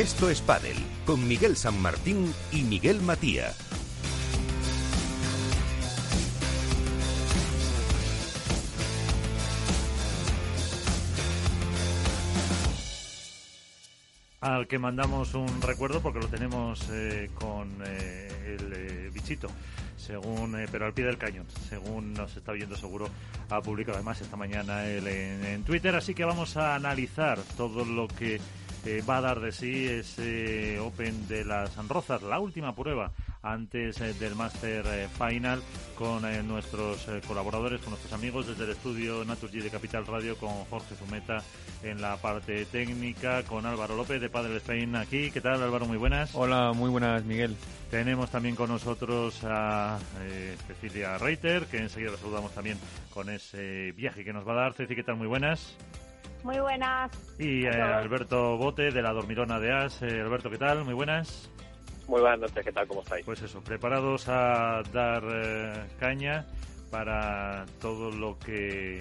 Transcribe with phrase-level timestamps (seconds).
[0.00, 3.52] Esto es Padel con Miguel San Martín y Miguel Matía.
[14.40, 19.48] al que mandamos un recuerdo porque lo tenemos eh, con eh, el eh, bichito
[19.98, 23.10] según pero al pie del cañón según nos está viendo seguro
[23.50, 28.08] ha publicado además esta mañana él en, Twitter así que vamos a analizar todo lo
[28.08, 28.40] que
[29.08, 33.12] va a dar de sí ese Open de las Rozas la última prueba
[33.42, 35.62] antes eh, del Master eh, Final
[35.94, 40.50] con eh, nuestros colaboradores, con nuestros amigos desde el estudio Naturgy de Capital Radio, con
[40.64, 41.42] Jorge Zumeta
[41.82, 45.30] en la parte técnica, con Álvaro López de Padre Spain aquí.
[45.30, 45.86] ¿Qué tal Álvaro?
[45.86, 46.34] Muy buenas.
[46.34, 47.56] Hola, muy buenas Miguel.
[47.90, 49.98] Tenemos también con nosotros a
[50.66, 52.78] Cecilia Reiter, que enseguida la saludamos también
[53.12, 54.74] con ese viaje que nos va a dar.
[54.74, 55.16] Ceci, ¿qué tal?
[55.16, 55.76] Muy buenas.
[56.42, 57.10] Muy buenas.
[57.38, 60.02] Y Alberto Bote de la Dormirona de As.
[60.02, 60.84] Alberto, ¿qué tal?
[60.84, 61.50] Muy buenas.
[62.08, 62.88] Muy buenas noches, ¿qué tal?
[62.88, 63.24] ¿Cómo estáis?
[63.24, 66.44] Pues eso, preparados a dar eh, caña
[66.90, 68.98] para todo lo que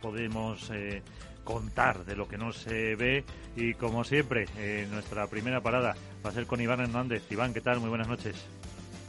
[0.00, 1.02] podemos eh,
[1.42, 3.24] contar de lo que no se ve
[3.56, 7.24] y como siempre, eh, nuestra primera parada va a ser con Iván Hernández.
[7.30, 7.80] Iván, ¿qué tal?
[7.80, 8.36] Muy buenas noches.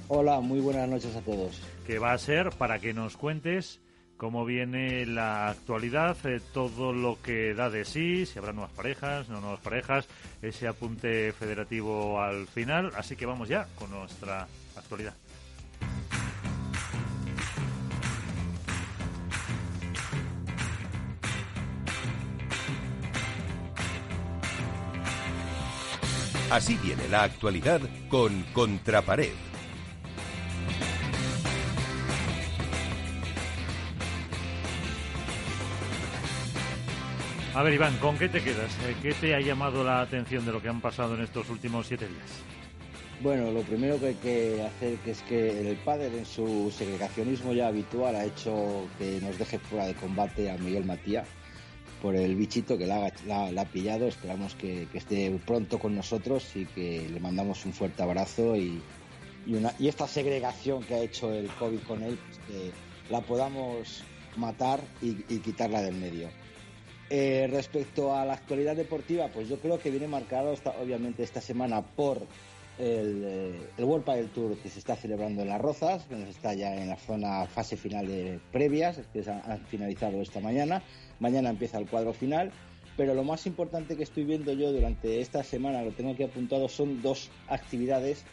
[0.07, 1.61] Hola, muy buenas noches a todos.
[1.85, 3.79] Que va a ser para que nos cuentes
[4.17, 9.29] cómo viene la actualidad, eh, todo lo que da de sí, si habrá nuevas parejas,
[9.29, 10.07] no nuevas parejas,
[10.41, 12.91] ese apunte federativo al final.
[12.95, 15.15] Así que vamos ya con nuestra actualidad.
[26.49, 29.52] Así viene la actualidad con Contrapared
[37.55, 38.71] A ver, Iván, ¿con qué te quedas?
[38.87, 41.85] Eh, ¿Qué te ha llamado la atención de lo que han pasado en estos últimos
[41.85, 42.41] siete días?
[43.21, 47.53] Bueno, lo primero que hay que hacer que es que el padre en su segregacionismo
[47.53, 51.27] ya habitual ha hecho que nos deje fuera de combate a Miguel Matías
[52.01, 54.07] por el bichito que la, ha pillado.
[54.07, 58.81] Esperamos que, esté pronto con nosotros y que le mandamos un fuerte abrazo y,
[59.45, 62.71] y, esta segregación que ha hecho el COVID con él, pues que
[63.13, 64.03] la podamos
[64.37, 66.29] matar y quitarla del medio.
[67.15, 71.83] Eh, respecto a la actualidad deportiva, pues yo creo que viene marcado obviamente esta semana
[71.83, 72.17] por
[72.79, 76.27] el, eh, el World Padel Tour que se está celebrando en Las Rozas, que nos
[76.29, 80.81] está ya en la zona fase final de previas, que han, finalizado esta mañana.
[81.19, 82.51] Mañana empieza el cuadro final.
[82.97, 86.67] Pero lo más importante que estoy viendo yo durante esta semana, lo tengo aquí apuntado,
[86.67, 88.23] son dos actividades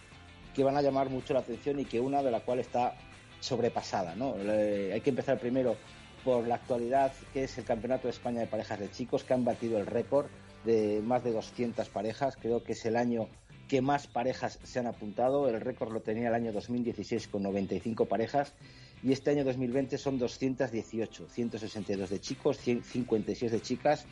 [0.54, 2.94] que van a llamar mucho la atención y que una de la cual está
[3.40, 4.14] sobrepasada.
[4.14, 4.36] ¿no?
[4.36, 5.76] hay que empezar primero
[6.24, 9.44] por la actualidad que es el Campeonato de España de Parejas de Chicos, que han
[9.44, 10.26] batido el récord
[10.64, 12.36] de más de 200 parejas.
[12.36, 13.28] Creo que es el año
[13.68, 15.48] que más parejas se han apuntado.
[15.48, 18.54] El récord lo tenía el año 2016 con 95 parejas
[19.02, 24.06] y este año 2020 son 218, 162 de chicos, 156 de chicas.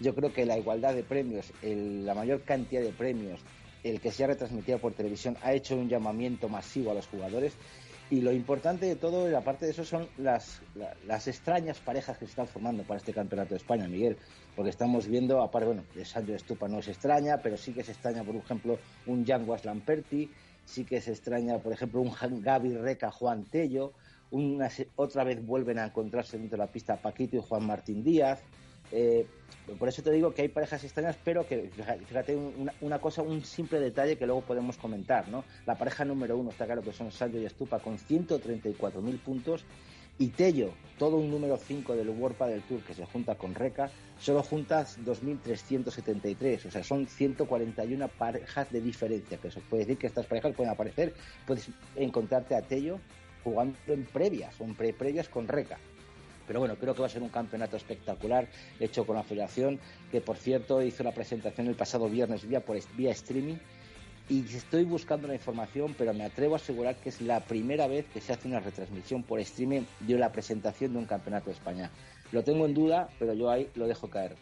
[0.00, 3.40] Yo creo que la igualdad de premios, la mayor cantidad de premios,
[3.84, 7.54] el que se ha retransmitido por televisión ha hecho un llamamiento masivo a los jugadores
[8.14, 10.62] y lo importante de todo, y aparte de eso, son las,
[11.04, 14.16] las extrañas parejas que se están formando para este campeonato de España, Miguel.
[14.54, 17.90] Porque estamos viendo, aparte, bueno, de Sancho Estupa no es extraña, pero sí que se
[17.90, 20.30] extraña, por ejemplo, un Jan Lamperti,
[20.64, 23.92] sí que se extraña, por ejemplo, un Gaby Reca Juan Tello,
[24.30, 28.40] una, otra vez vuelven a encontrarse dentro de la pista Paquito y Juan Martín Díaz.
[28.92, 29.26] Eh,
[29.78, 31.70] por eso te digo que hay parejas extrañas, pero que,
[32.06, 32.36] fíjate,
[32.80, 35.44] una, cosa, un simple detalle que luego podemos comentar, ¿no?
[35.64, 39.64] La pareja número uno, está claro que son Sancho y Estupa con 134.000 puntos
[40.18, 43.90] y Tello, todo un número 5 del World del Tour que se junta con Reca,
[44.20, 50.06] solo juntas 2.373, o sea, son 141 parejas de diferencia, que eso puede decir que
[50.06, 51.14] estas parejas pueden aparecer,
[51.46, 53.00] puedes encontrarte a Tello
[53.42, 55.78] jugando en previas, o en pre-previas con Reca.
[56.46, 58.48] Pero bueno, creo que va a ser un campeonato espectacular
[58.80, 59.78] hecho con la federación,
[60.10, 63.56] que por cierto hizo la presentación el pasado viernes vía, por, vía streaming.
[64.28, 68.06] Y estoy buscando la información, pero me atrevo a asegurar que es la primera vez
[68.06, 71.90] que se hace una retransmisión por streaming de la presentación de un campeonato de España.
[72.32, 74.34] Lo tengo en duda, pero yo ahí lo dejo caer.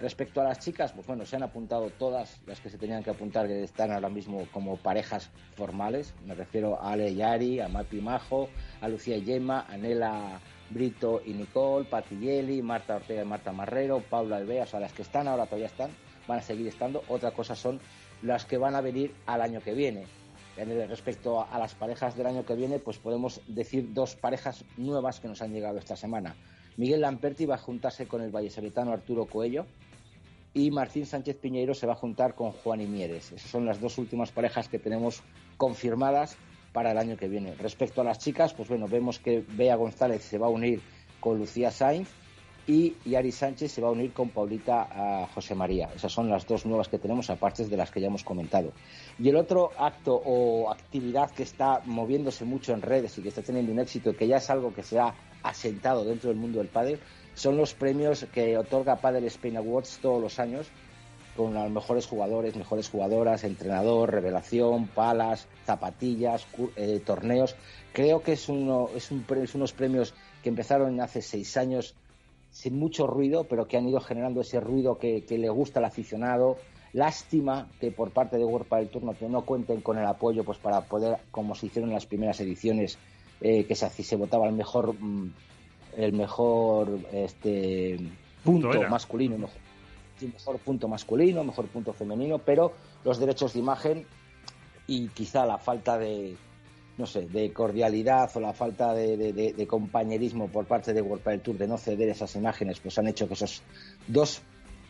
[0.00, 3.10] Respecto a las chicas, pues bueno, se han apuntado todas las que se tenían que
[3.10, 6.14] apuntar, que están ahora mismo como parejas formales.
[6.26, 8.50] Me refiero a Ale y Ari, a Mapi Majo,
[8.82, 10.40] a Lucía y Gemma, a Nela
[10.70, 12.14] Brito y Nicole, Pati
[12.62, 15.90] Marta Ortega y Marta Marrero, Paula Alvea, o sea, las que están ahora todavía están,
[16.26, 17.02] van a seguir estando.
[17.08, 17.80] Otra cosa son
[18.22, 20.06] las que van a venir al año que viene.
[20.88, 25.28] Respecto a, las parejas del año que viene, pues podemos decir dos parejas nuevas que
[25.28, 26.34] nos han llegado esta semana.
[26.78, 29.66] Miguel Lamperti va a juntarse con el vallesoletano Arturo Coello
[30.54, 33.32] y Martín Sánchez Piñeiro se va a juntar con Juan y Mieres.
[33.32, 35.22] Esas son las dos últimas parejas que tenemos
[35.58, 36.38] confirmadas
[36.76, 37.54] para el año que viene.
[37.54, 40.82] Respecto a las chicas, pues bueno, vemos que Bea González se va a unir
[41.20, 42.10] con Lucía Sainz
[42.66, 45.88] y Yari Sánchez se va a unir con Paulita a José María.
[45.96, 48.74] Esas son las dos nuevas que tenemos, aparte de las que ya hemos comentado.
[49.18, 53.40] Y el otro acto o actividad que está moviéndose mucho en redes y que está
[53.40, 56.68] teniendo un éxito que ya es algo que se ha asentado dentro del mundo del
[56.68, 57.00] pádel
[57.32, 60.66] son los premios que otorga Padel Spain Awards todos los años
[61.36, 66.46] con los mejores jugadores, mejores jugadoras, entrenador, revelación, palas, zapatillas,
[66.76, 67.54] eh, torneos.
[67.92, 71.94] Creo que es, uno, es, un, es unos premios que empezaron hace seis años
[72.50, 76.56] sin mucho ruido, pero que han ido generando ese ruido que, le gusta al aficionado.
[76.92, 80.58] Lástima que por parte de World del Turno que no cuenten con el apoyo pues
[80.58, 82.98] para poder, como se hicieron en las primeras ediciones,
[83.40, 85.30] eh, que se, se votaba el mejor mm,
[85.96, 87.98] el mejor este
[88.44, 89.48] punto, masculino,
[90.20, 92.72] mejor, punto masculino, mejor punto femenino, pero
[93.04, 94.06] los derechos de imagen
[94.86, 96.36] y quizá la falta de
[96.98, 101.58] no sé, de cordialidad o la falta de, compañerismo por parte de World del Tour
[101.58, 103.62] de no ceder esas imágenes, pues han hecho que esos
[104.06, 104.40] dos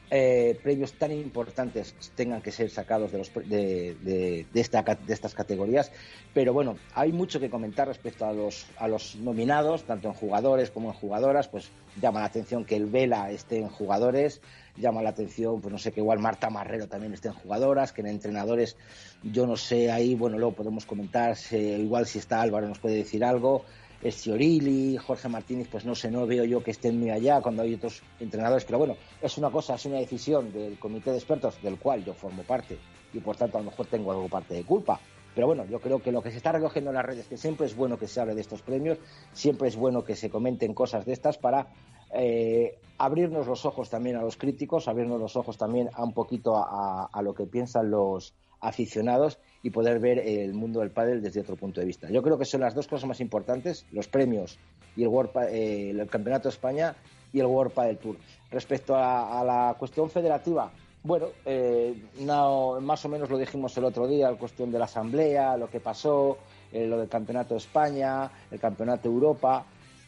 [0.08, 5.90] eh, premios tan importantes tengan que ser sacados de, los, de, esta, de estas categorías.
[6.32, 10.70] Pero bueno, hay mucho que comentar respecto a los, a los nominados, tanto en jugadores
[10.70, 11.48] como en jugadoras.
[11.48, 11.70] Pues
[12.00, 14.40] llama la atención que el Vela esté en jugadores,
[14.76, 18.00] llama la atención, pues no sé, que igual Marta Marrero también esté en jugadoras, que
[18.02, 18.76] en entrenadores,
[19.22, 23.24] yo no sé, ahí, bueno, luego podemos comentar, igual si está Álvaro nos puede decir
[23.24, 23.64] algo.
[24.04, 27.74] Sciorili, Jorge Martínez, pues no sé, no veo yo que estén muy allá cuando hay
[27.74, 31.78] otros entrenadores, pero bueno, es una cosa, es una decisión del comité de expertos del
[31.78, 32.78] cual yo formo parte
[33.12, 35.00] y por tanto a lo mejor tengo algo parte de culpa.
[35.34, 37.66] Pero bueno, yo creo que lo que se está recogiendo en las redes, que siempre
[37.66, 38.98] es bueno que se hable de estos premios,
[39.32, 41.66] siempre es bueno que se comenten cosas de estas para
[42.12, 46.56] eh, abrirnos los ojos también a los críticos, abrirnos los ojos también a un poquito
[46.56, 51.56] a lo que piensan los aficionados y poder ver el mundo del pádel desde otro
[51.56, 52.08] punto de vista.
[52.10, 54.58] Yo creo que son las dos cosas más importantes, los premios
[54.96, 56.94] y el, World, eh, el Campeonato de España
[57.32, 58.16] y el World Padel Tour.
[58.50, 60.70] Respecto a, la cuestión federativa,
[61.02, 64.86] bueno, eh, no, más o menos lo dijimos el otro día, la cuestión de la
[64.86, 66.38] Asamblea, lo que pasó,
[66.72, 69.64] eh, lo del Campeonato de España, el Campeonato de Europa.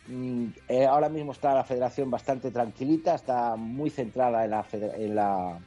[0.08, 0.46] Mm,
[0.88, 5.58] ahora mismo está la federación bastante tranquilita, está muy centrada en la, en la,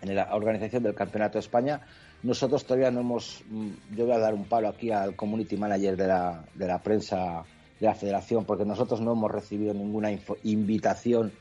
[0.00, 1.80] en la organización del Campeonato de España.
[2.22, 3.42] Nosotros todavía no hemos.
[3.48, 6.78] Mm, yo voy a dar un palo aquí al community manager de la, de la
[6.78, 7.42] prensa
[7.80, 10.10] de la federación, porque nosotros no hemos recibido ninguna
[10.44, 11.32] invitación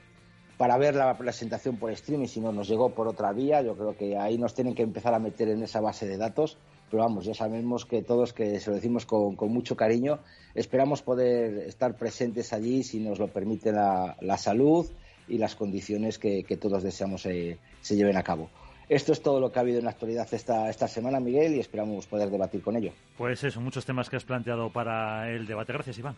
[0.58, 3.62] para ver la presentación por streaming, sino nos llegó por otra vía.
[3.62, 6.58] Yo creo que ahí nos tienen que empezar a meter en esa base de datos.
[6.92, 10.20] Pero vamos, ya sabemos que todos, que se lo decimos con, mucho cariño,
[10.54, 14.86] esperamos poder estar presentes allí si nos lo permite la, salud
[15.30, 18.50] y las condiciones que, todos deseamos eh, se lleven a cabo.
[18.90, 21.62] Esto es todo lo que ha habido en la actualidad esta, esta semana, Miguel, y
[21.62, 22.92] esperamos poder debatir con ello.
[23.18, 25.72] Pues eso, muchos temas que has planteado para el debate.
[25.72, 26.18] Gracias, Iván.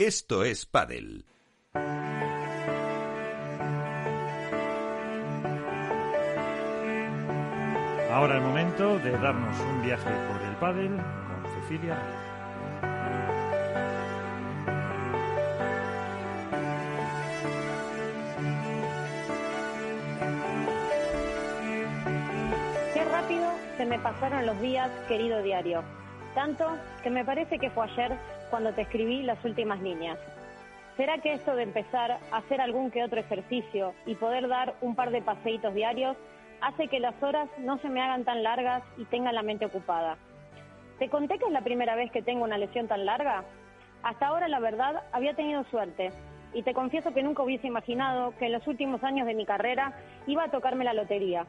[0.00, 1.26] Esto es Padel.
[8.10, 11.98] Ahora el momento de darnos un viaje por el pádel con Cecilia.
[22.94, 25.84] Qué rápido se me pasaron los días, querido diario.
[26.34, 26.66] Tanto
[27.02, 30.18] que me parece que fue ayer cuando te escribí las últimas líneas.
[30.96, 34.94] ¿Será que esto de empezar a hacer algún que otro ejercicio y poder dar un
[34.94, 36.16] par de paseitos diarios
[36.60, 40.18] hace que las horas no se me hagan tan largas y tenga la mente ocupada.
[40.98, 43.44] ¿Te conté que es la primera vez que tengo una lesión tan larga?
[44.02, 46.12] Hasta ahora, la verdad, había tenido suerte
[46.52, 49.94] y te confieso que nunca hubiese imaginado que en los últimos años de mi carrera
[50.26, 51.46] iba a tocarme la lotería.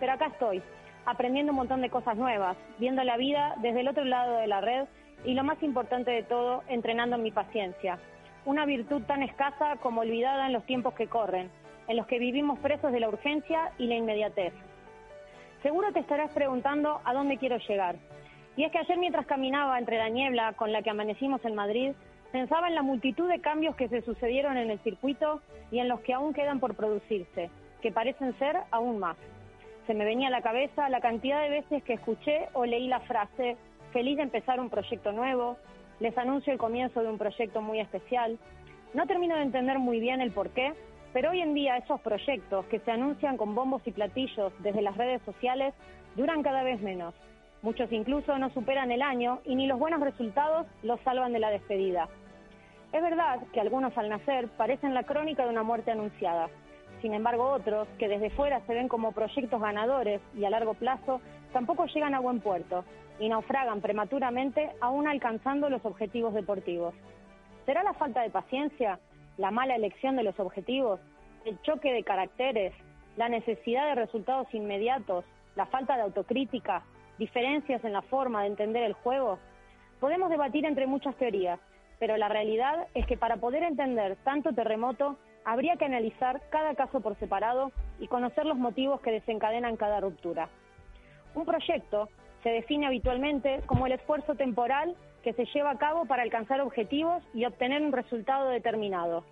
[0.00, 0.62] Pero acá estoy,
[1.04, 4.60] aprendiendo un montón de cosas nuevas, viendo la vida desde el otro lado de la
[4.60, 4.86] red
[5.24, 7.98] y lo más importante de todo, entrenando mi paciencia.
[8.44, 11.50] Una virtud tan escasa como olvidada en los tiempos que corren
[11.88, 14.52] en los que vivimos presos de la urgencia y la inmediatez.
[15.62, 17.96] Seguro te estarás preguntando a dónde quiero llegar.
[18.56, 21.92] Y es que ayer mientras caminaba entre la niebla con la que amanecimos en Madrid,
[22.32, 25.40] pensaba en la multitud de cambios que se sucedieron en el circuito
[25.70, 27.50] y en los que aún quedan por producirse,
[27.82, 29.16] que parecen ser aún más.
[29.86, 33.00] Se me venía a la cabeza la cantidad de veces que escuché o leí la
[33.00, 33.56] frase,
[33.94, 35.56] feliz de empezar un proyecto nuevo,
[36.00, 38.36] les anuncio el comienzo de un proyecto muy especial.
[38.92, 40.74] No termino de entender muy bien el por qué,
[41.12, 44.96] Pero hoy en día esos proyectos que se anuncian con bombos y platillos desde las
[44.96, 45.72] redes sociales
[46.16, 47.14] duran cada vez menos.
[47.62, 51.50] Muchos incluso no superan el año y ni los buenos resultados los salvan de la
[51.50, 52.08] despedida.
[52.92, 56.48] Es verdad que algunos al nacer parecen la crónica de una muerte anunciada.
[57.00, 61.20] Sin embargo, otros, que desde fuera se ven como proyectos ganadores y a largo plazo,
[61.52, 62.84] tampoco llegan a buen puerto
[63.18, 66.94] y naufragan prematuramente aún alcanzando los objetivos deportivos.
[67.66, 68.98] ¿Será la falta de paciencia,
[69.38, 71.00] la mala elección de los objetivos,
[71.44, 72.72] el choque de caracteres,
[73.16, 75.24] la necesidad de resultados inmediatos,
[75.56, 76.82] la falta de autocrítica,
[77.18, 79.38] diferencias en la forma de entender el juego?
[80.00, 81.60] Podemos debatir entre muchas teorías,
[81.98, 87.00] pero la realidad es que para poder entender tanto terremoto, habría que analizar cada caso
[87.00, 90.48] por separado y conocer los motivos que desencadenan cada ruptura.
[91.34, 92.08] Un proyecto
[92.44, 97.24] se define habitualmente como el esfuerzo temporal que se lleva a cabo para alcanzar objetivos
[97.32, 99.24] y obtener un resultado determinado.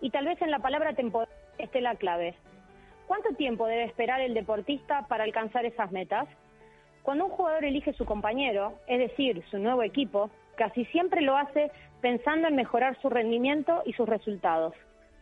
[0.00, 2.34] Y tal vez en la palabra temporal esté la clave.
[3.06, 6.26] ¿Cuánto tiempo debe esperar el deportista para alcanzar esas metas?
[7.02, 11.70] Cuando un jugador elige su compañero, es decir, su nuevo equipo, casi siempre lo hace
[12.00, 14.74] pensando en mejorar su rendimiento y sus resultados.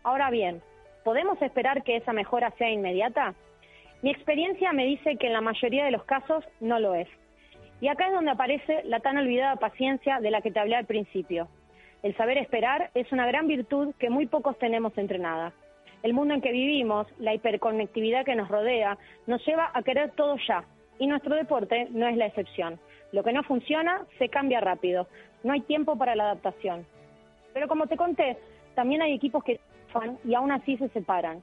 [0.04, 0.62] Ahora bien,
[1.02, 3.34] ¿podemos esperar que esa mejora sea inmediata?
[4.02, 7.08] Mi experiencia me dice que en la mayoría de los casos no lo es.
[7.80, 10.86] Y acá es donde aparece la tan olvidada paciencia de la que te hablé al
[10.86, 11.48] principio.
[12.02, 15.52] El saber esperar es una gran virtud que muy pocos tenemos entrenada.
[16.02, 20.36] El mundo en que vivimos, la hiperconectividad que nos rodea, nos lleva a querer todo
[20.46, 20.64] ya,
[20.98, 22.78] y nuestro deporte no es la excepción.
[23.12, 25.08] Lo que no funciona se cambia rápido,
[25.42, 26.86] no hay tiempo para la adaptación.
[27.52, 28.36] Pero como te conté,
[28.74, 29.60] también hay equipos que
[29.92, 31.42] fan y aún así se separan.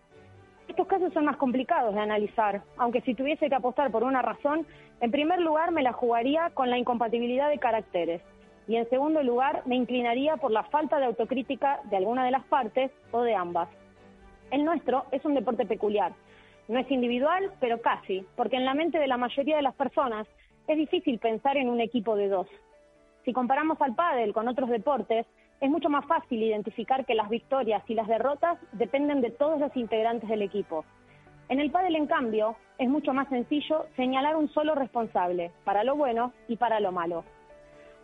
[0.68, 4.66] Estos casos son más complicados de analizar, aunque si tuviese que apostar por una razón,
[5.02, 8.22] en primer lugar me la jugaría con la incompatibilidad de caracteres
[8.68, 12.44] y en segundo lugar me inclinaría por la falta de autocrítica de alguna de las
[12.46, 13.68] partes o de ambas.
[14.52, 16.14] El nuestro es un deporte peculiar.
[16.68, 20.28] No es individual, pero casi, porque en la mente de la mayoría de las personas
[20.68, 22.48] es difícil pensar en un equipo de dos.
[23.26, 25.26] Si comparamos al pádel con otros deportes,
[25.60, 29.76] es mucho más fácil identificar que las victorias y las derrotas dependen de todos los
[29.76, 30.86] integrantes del equipo.
[31.52, 35.98] En el pádel, en cambio, es mucho más sencillo señalar un solo responsable, para lo
[35.98, 37.26] bueno y para lo malo.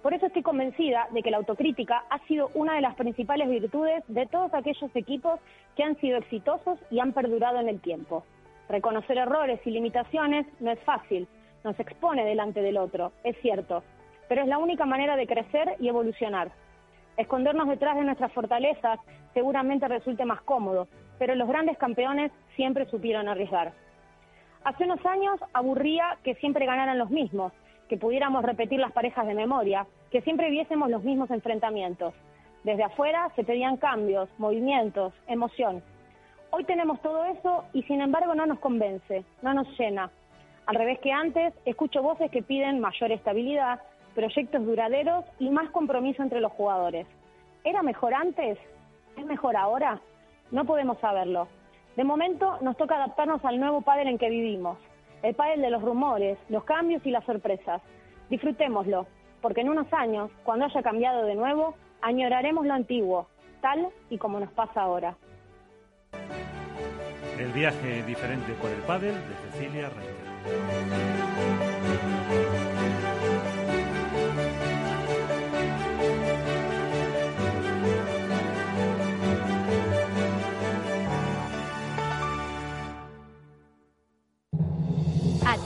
[0.04, 4.04] Por eso estoy convencida de que la autocrítica ha sido una de las principales virtudes
[4.10, 5.40] de todos aquellos equipos
[5.78, 8.26] que han sido exitosos y han perdurado en el tiempo.
[8.68, 11.26] Reconocer errores y limitaciones no es fácil,
[11.64, 13.82] nos expone delante del otro, es cierto,
[14.28, 16.52] pero es la única manera de crecer y evolucionar.
[17.16, 19.00] Escondernos detrás de nuestras fortalezas
[19.34, 20.90] seguramente resulte más cómodo,
[21.20, 23.74] pero los grandes campeones siempre supieron arriesgar.
[24.64, 27.54] Hace unos años aburría que siempre ganaran los mismos,
[27.88, 32.14] que pudiéramos repetir las parejas de memoria, que siempre viésemos los mismos enfrentamientos.
[32.64, 35.82] Desde afuera se pedían cambios, movimientos, emoción.
[36.50, 40.12] Hoy tenemos todo eso y sin embargo no nos convence, no nos llena.
[40.66, 43.80] Al revés que antes, escucho voces que piden mayor estabilidad,
[44.16, 47.08] proyectos duraderos y más compromiso entre los jugadores.
[47.64, 48.58] ¿Era mejor antes?
[49.16, 50.02] ¿Es mejor ahora?
[50.52, 51.48] No podemos saberlo.
[51.96, 54.78] De momento nos toca adaptarnos al nuevo pádel en que vivimos,
[55.24, 57.82] el pádel de los rumores, los cambios y las sorpresas.
[58.30, 59.08] Disfrutémoslo,
[59.42, 63.28] porque en unos años, cuando haya cambiado de nuevo, añoraremos lo antiguo,
[63.62, 65.16] tal y como nos pasa ahora.
[67.40, 71.57] El viaje diferente por el pádel de Cecilia Reiter.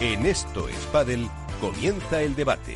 [0.00, 1.28] En Esto es Padel
[1.60, 2.74] comienza el debate.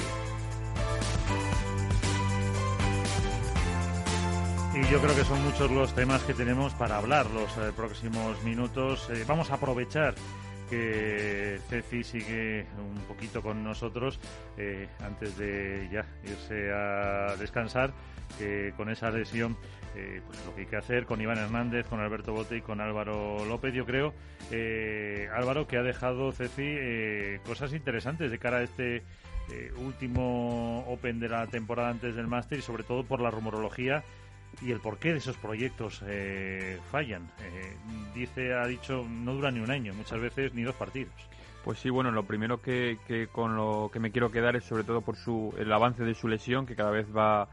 [4.74, 8.42] Y yo creo que son muchos los temas que tenemos para hablar los eh, próximos
[8.42, 9.08] minutos.
[9.10, 10.16] Eh, vamos a aprovechar
[10.68, 14.18] que Ceci sigue un poquito con nosotros
[14.56, 17.92] eh, antes de ya irse a descansar
[18.76, 19.56] con esa lesión
[19.94, 22.80] eh, pues lo que hay que hacer con Iván Hernández, con Alberto Bote y con
[22.80, 24.14] Álvaro López, yo creo,
[24.50, 29.02] eh, Álvaro, que ha dejado Ceci eh, cosas interesantes de cara a este
[29.76, 34.02] último Open de la temporada antes del Máster y sobre todo por la rumorología
[34.62, 36.02] y el porqué de esos proyectos
[36.90, 37.28] fallan.
[38.14, 41.12] dice, ha dicho, no dura ni un año, muchas veces ni dos partidos.
[41.64, 44.84] Pues sí, bueno, lo primero que, que, con lo que me quiero quedar es sobre
[44.84, 47.48] todo por su, el avance de su lesión, que cada vez va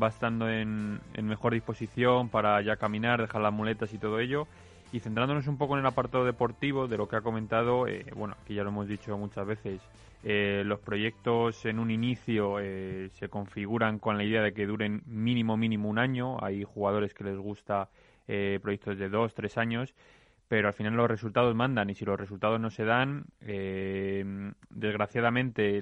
[0.00, 4.46] va estando en, mejor disposición para ya caminar, dejar las muletas y todo ello.
[4.92, 8.34] Y centrándonos un poco en el apartado deportivo de lo que ha comentado, eh, bueno,
[8.42, 9.80] aquí ya lo hemos dicho muchas veces,
[10.24, 15.02] eh, los proyectos en un inicio eh, se configuran con la idea de que duren
[15.06, 16.42] mínimo, mínimo un año.
[16.44, 17.88] Hay jugadores que les gusta
[18.62, 19.92] proyectos de dos, tres años,
[20.50, 23.26] pero al final los resultados mandan y si los resultados no se dan,
[24.68, 25.80] desgraciadamente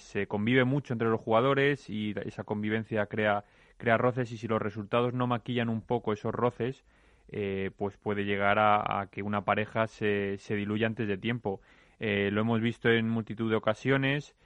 [0.00, 3.42] se convive mucho entre los jugadores y esa convivencia crea
[3.82, 6.84] crea roces y si los resultados no maquillan un poco esos roces,
[7.32, 11.60] eh, pues puede llegar a, que una pareja se, se, diluya antes de tiempo.
[11.98, 14.36] Eh, lo hemos visto en multitud de ocasiones.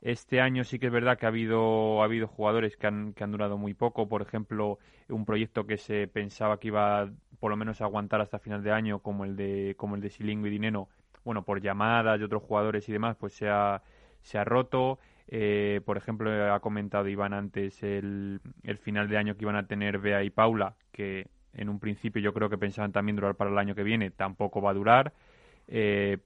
[0.00, 3.24] Este año sí que es verdad que ha habido, ha habido jugadores que han, que
[3.24, 4.08] han durado muy poco.
[4.08, 4.78] Por ejemplo,
[5.08, 7.10] un proyecto que se pensaba que iba
[7.40, 10.46] por lo menos aguantar hasta final de año, como el de, como el de Silingo
[10.46, 10.88] y Dineno,
[11.24, 13.82] bueno, por llamadas de otros jugadores y demás, pues se ha,
[14.22, 14.98] se ha roto.
[15.28, 19.66] Eh, por ejemplo, ha comentado Iván antes el, el, final de año que iban a
[19.66, 23.50] tener Bea y Paula, que en un principio yo creo que pensaban también durar para
[23.50, 25.12] el año que viene, tampoco va a durar.
[25.68, 26.18] Eh,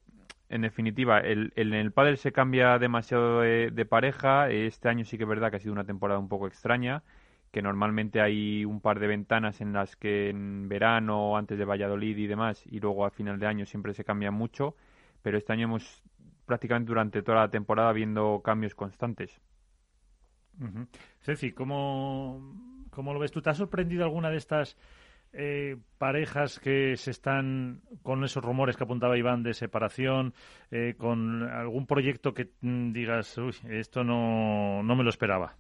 [0.48, 4.50] en definitiva, el, el, el pádel se cambia demasiado de, pareja.
[4.50, 7.02] Este año sí que es verdad que ha sido una temporada un poco extraña,
[7.50, 12.16] que normalmente hay un par de ventanas en las que en verano, antes de Valladolid
[12.16, 14.76] y demás, y luego a final de año siempre se cambia mucho.
[15.22, 16.02] Pero este año hemos
[16.46, 19.40] prácticamente durante toda la temporada viendo cambios constantes.
[21.20, 23.40] Ceci, ¿cómo, ¿cómo, lo ves tú?
[23.40, 24.76] ¿Te ha sorprendido alguna de estas
[25.32, 30.34] eh, parejas que se están con esos rumores que apuntaba Iván de separación,
[30.70, 35.56] eh, con algún proyecto que mm, digas, uy, esto no, no me lo esperaba?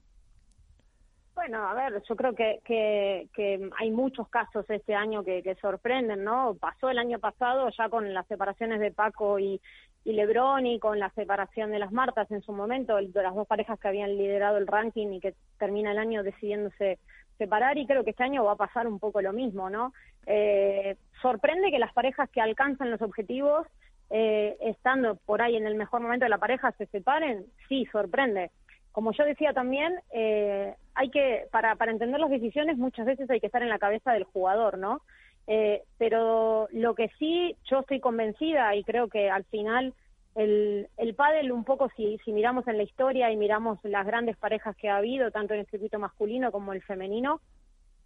[1.38, 6.24] Bueno, a ver, yo creo que, que, hay muchos casos este año que, que, sorprenden,
[6.24, 6.56] ¿no?
[6.58, 9.60] Pasó el año pasado ya con las separaciones de Paco y,
[10.02, 13.46] y Lebron y con la separación de las Martas en su momento, de las dos
[13.46, 16.98] parejas que habían liderado el ranking y que termina el año decidiéndose
[17.38, 19.92] separar y creo que este año va a pasar un poco lo mismo, ¿no?
[20.26, 23.64] Eh, sorprende que las parejas que alcanzan los objetivos
[24.10, 28.50] eh, estando por ahí en el mejor momento de la pareja se separen, sí, sorprende.
[28.92, 33.40] Como yo decía también, eh, hay que, para, para entender las decisiones muchas veces hay
[33.40, 35.02] que estar en la cabeza del jugador, ¿no?
[35.46, 39.94] Eh, pero lo que sí yo estoy convencida y creo que al final
[40.34, 44.36] el, el pádel un poco si, si miramos en la historia y miramos las grandes
[44.36, 47.40] parejas que ha habido tanto en el circuito masculino como el femenino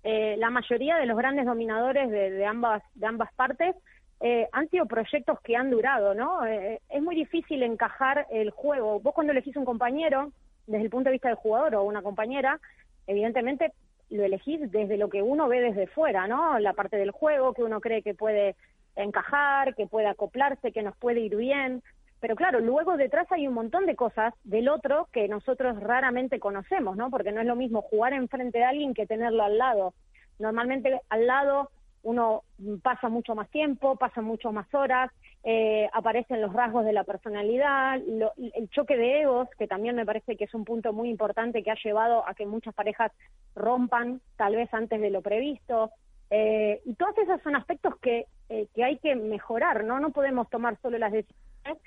[0.02, 3.76] eh, la mayoría de los grandes dominadores de, de ambas de ambas partes
[4.20, 9.00] eh, han sido proyectos que han durado no eh, es muy difícil encajar el juego
[9.00, 10.32] vos cuando elegís un compañero
[10.66, 12.60] desde el punto de vista del jugador o una compañera
[13.06, 13.72] evidentemente
[14.10, 16.58] lo elegís desde lo que uno ve desde fuera, ¿no?
[16.58, 18.56] La parte del juego que uno cree que puede
[18.94, 21.82] encajar, que puede acoplarse, que nos puede ir bien.
[22.20, 26.96] Pero claro, luego detrás hay un montón de cosas del otro que nosotros raramente conocemos,
[26.96, 27.10] ¿no?
[27.10, 29.94] Porque no es lo mismo jugar enfrente de alguien que tenerlo al lado.
[30.38, 31.70] Normalmente al lado
[32.02, 32.42] uno
[32.82, 35.10] pasa mucho más tiempo, pasa mucho más horas,
[35.44, 40.36] eh, aparecen los rasgos de la personalidad, el choque de egos, que también me parece
[40.36, 43.12] que es un punto muy importante que ha llevado a que muchas parejas
[43.54, 45.90] rompan tal vez antes de lo previsto.
[46.30, 50.00] Eh, y todos esos son aspectos que, eh, que hay que mejorar, ¿no?
[50.00, 51.78] No podemos tomar solo las decisiones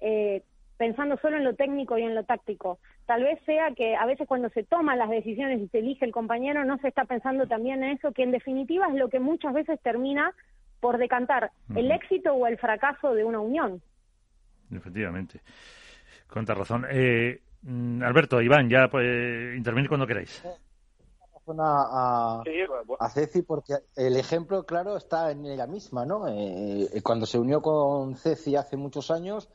[0.00, 0.42] eh,
[0.82, 2.80] pensando solo en lo técnico y en lo táctico.
[3.06, 6.10] Tal vez sea que a veces cuando se toman las decisiones y se elige el
[6.10, 9.54] compañero no se está pensando también en eso, que en definitiva es lo que muchas
[9.54, 10.34] veces termina
[10.80, 13.80] por decantar el éxito o el fracaso de una unión.
[14.72, 15.40] Efectivamente.
[16.26, 16.84] Con razón.
[16.90, 19.06] Eh, mm, Alberto, Iván, ya pues,
[19.56, 20.42] intervenir cuando queráis.
[21.60, 22.42] A,
[22.98, 26.26] a, Ceci porque el ejemplo claro está en ella misma, ¿no?
[26.26, 29.48] Eh, eh, cuando se unió con Ceci hace muchos años,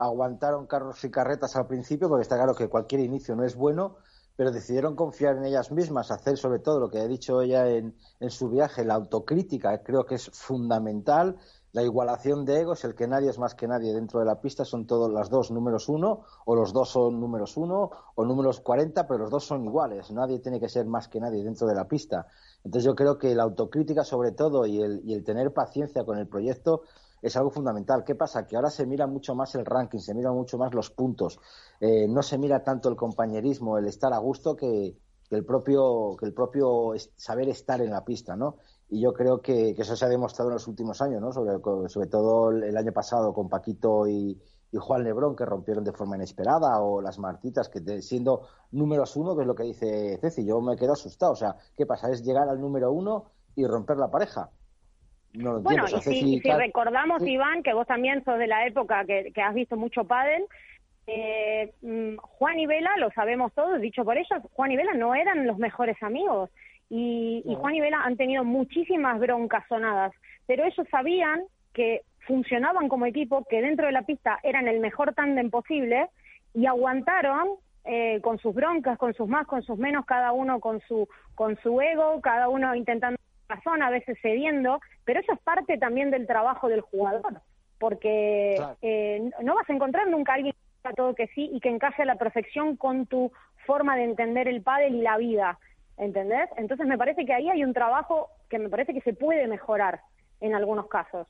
[0.00, 3.96] aguantaron carros y carretas al principio, porque está claro que cualquier inicio no es bueno,
[4.34, 7.94] pero decidieron confiar en ellas mismas, hacer sobre todo lo que ha dicho ella en,
[8.18, 11.36] en su viaje, la autocrítica, creo que es fundamental,
[11.72, 14.64] la igualación de egos, el que nadie es más que nadie dentro de la pista,
[14.64, 19.06] son todos las dos números uno, o los dos son números uno, o números cuarenta,
[19.06, 21.86] pero los dos son iguales, nadie tiene que ser más que nadie dentro de la
[21.86, 22.26] pista.
[22.64, 26.18] Entonces yo creo que la autocrítica sobre todo y el, y el tener paciencia con
[26.18, 26.82] el proyecto
[27.22, 28.04] es algo fundamental.
[28.04, 28.46] ¿Qué pasa?
[28.46, 31.38] Que ahora se mira mucho más el ranking, se mira mucho más los puntos,
[31.80, 34.96] eh, no se mira tanto el compañerismo, el estar a gusto que,
[35.30, 38.56] que el propio, que el propio saber estar en la pista, ¿no?
[38.88, 41.32] Y yo creo que, eso se ha demostrado en los últimos años, ¿no?
[41.32, 44.36] Sobre, sobre todo el año pasado con Paquito y,
[44.72, 49.42] Juan Lebrón, que rompieron de forma inesperada, o las Martitas, que siendo números uno, que
[49.42, 51.32] es lo que dice Ceci, yo me quedo asustado.
[51.32, 52.08] O sea, ¿qué pasa?
[52.10, 54.50] Es llegar al número uno y romper la pareja.
[55.32, 59.30] No lo bueno, y si, recordamos, Iván, que vos también sos de la época que,
[59.32, 60.44] que has visto mucho pádel,
[61.12, 65.14] eh, mm, Juan y Vela, lo sabemos todos, dicho por ellos, Juan y Vela no
[65.14, 66.50] eran los mejores amigos.
[66.88, 70.12] Y, Juan y Vela han tenido muchísimas broncas sonadas,
[70.46, 75.14] pero ellos sabían que funcionaban como equipo, que dentro de la pista eran el mejor
[75.14, 76.08] tándem posible
[76.52, 77.48] y aguantaron
[77.84, 81.56] eh, con sus broncas, con sus más, con sus menos, cada uno con su, con
[81.62, 83.18] su ego, cada uno intentando
[83.50, 87.42] razón, a veces cediendo, pero eso es parte también del trabajo del jugador,
[87.78, 90.54] porque eh, no vas a encontrar nunca a alguien
[90.96, 93.30] todo que sí y que encaje a la perfección con tu
[93.66, 95.58] forma de entender el pádel y la vida,
[95.98, 96.48] ¿entendés?
[96.56, 100.00] Entonces me parece que ahí hay un trabajo que me parece que se puede mejorar
[100.40, 101.28] en algunos casos.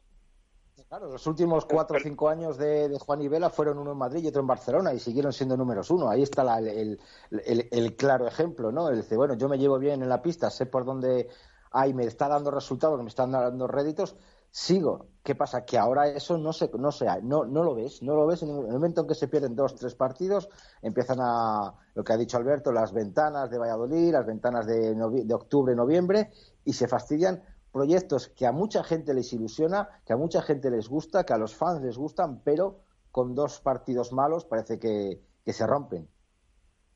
[0.88, 4.24] Claro, los últimos cuatro o cinco años de, Juan y Vela fueron uno en Madrid
[4.24, 6.08] y otro en Barcelona y siguieron siendo números uno.
[6.08, 6.98] Ahí está el,
[7.30, 8.88] el, claro ejemplo, ¿no?
[8.88, 11.28] El dice, bueno, yo me llevo bien en la pista, sé por dónde
[11.70, 14.16] hay, me está dando resultados, me están dando réditos,
[14.50, 15.06] sigo.
[15.22, 15.64] ¿Qué pasa?
[15.64, 18.50] Que ahora eso no se, no se, no, no lo ves, no lo ves en
[18.50, 20.48] el momento en que se pierden dos, tres partidos,
[20.82, 25.34] empiezan a, lo que ha dicho Alberto, las ventanas de Valladolid, las ventanas de, de
[25.34, 26.30] octubre, noviembre,
[26.64, 30.88] y se fastidian proyectos que a mucha gente les ilusiona, que a mucha gente les
[30.88, 32.80] gusta, que a los fans les gustan, pero
[33.10, 35.20] con dos partidos malos parece que,
[35.52, 36.06] se rompen.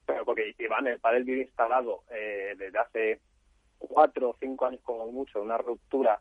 [0.06, 3.20] Pero porque Iván, el padre vive instalado eh, desde hace
[3.86, 6.20] cuatro o cinco años como mucho, una ruptura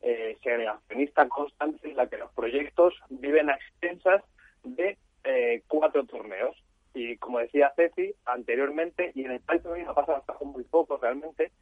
[0.00, 4.22] eh, segregacionista constante en la que los proyectos viven a extensas
[4.62, 6.56] de eh, cuatro torneos.
[6.94, 10.96] Y como decía Ceci anteriormente, y en el país también ha pasado hasta muy poco
[10.96, 11.52] realmente,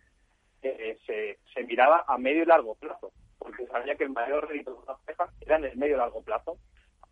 [0.62, 4.72] eh, se, se miraba a medio y largo plazo, porque sabía que el mayor rédito
[4.72, 6.58] de una pareja era en el medio y largo plazo.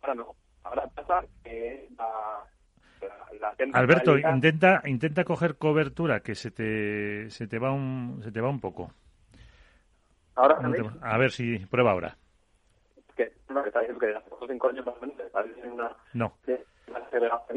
[0.01, 2.43] Ahora no, ahora pasa que la,
[3.73, 8.49] Alberto, intenta intenta coger cobertura que se te se te va un se te va
[8.49, 8.91] un poco.
[10.35, 10.59] Ahora,
[11.01, 12.17] a ver si prueba ahora.
[13.15, 13.71] Que, no, que
[14.47, 14.85] cinco años
[15.71, 16.33] una, no.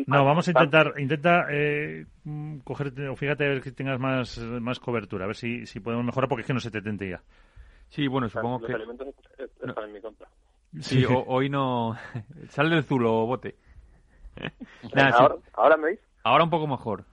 [0.07, 2.07] no, vamos a intentar, intenta eh,
[2.65, 6.05] cogerte, o fíjate a ver que tengas más, más cobertura, a ver si, si podemos
[6.05, 7.21] mejorar, porque es que no se te tente ya.
[7.89, 8.73] Sí, bueno, supongo que...
[8.73, 10.29] Los elementos están en mi contra.
[10.81, 11.97] Sí, hoy no...
[12.49, 13.57] Sal del zulo, bote.
[15.15, 16.01] ahora, ¿Ahora me veis?
[16.25, 17.05] Ahora un poco mejor.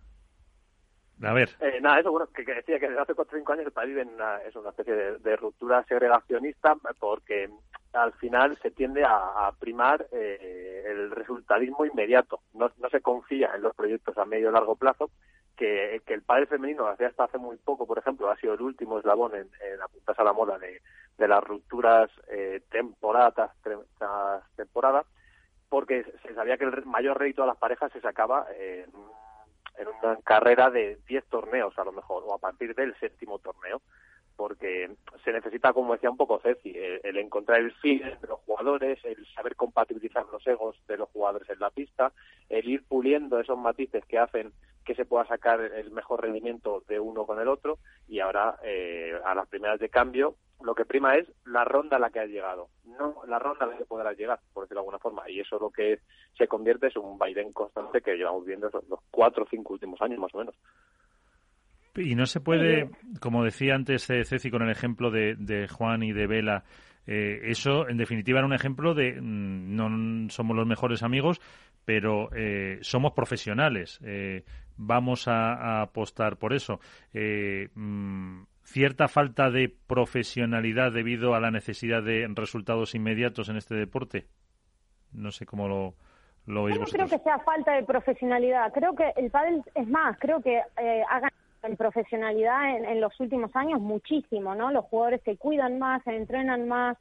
[1.23, 1.49] A ver.
[1.61, 3.89] Eh, nada, eso, bueno, que, decía que desde hace 4 o 5 años el país
[3.89, 7.49] vive en una, es una especie de, ruptura segregacionista porque
[7.93, 12.41] al final se tiende a, primar eh, el resultadismo inmediato.
[12.53, 15.09] No, no se confía en los proyectos a medio y largo plazo,
[15.55, 18.99] que, que el padre femenino hasta hace muy poco, por ejemplo, ha sido el último
[18.99, 20.81] eslabón en, en apuntarse a la moda de,
[21.17, 25.05] de las rupturas eh, temporada tras temporada,
[25.69, 28.91] porque se sabía que el mayor rédito de las parejas se sacaba en
[29.77, 33.81] en una carrera de 10 torneos a lo mejor, o a partir del séptimo torneo,
[34.35, 34.91] porque
[35.23, 39.25] se necesita, como decía un poco Ceci, el, encontrar el fin de los jugadores, el
[39.27, 42.11] saber compatibilizar los egos de los jugadores en la pista,
[42.49, 44.51] el ir puliendo esos matices que hacen
[44.85, 49.13] que se pueda sacar el mejor rendimiento de uno con el otro y ahora eh,
[49.25, 52.29] a las primeras de cambio lo que prima es la ronda a la que has
[52.29, 55.29] llegado, no la ronda a la que podrás llegar, por decirlo de alguna forma.
[55.29, 55.99] Y eso lo que
[56.37, 60.19] se convierte es un vaivén constante que llevamos viendo los cuatro o cinco últimos años
[60.19, 60.55] más o menos.
[61.95, 62.89] Y no se puede,
[63.21, 66.63] como decía antes eh, Ceci con el ejemplo de, Juan y de Vela,
[67.07, 71.39] eh, eso en definitiva era un ejemplo de mm, no somos los mejores amigos,
[71.85, 73.99] pero eh, somos profesionales.
[74.77, 76.79] Vamos a, apostar por eso.
[77.13, 84.25] Mm, cierta falta de profesionalidad debido a la necesidad de resultados inmediatos en este deporte?
[85.13, 85.93] No sé cómo lo,
[86.45, 88.71] lo veis no creo que sea falta de profesionalidad.
[88.73, 90.17] Creo que el pádel es más.
[90.19, 94.71] Creo que eh, ha ganado en profesionalidad en, en, los últimos años muchísimo, ¿no?
[94.71, 96.97] Los jugadores se cuidan más, se entrenan más,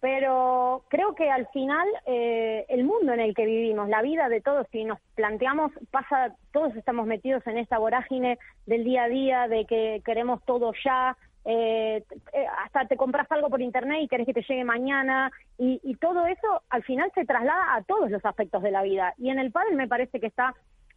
[0.00, 4.40] pero creo que al final eh, el mundo en el que vivimos, la vida de
[4.40, 9.48] todos, si nos planteamos, pasa, todos estamos metidos en esta vorágine del día a día,
[9.48, 14.26] de que queremos todo ya, eh, eh, hasta te compras algo por internet y querés
[14.26, 18.24] que te llegue mañana, y, y, todo eso al final se traslada a todos los
[18.24, 19.14] aspectos de la vida.
[19.16, 20.54] Y en el pádel me parece que está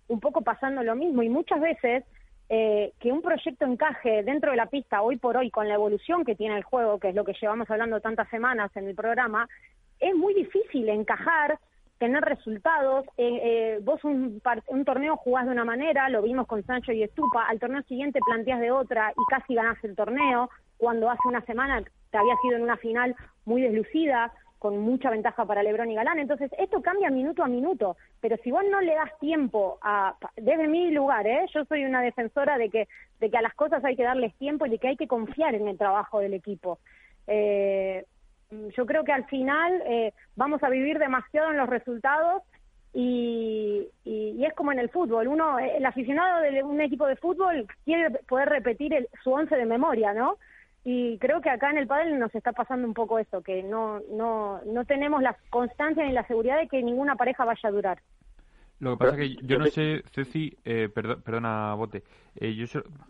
[0.08, 2.04] un poco pasando lo mismo, y muchas veces
[2.50, 6.26] eh, que un proyecto encaje dentro de la pista hoy por hoy con la evolución
[6.26, 9.48] que tiene el juego, que es lo que llevamos hablando tantas semanas en el programa,
[10.00, 11.60] es muy difícil encajar
[12.00, 13.06] tener resultados.
[13.18, 17.04] Eh, eh, vos un, un torneo jugás de una manera, lo vimos con Sancho y
[17.04, 21.42] Estupa, al torneo siguiente planteás de otra y casi ganás el torneo, cuando hace una
[21.42, 25.96] semana te había sido en una final muy deslucida con mucha ventaja para Lebron y
[25.96, 26.20] Galán.
[26.20, 30.68] Entonces, esto cambia minuto a minuto, pero si vos no le das tiempo a, desde
[30.68, 31.46] mi lugar, ¿eh?
[31.54, 32.88] yo soy una defensora de que,
[33.20, 35.56] de que a las cosas hay que darles tiempo y de que hay que confiar
[35.56, 36.80] en el trabajo del equipo.
[37.26, 38.06] Eh,
[38.76, 42.44] yo creo que al final eh, vamos a vivir demasiado en los resultados
[42.94, 45.28] y, y, es como en el fútbol.
[45.28, 50.14] Uno, el aficionado de un equipo de fútbol quiere poder repetir su once de memoria,
[50.14, 50.38] ¿no?
[50.84, 54.00] Y creo que acá en el pádel nos está pasando un poco eso, que no,
[54.12, 58.02] no, no tenemos la constancia ni la seguridad de que ninguna pareja vaya a durar.
[58.80, 62.04] Lo que pasa es que yo no sé, Ceci, eh, perdona, Bote,
[62.36, 62.66] eh, yo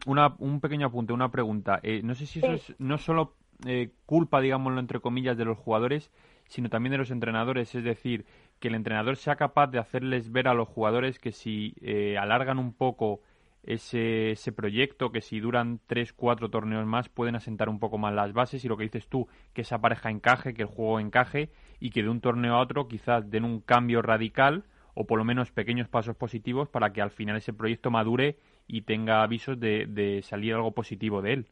[0.08, 1.80] una, un pequeño apunte, una pregunta.
[1.84, 3.36] Eh, no sé si eso es no solo
[3.68, 6.10] eh, culpa, digámoslo entre comillas, de los jugadores,
[6.48, 7.76] sino también de los entrenadores.
[7.76, 8.26] Es decir,
[8.60, 11.76] que el entrenador sea capaz de hacerles ver a los jugadores que si
[12.20, 13.22] alargan un poco
[13.64, 18.14] ese, ese proyecto, que si duran tres, cuatro torneos más pueden asentar un poco más
[18.14, 21.52] las bases y lo que dices tú, que esa pareja encaje, que el juego encaje
[21.80, 25.26] y que de un torneo a otro quizás den un cambio radical o por lo
[25.26, 29.86] menos pequeños pasos positivos para que al final ese proyecto madure y tenga avisos de,
[29.88, 31.48] de salir algo positivo de él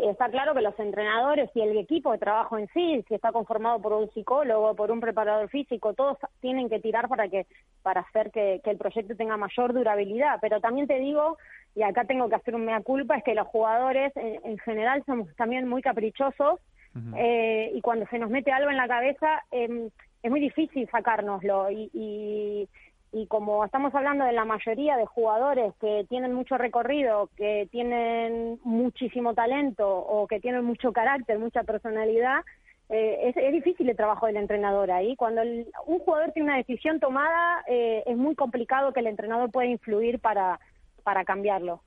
[0.00, 3.80] está claro que los entrenadores y el equipo de trabajo en sí, si está conformado
[3.80, 7.46] por un psicólogo, por un preparador físico, todos tienen que tirar para que
[7.82, 10.38] para hacer que, el proyecto tenga mayor durabilidad.
[10.40, 11.38] Pero también te digo,
[11.74, 15.34] y acá tengo que hacer un mea culpa, es que los jugadores en, general somos
[15.36, 16.60] también muy caprichosos
[17.16, 19.88] eh, y cuando se nos mete algo en la cabeza eh,
[20.22, 22.68] es muy difícil sacárnoslo y y
[23.28, 29.34] como estamos hablando de la mayoría de jugadores que tienen mucho recorrido, que tienen muchísimo
[29.34, 32.42] talento o que tienen mucho carácter, mucha personalidad,
[32.88, 35.14] eh, es, difícil el trabajo del entrenador ahí.
[35.16, 39.68] Cuando un jugador tiene una decisión tomada, eh, es muy complicado que el entrenador pueda
[39.68, 40.58] influir para,
[41.02, 41.82] para cambiarlo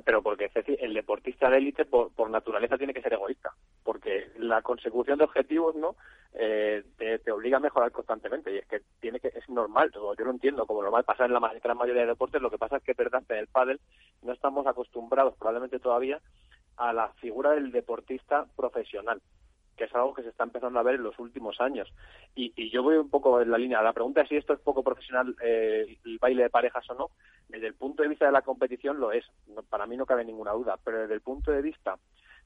[0.00, 3.52] pero porque el deportista de élite por, por, naturaleza tiene que ser egoísta,
[3.84, 5.96] porque la consecución de objetivos no
[6.34, 10.30] eh, te, obliga a mejorar constantemente y es que tiene que es normal, yo lo
[10.30, 12.94] entiendo como normal pasar en la gran mayoría de deportes, lo que pasa es que
[12.94, 13.80] verdad en el pádel
[14.22, 16.20] no estamos acostumbrados probablemente todavía
[16.76, 19.20] a la figura del deportista profesional
[19.76, 21.92] que es algo que se está empezando a ver en los últimos años.
[22.34, 23.82] Y, y yo voy un poco en la línea.
[23.82, 27.10] La pregunta es si esto es poco profesional, eh, el baile de parejas o no.
[27.48, 29.24] Desde el punto de vista de la competición lo es.
[29.68, 30.78] para mí no cabe ninguna duda.
[30.84, 31.98] Pero desde el punto de vista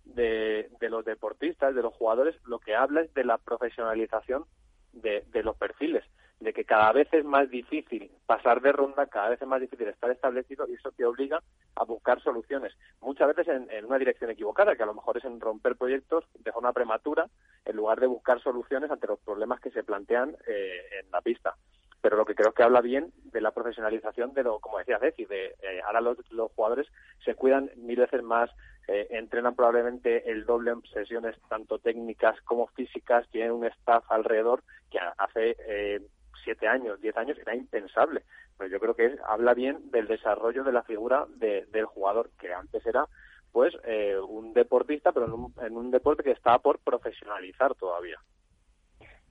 [0.04, 4.44] de, de los deportistas, de los jugadores, lo que habla es de la profesionalización
[4.92, 6.04] de, de los perfiles
[6.40, 9.88] de que cada vez es más difícil pasar de ronda, cada vez es más difícil
[9.88, 11.42] estar establecido y eso te obliga
[11.74, 15.40] a buscar soluciones, muchas veces en, una dirección equivocada, que a lo mejor es en
[15.40, 17.26] romper proyectos de forma prematura
[17.64, 21.54] en lugar de buscar soluciones ante los problemas que se plantean eh, en la pista.
[22.02, 25.24] Pero lo que creo que habla bien de la profesionalización de lo, como decía Ceci,
[25.24, 26.86] de eh, ahora los, los jugadores
[27.24, 28.50] se cuidan mil veces más,
[28.88, 34.62] eh, entrenan probablemente el doble en sesiones tanto técnicas como físicas, tienen un staff alrededor
[34.90, 36.00] que hace eh,
[36.46, 38.22] siete años, diez años, era impensable.
[38.56, 42.86] Pero yo creo que habla bien del desarrollo de la figura del jugador, que antes
[42.86, 43.06] era
[43.50, 48.18] pues eh, un deportista, pero en un, en un deporte que está por profesionalizar todavía.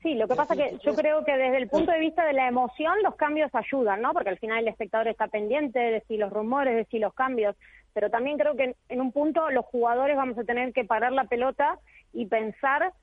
[0.01, 2.47] Sí, lo que pasa que yo creo que desde el punto de vista de la
[2.47, 4.13] emoción los cambios ayudan, ¿no?
[4.13, 7.55] Porque al final el espectador está pendiente de si los rumores, de si los cambios,
[7.93, 11.23] pero también creo que en un punto los jugadores vamos a tener que parar la
[11.23, 11.79] pelota
[12.13, 12.93] y pensar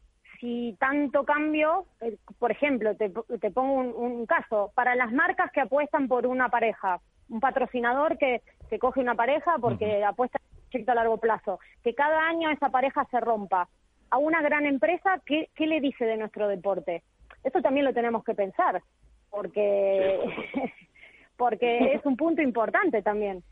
[0.43, 3.11] si tanto cambio, eh, por ejemplo, te,
[3.53, 8.81] pongo un, caso, para las marcas que apuestan por una pareja, un patrocinador que, que
[8.81, 12.71] coge una pareja porque apuesta en un proyecto a largo plazo, que cada año esa
[12.71, 13.69] pareja se rompa.
[14.11, 17.05] A una gran empresa, ¿qué, qué le dice de nuestro deporte?
[17.45, 18.83] Eso también lo tenemos que pensar,
[19.31, 20.19] porque,
[21.37, 23.45] porque es un punto importante también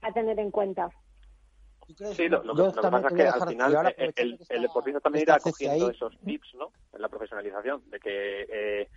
[0.00, 0.88] a tener en cuenta.
[1.96, 6.18] Sí, lo, que, pasa es que al final el, el, deportista también irá cogiendo esos
[6.20, 6.72] tips ¿no?
[6.92, 8.88] en la profesionalización, de que eh,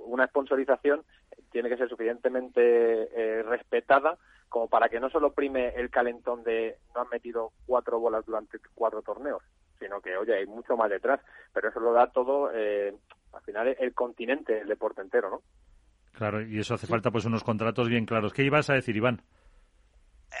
[0.00, 1.02] una sponsorización
[1.50, 6.76] tiene que ser suficientemente eh, respetada como para que no solo prime el calentón de
[6.94, 9.42] no han metido cuatro bolas durante cuatro torneos,
[9.78, 11.20] sino que, oye, hay mucho más detrás,
[11.54, 12.94] pero eso lo da todo, eh,
[13.32, 15.42] al final, el continente, el deporte entero, ¿no?
[16.12, 18.34] Claro, y eso hace falta pues unos contratos bien claros.
[18.34, 19.22] ¿Qué ibas a decir, Iván?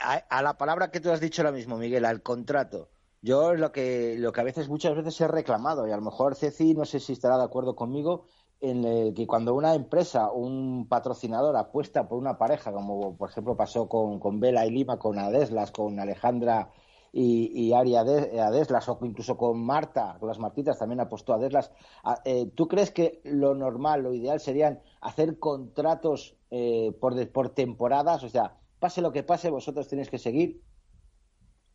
[0.00, 2.88] A, la palabra que tú has dicho ahora mismo, Miguel, al contrato.
[3.20, 6.34] Yo lo que, lo que a veces, muchas veces he reclamado, y a lo mejor
[6.34, 8.26] Ceci, no sé si estará de acuerdo conmigo,
[8.60, 13.56] en el que cuando una empresa, un patrocinador apuesta por una pareja, como por ejemplo
[13.56, 16.70] pasó con, con Vela y Lima, con Adeslas, con Alejandra
[17.12, 21.72] y, Ari a, Deslas, o incluso con Marta, con las Martitas también apostó a Deslas.
[22.04, 27.50] Ah, eh, ¿Tú crees que lo normal, lo ideal serían hacer contratos eh, por, por
[27.50, 28.22] temporadas?
[28.24, 30.60] O sea, pase lo que pase, vosotros tenéis que seguir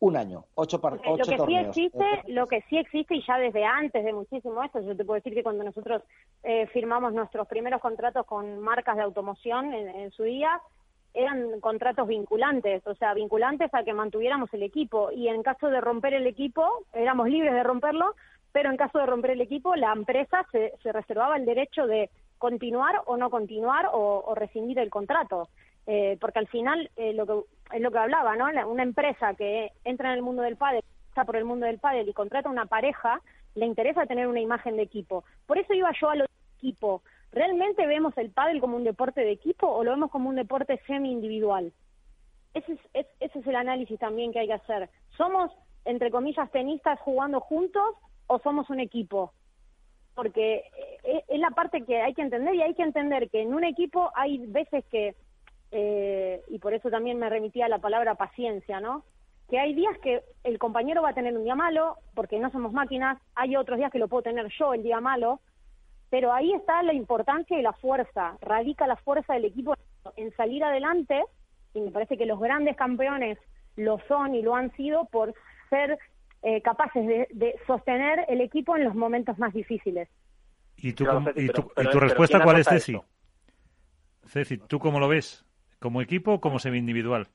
[0.00, 3.64] un año, ocho, par lo que Sí existe, lo que sí existe y ya desde
[3.64, 6.02] antes de muchísimo esto, yo te puedo decir que cuando nosotros
[6.42, 10.60] eh, firmamos nuestros primeros contratos con marcas de automoción en, su día,
[11.14, 15.80] eran contratos vinculantes, o sea, vinculantes a que mantuviéramos el equipo y en caso de
[15.80, 18.14] romper el equipo, éramos libres de romperlo,
[18.52, 22.10] pero en caso de romper el equipo, la empresa se, se reservaba el derecho de
[22.36, 25.48] continuar o no continuar o rescindir el contrato.
[25.90, 28.44] Eh, porque al final eh, lo que, es lo que hablaba, ¿no?
[28.68, 32.06] Una empresa que entra en el mundo del pádel, está por el mundo del pádel
[32.06, 33.22] y contrata una pareja,
[33.54, 35.24] le interesa tener una imagen de equipo.
[35.46, 37.02] Por eso iba yo a lo de equipo.
[37.32, 40.78] ¿Realmente vemos el pádel como un deporte de equipo o lo vemos como un deporte
[40.86, 41.72] semi-individual?
[42.52, 44.90] Ese es, ese es el análisis también que hay que hacer.
[45.16, 45.50] ¿Somos,
[45.86, 47.94] entre comillas, tenistas jugando juntos
[48.26, 49.32] o somos un equipo?
[50.14, 50.64] Porque
[51.04, 53.64] eh, es la parte que hay que entender y hay que entender que en un
[53.64, 55.14] equipo hay veces que
[55.70, 59.04] eh, y por eso también me remitía a la palabra paciencia, ¿no?
[59.48, 62.72] Que hay días que el compañero va a tener un día malo, porque no somos
[62.72, 65.40] máquinas, hay otros días que lo puedo tener yo el día malo,
[66.10, 69.74] pero ahí está la importancia y la fuerza, radica la fuerza del equipo
[70.16, 71.24] en salir adelante,
[71.74, 73.38] y me parece que los grandes campeones
[73.76, 75.34] lo son y lo han sido por
[75.70, 75.98] ser
[76.42, 80.08] eh, capaces de, sostener el equipo en los momentos más difíciles.
[80.76, 81.04] ¿Y tu,
[81.36, 82.98] y tu, respuesta cuál es, Ceci?
[84.26, 85.44] Ceci, ¿tú cómo lo ves?
[85.80, 87.28] ¿Como equipo o como semi-individual?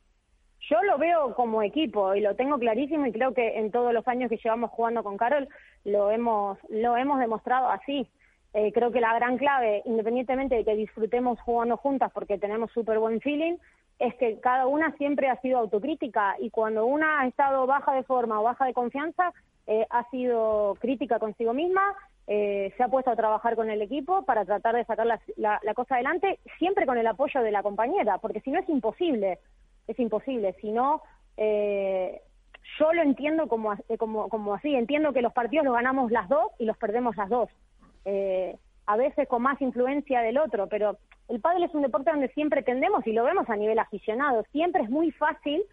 [0.70, 4.08] Yo lo veo como equipo y lo tengo clarísimo y creo que en todos los
[4.08, 5.48] años que llevamos jugando con Carol
[5.84, 8.08] lo hemos, lo hemos demostrado así.
[8.54, 13.00] Eh, creo que la gran clave, independientemente de que disfrutemos jugando juntas porque tenemos súper
[13.00, 13.58] buen feeling,
[14.00, 18.04] es que cada una siempre ha sido autocrítica y cuando una ha estado baja de
[18.04, 19.34] forma o baja de confianza,
[19.68, 21.96] eh, ha sido crítica consigo misma
[22.28, 25.96] eh, se ha puesto a trabajar con el equipo para tratar de sacar la, cosa
[25.96, 29.40] adelante, siempre con el apoyo de la compañera, porque si no es imposible,
[29.88, 30.56] es imposible.
[30.62, 31.02] Si no,
[31.36, 32.22] eh,
[32.80, 36.52] yo lo entiendo como, eh, como, así, entiendo que los partidos los ganamos las dos
[36.60, 37.50] y los perdemos las dos.
[38.86, 40.98] a veces con más influencia del otro, pero
[41.30, 44.84] el pádel es un deporte donde siempre tendemos, y lo vemos a nivel aficionado, siempre
[44.84, 45.64] es muy fácil,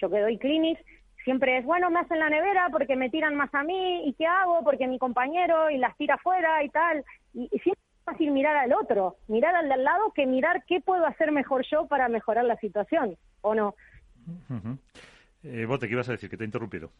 [0.00, 0.80] yo que doy clinics,
[1.24, 4.26] siempre es, bueno, me hacen la nevera porque me tiran más a mí, ¿y qué
[4.26, 4.62] hago?
[4.62, 7.04] Porque mi compañero y las tira afuera y tal.
[7.32, 10.80] Y, siempre es fácil mirar al otro, mirar al de al lado que mirar qué
[10.80, 13.74] puedo hacer mejor yo para mejorar la situación, ¿o no?
[15.42, 16.30] eh, Bote, ¿qué ibas a decir?
[16.30, 16.90] Que te he interrumpido.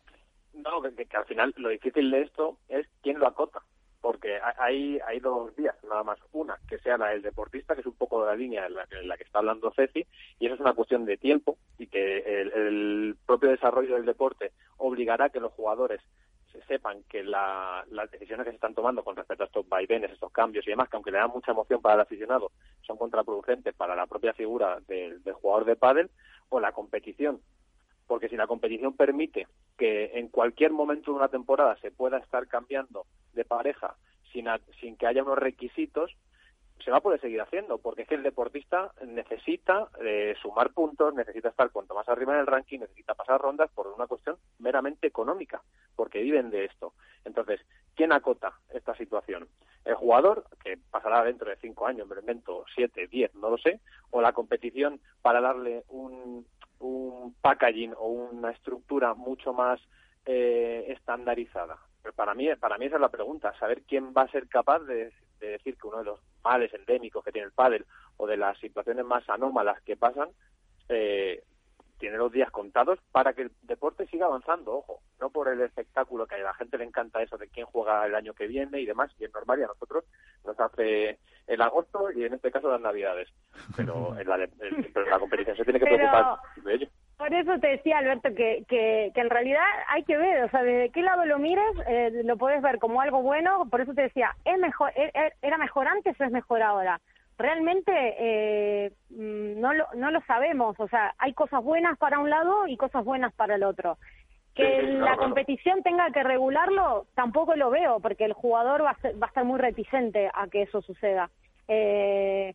[0.55, 3.61] No, que al final lo difícil de esto es quién lo acota
[4.05, 6.19] porque hay, hay dos vías, nada más.
[6.33, 8.75] Una, que sea la del deportista, que es un poco de la línea en
[9.09, 10.07] la, que está hablando Ceci,
[10.39, 15.25] y eso es una cuestión de tiempo y que el, propio desarrollo del deporte obligará
[15.25, 16.03] a que los jugadores
[16.69, 20.67] sepan que las decisiones que se están tomando con respecto a estos vaivenes, estos cambios
[20.67, 24.07] y demás, que aunque le dan mucha emoción para el aficionado, son contraproducentes para la
[24.07, 26.11] propia figura del, del jugador de pádel,
[26.51, 27.41] o la competición
[28.07, 32.47] porque si la competición permite que en cualquier momento de una temporada se pueda estar
[32.47, 33.97] cambiando de pareja
[34.33, 34.47] sin,
[34.81, 36.17] sin que haya unos requisitos,
[36.85, 41.15] se va a poder seguir haciendo, porque es que el deportista necesita eh, sumar puntos,
[41.15, 45.07] necesita estar cuanto más arriba en el ranking, necesita pasar rondas por una cuestión meramente
[45.07, 45.63] económica,
[45.97, 46.93] porque viven de esto.
[47.25, 47.61] Entonces,
[47.95, 49.49] ¿quién acota esta situación?
[49.85, 53.59] ¿El jugador, que pasará dentro de cinco años, me lo invento, siete, diez, no lo
[53.59, 56.47] sé, o la competición para darle un,
[56.87, 59.81] un packaging o una estructura mucho más
[60.27, 61.79] eh, estandarizada?
[62.03, 64.81] Pero para mí, para mí esa es la pregunta, saber quién va a ser capaz
[64.81, 67.85] de, decir que uno de los males endémicos que tiene el pádel
[68.17, 70.29] o de las situaciones más anómalas que pasan
[70.89, 71.43] eh,
[72.05, 76.27] tiene los días contados para que el deporte siga avanzando, ojo, no por el espectáculo
[76.27, 78.85] que a la gente le encanta eso de quién juega el año que viene y
[78.85, 80.05] demás, y es normal y a nosotros
[80.45, 83.31] nos hace el agosto y en este caso las navidades,
[83.75, 86.89] pero, en la, la competición se tiene que preocupar de ello.
[87.17, 90.91] Por eso te decía, Alberto, que, que, en realidad hay que ver, o sea, desde
[90.91, 94.37] qué lado lo mires, eh, lo puedes ver como algo bueno, por eso te decía,
[94.45, 97.01] ¿es mejor, e, e, ¿era mejor antes o es mejor ahora?
[97.39, 102.31] Realmente eh, mm, no, lo, no lo sabemos, o sea, hay cosas buenas para un
[102.31, 103.99] lado y cosas buenas para el otro.
[104.55, 109.27] Que la competición tenga que regularlo, tampoco lo veo, porque el jugador va a, va
[109.27, 111.29] a estar muy reticente a que eso suceda.
[111.67, 112.55] Eh,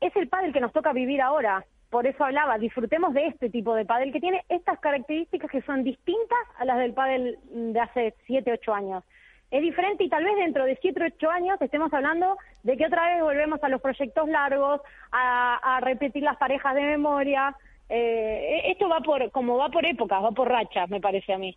[0.00, 3.74] es el padre que nos toca vivir ahora por eso hablaba, disfrutemos de este tipo
[3.74, 8.14] de pádel que tiene estas características que son distintas a las del pádel de hace
[8.24, 9.04] 7, 8 años.
[9.52, 13.06] Es diferente y tal vez dentro de 7, 8 años estemos hablando de que otra
[13.12, 14.80] vez volvemos a los proyectos largos,
[15.12, 17.54] a, repetir las parejas de memoria,
[17.94, 21.54] Eh, esto va por, como va por épocas, va por rachas, me parece a mí.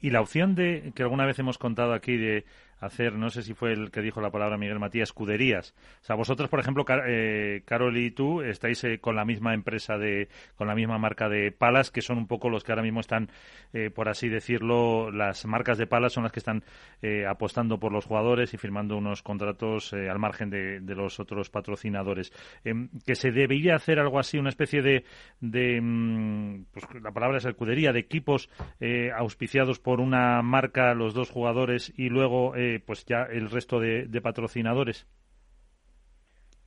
[0.00, 2.44] Y la opción de, que alguna vez hemos contado aquí, de
[2.80, 5.74] hacer, no sé si fue el que dijo la palabra Miguel Matías, escuderías.
[6.02, 9.96] O sea, vosotros, por ejemplo, eh, Carol y tú, estáis eh, con la misma empresa
[9.96, 13.00] de, con la misma marca de palas, que son un poco los que ahora mismo
[13.00, 13.30] están,
[13.72, 16.64] eh, por así decirlo, las marcas de palas son las que están
[17.28, 22.32] apostando por los jugadores y firmando unos contratos al margen de, los otros patrocinadores.
[22.64, 25.04] Em, que se debería hacer algo así, una especie de,
[25.40, 28.50] de mm, pues la palabra es escudería, de equipos
[29.14, 32.54] auspiciados por una marca, los dos jugadores, y luego
[32.86, 35.06] pues ya el resto de, patrocinadores?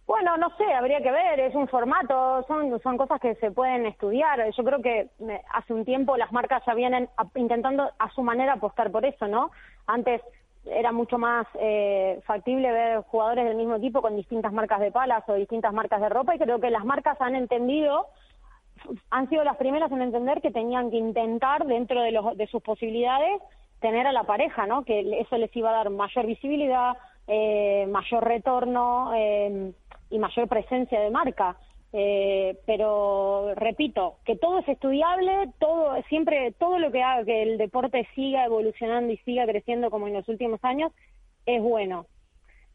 [0.05, 3.85] Bueno, no sé, habría que ver, es un formato, son, son cosas que se pueden
[3.85, 4.39] estudiar.
[4.51, 5.09] Yo creo que
[5.53, 9.51] hace un tiempo las marcas ya vienen intentando a su manera apostar por eso, ¿no?
[9.85, 10.21] Antes
[10.65, 15.23] era mucho más eh, factible ver jugadores del mismo tipo con distintas marcas de palas
[15.27, 18.07] o distintas marcas de ropa y creo que las marcas han entendido,
[19.09, 22.61] han sido las primeras en entender que tenían que intentar dentro de, los, de sus
[22.61, 23.41] posibilidades
[23.79, 24.83] tener a la pareja, ¿no?
[24.83, 29.71] Que eso les iba a dar mayor visibilidad, eh, mayor retorno eh,
[30.09, 31.57] y mayor presencia de marca.
[31.91, 37.57] Eh, pero repito, que todo es estudiable, todo siempre todo lo que haga que el
[37.57, 40.91] deporte siga evolucionando y siga creciendo como en los últimos años
[41.45, 42.05] es bueno.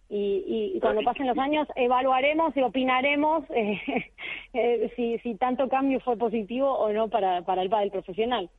[0.09, 3.45] Y, y, cuando pasen los años evaluaremos y opinaremos
[4.97, 8.51] si, si tanto cambio fue positivo o no para, para el pádel profesional.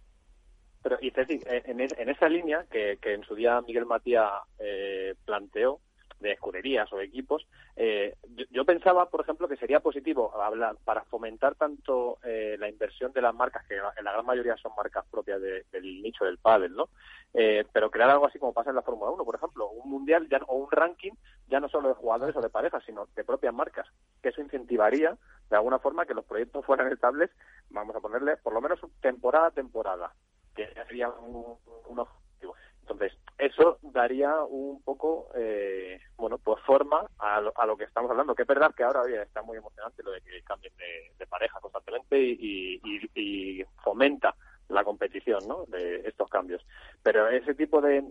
[0.86, 4.30] Pero, y Ceci, en, en esa línea que, que, en su día Miguel Matías
[4.60, 5.80] eh, planteó,
[6.20, 8.16] de escuderías o equipos, eh,
[8.52, 13.22] yo, pensaba, por ejemplo, que sería positivo hablar para fomentar tanto eh, la inversión de
[13.22, 16.90] las marcas, que en la gran mayoría son marcas propias del nicho del pádel, ¿no?
[17.34, 20.28] Eh, pero crear algo así como pasa en la Fórmula 1, por ejemplo, un mundial
[20.30, 21.12] ya, o un ranking
[21.48, 23.88] ya no solo de jugadores o de parejas, sino de propias marcas,
[24.22, 25.18] que eso incentivaría
[25.50, 27.30] de alguna forma que los proyectos fueran estables,
[27.70, 30.14] vamos a ponerle por lo menos temporada a temporada
[30.56, 31.58] que sería un,
[32.00, 32.56] objetivo.
[32.82, 38.44] Entonces, eso daría un poco, eh, bueno, pues forma a lo, que estamos hablando, que
[38.44, 43.64] es verdad que ahora está muy emocionante lo de que cambien de, pareja constantemente y,
[43.84, 44.36] fomenta
[44.70, 45.66] la competición, ¿no?
[45.66, 46.66] De estos cambios.
[47.04, 48.04] Pero ese tipo de,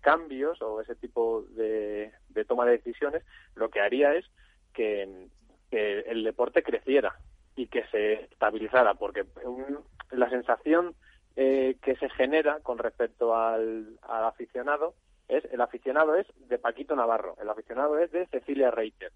[0.00, 2.12] cambios o ese tipo de,
[2.46, 4.26] toma de decisiones lo que haría es
[4.72, 5.28] que,
[5.70, 7.16] el deporte creciera
[7.56, 9.24] y que se estabilizara, porque
[10.10, 10.94] la sensación
[11.36, 14.94] eh, que se genera con respecto al, aficionado
[15.28, 19.12] es el aficionado es de Paquito Navarro, el aficionado es de Cecilia Reiter,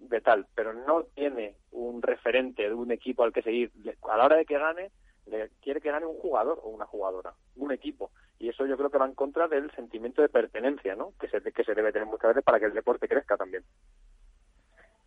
[0.00, 3.70] de tal, pero no tiene un referente de un equipo al que seguir.
[4.10, 4.90] A la hora de que gane,
[5.26, 8.10] le quiere que gane un jugador o una jugadora, un equipo.
[8.38, 11.12] Y eso yo creo que va en contra del sentimiento de pertenencia, ¿no?
[11.20, 13.64] Que se, que se debe tener muchas veces para que el deporte crezca también.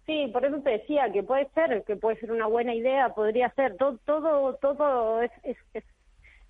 [0.09, 3.51] Sí, por eso te decía que puede ser, que puede ser una buena idea, podría
[3.51, 5.83] ser, todo, todo, todo es, es,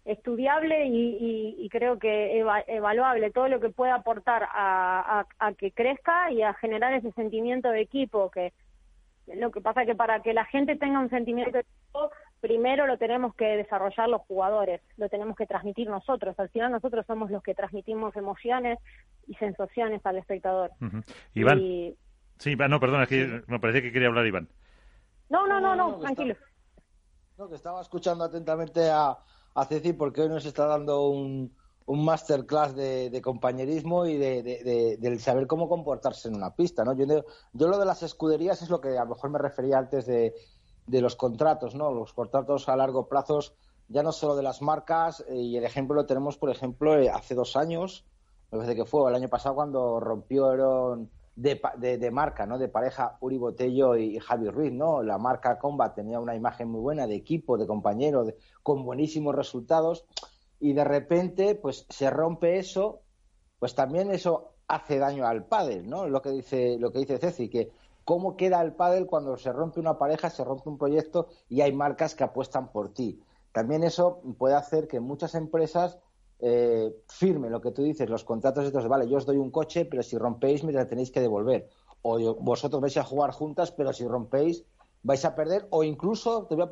[0.06, 5.26] estudiable y, creo que evaluable, todo lo que pueda aportar a,
[5.58, 8.54] que crezca y a generar ese sentimiento de equipo, que
[9.28, 12.88] lo que pasa es que para que la gente tenga un sentimiento de equipo, primero
[12.88, 17.30] lo tenemos que desarrollar los jugadores, lo tenemos que transmitir nosotros, al final nosotros somos
[17.30, 18.80] los que transmitimos emociones
[19.28, 20.72] y sensaciones al espectador.
[21.34, 21.60] Iván.
[22.40, 24.50] Sí, no, perdona, que me parece que quería hablar Iván.
[25.30, 26.36] No, no, no, no, tranquilo.
[27.38, 29.18] no, que estaba escuchando atentamente a,
[29.54, 31.54] a Ceci porque hoy nos está dando un,
[31.86, 36.94] un masterclass de, compañerismo y de, del saber cómo comportarse en una pista, ¿no?
[36.94, 37.06] Yo,
[37.54, 40.34] yo lo de las escuderías es lo que a lo mejor me refería antes de,
[40.88, 41.92] los contratos, ¿no?
[41.92, 43.40] Los contratos a largo plazo,
[43.90, 47.10] ya no solo de las marcas, eh, y el ejemplo lo tenemos, por ejemplo, eh,
[47.10, 48.06] hace dos años,
[48.52, 51.10] me parece que fue el año pasado cuando rompieron
[51.40, 52.58] de, de, marca, ¿no?
[52.58, 55.02] De pareja Uri Botello y Javi Ruiz, ¿no?
[55.02, 58.26] La marca Combat tenía una imagen muy buena de equipo, de compañero,
[58.62, 60.06] con buenísimos resultados
[60.60, 63.04] y de repente, pues se rompe eso,
[63.58, 66.08] pues también eso hace daño al pádel, ¿no?
[66.08, 67.72] Lo que dice lo que dice Ceci, que
[68.04, 71.72] cómo queda el pádel cuando se rompe una pareja, se rompe un proyecto y hay
[71.72, 73.22] marcas que apuestan por ti.
[73.54, 76.00] También eso puede hacer que muchas empresas
[76.40, 79.86] eh, firme lo que tú dices, los contratos estos, vale, yo os doy un coche,
[79.86, 81.70] pero si rompéis me la tenéis que devolver.
[82.02, 84.64] O vosotros vais a jugar juntas, pero si rompéis
[85.04, 85.68] vais a perder.
[85.70, 86.64] O incluso te voy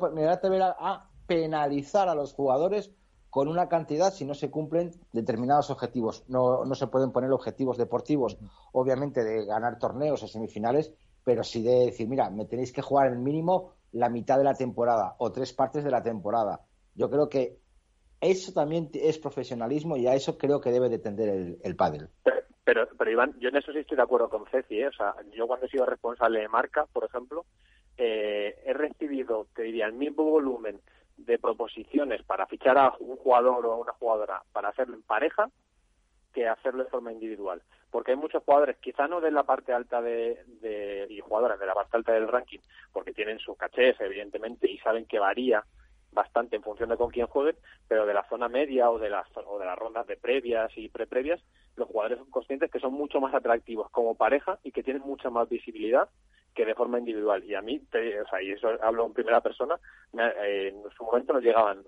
[0.60, 2.90] a, a penalizar a los jugadores
[3.30, 6.24] con una cantidad si no se cumplen determinados objetivos.
[6.28, 8.38] No, no se pueden poner objetivos deportivos,
[8.72, 10.92] obviamente, de ganar torneos o semifinales,
[11.24, 14.54] pero sí de decir, mira, me tenéis que jugar el mínimo la mitad de la
[14.54, 16.62] temporada o tres partes de la temporada.
[16.94, 17.58] Yo creo que
[18.20, 22.08] eso también es profesionalismo y a eso creo que debe de tender el, el pádel.
[22.64, 24.88] Pero, Iván, yo en eso sí estoy de acuerdo con Ceci, ¿eh?
[24.88, 27.46] O sea, yo cuando he sido responsable de marca, por ejemplo,
[27.96, 30.78] eh, he recibido, te diría, el mismo volumen
[31.16, 35.50] de proposiciones para fichar a un jugador o a una jugadora para hacerlo en pareja
[36.34, 37.62] que hacerlo de forma individual.
[37.90, 41.66] Porque hay muchos jugadores, quizá no de la parte alta de, de, y jugadoras de
[41.66, 42.60] la parte alta del ranking,
[42.92, 45.64] porque tienen sus cachés, evidentemente, y saben que varía
[46.12, 47.56] bastante en función de con quién jueguen,
[47.86, 50.88] pero de la zona media o de las, o de las rondas de previas y
[50.88, 51.40] preprevias,
[51.76, 55.30] los jugadores son conscientes que son mucho más atractivos como pareja y que tienen mucha
[55.30, 56.08] más visibilidad
[56.54, 57.44] que de forma individual.
[57.44, 59.76] Y a mí, te, o sea, y eso hablo en primera persona,
[60.18, 61.84] eh, en su momento nos llegaban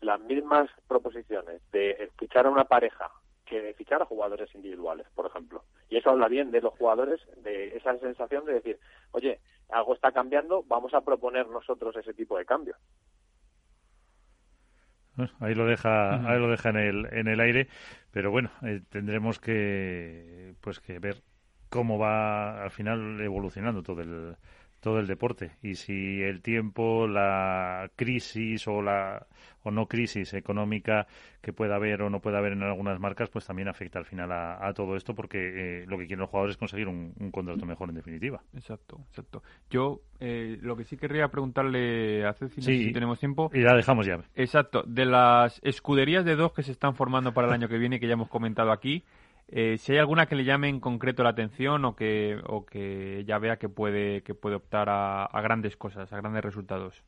[0.00, 3.10] las mismas proposiciones de fichar a una pareja
[3.50, 5.64] que de fichar a jugadores individuales, por ejemplo.
[5.88, 8.78] Y eso habla bien de los jugadores, de esa sensación de decir,
[9.10, 9.40] oye,
[9.70, 12.76] algo está cambiando, vamos a proponer nosotros ese tipo de cambio.
[15.40, 17.68] Ahí lo deja, ahí lo deja en el, en el aire,
[18.10, 21.22] pero bueno, eh, tendremos que, pues que ver
[21.68, 24.36] cómo va al final evolucionando todo el,
[24.80, 29.26] todo el deporte y si el tiempo, la crisis o la
[29.62, 31.06] o no crisis económica
[31.42, 34.30] que pueda haber o no pueda haber en algunas marcas, pues también afecta al final
[34.32, 37.90] a, todo esto porque eh, lo que quieren los jugadores es conseguir un, contrato mejor
[37.90, 38.42] en definitiva.
[38.54, 39.42] Exacto, exacto.
[39.70, 43.50] Yo eh, lo que sí querría preguntarle a Ceci, si tenemos tiempo.
[43.52, 44.20] Y la dejamos ya.
[44.34, 44.82] Exacto.
[44.86, 48.06] De las escuderías de dos que se están formando para el año que viene, que
[48.06, 49.04] ya hemos comentado aquí,
[49.52, 53.24] eh, si hay alguna que le llame en concreto la atención o que, o que
[53.26, 57.02] ya vea que puede, que puede optar a, grandes cosas, a grandes resultados.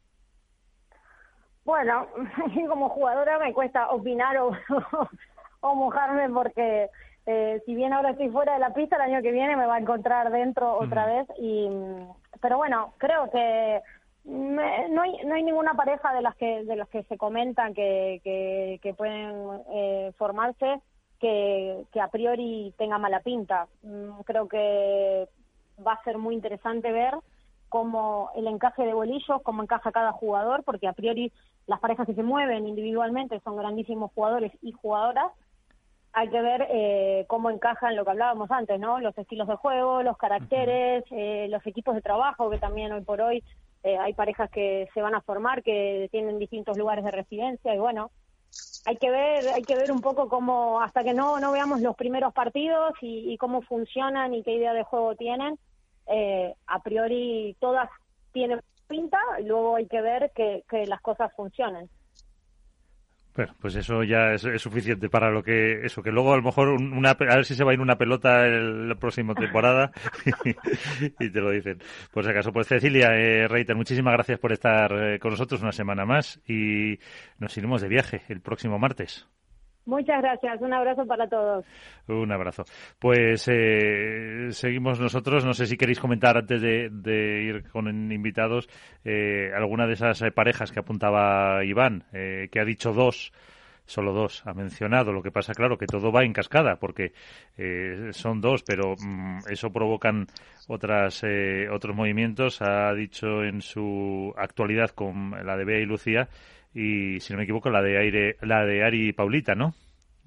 [1.64, 2.08] Bueno,
[2.68, 4.50] como jugadora me cuesta opinar o,
[5.60, 6.88] o mojarme porque
[7.26, 9.76] eh, si bien ahora estoy fuera de la pista, el año que viene me va
[9.76, 11.28] a encontrar dentro otra vez.
[11.38, 11.68] y
[12.40, 13.80] Pero bueno, creo que
[14.24, 18.20] no, hay, no hay ninguna pareja de las que de las que se comentan que,
[18.24, 20.80] que, que pueden eh, formarse
[21.22, 23.68] que, a priori tenga mala pinta.
[23.82, 25.28] Mm, creo que
[25.86, 27.14] va a ser muy interesante ver
[27.68, 31.32] cómo el encaje de bolillos, cómo encaja cada jugador, porque a priori
[31.66, 35.30] las parejas que se mueven individualmente son grandísimos jugadores y jugadoras.
[36.12, 38.98] Hay que ver eh, cómo encajan lo que hablábamos antes, ¿no?
[39.00, 43.22] Los estilos de juego, los caracteres, eh, los equipos de trabajo, que también hoy por
[43.22, 43.42] hoy
[43.84, 47.78] eh, hay parejas que se van a formar, que tienen distintos lugares de residencia y
[47.78, 48.10] bueno,
[48.84, 51.96] hay que ver hay que ver un poco cómo hasta que no no veamos los
[51.96, 55.58] primeros partidos y, cómo funcionan y qué idea de juego tienen
[56.06, 57.88] eh, a priori todas
[58.32, 61.88] tienen pinta y luego hay que ver que, que las cosas funcionen
[63.34, 66.68] bueno, pues eso ya es, suficiente para lo que eso que luego a lo mejor
[66.68, 69.90] una a ver si se va a ir una pelota en la próxima temporada
[71.18, 71.78] y, te lo dicen.
[72.12, 75.72] Por si acaso, pues Cecilia eh, Reiter, muchísimas gracias por estar eh, con nosotros una
[75.72, 76.98] semana más y
[77.38, 79.26] nos iremos de viaje el próximo martes.
[79.84, 81.64] Muchas gracias, un abrazo para todos.
[82.06, 82.64] Un abrazo.
[83.00, 85.44] Pues eh, seguimos nosotros.
[85.44, 88.68] No sé si queréis comentar antes de, ir con invitados
[89.04, 93.32] eh, alguna de esas eh, parejas que apuntaba Iván, que ha dicho dos
[93.84, 95.12] solo dos ha mencionado.
[95.12, 97.12] Lo que pasa, claro, que todo va en cascada, porque
[98.12, 100.28] son dos, pero mm, eso provocan
[100.68, 101.24] otras,
[101.72, 102.62] otros movimientos.
[102.62, 106.28] Ha dicho en su actualidad con la de Bea y Lucía
[106.74, 109.74] y, si no me equivoco, la de Aire, la de Ari y Paulita, ¿no?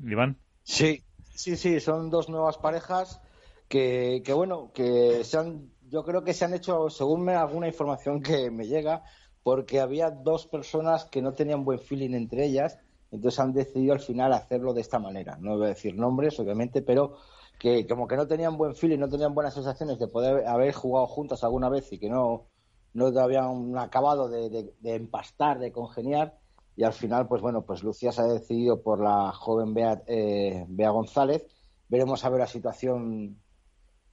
[0.04, 0.38] Iván.
[0.64, 3.22] Sí, sí, sí, son dos nuevas parejas
[3.68, 7.68] que, que bueno, que se han, yo creo que se han hecho, según me, alguna
[7.68, 9.04] información que me llega,
[9.44, 12.80] porque había dos personas que no tenían buen feeling entre ellas,
[13.12, 15.38] entonces han decidido al final hacerlo de esta manera.
[15.40, 17.18] No voy a decir nombres, obviamente, pero
[17.60, 21.08] que como que no tenían buen feeling, no tenían buenas sensaciones de poder haber jugado
[21.08, 22.48] juntas alguna vez y que no,
[22.96, 26.40] no habían acabado de, empastar, de congeniar,
[26.78, 30.66] y al final, pues bueno, pues Lucía se ha decidido por la joven Bea, eh,
[30.68, 31.46] Bea González.
[31.88, 33.38] Veremos a ver la situación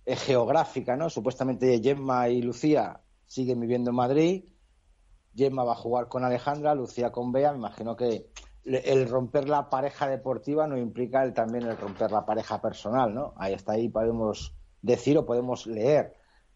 [0.04, 1.10] eh, geográfica, ¿no?
[1.10, 4.44] Supuestamente Gemma y Lucía siguen viviendo en Madrid.
[5.34, 7.52] Gemma va a jugar con Alejandra, Lucía con Bea.
[7.52, 8.30] Me imagino que
[8.64, 13.34] el romper la pareja deportiva no implica el, también el romper la pareja personal, ¿no?
[13.36, 16.14] Ahí está, ahí podemos decir o podemos leer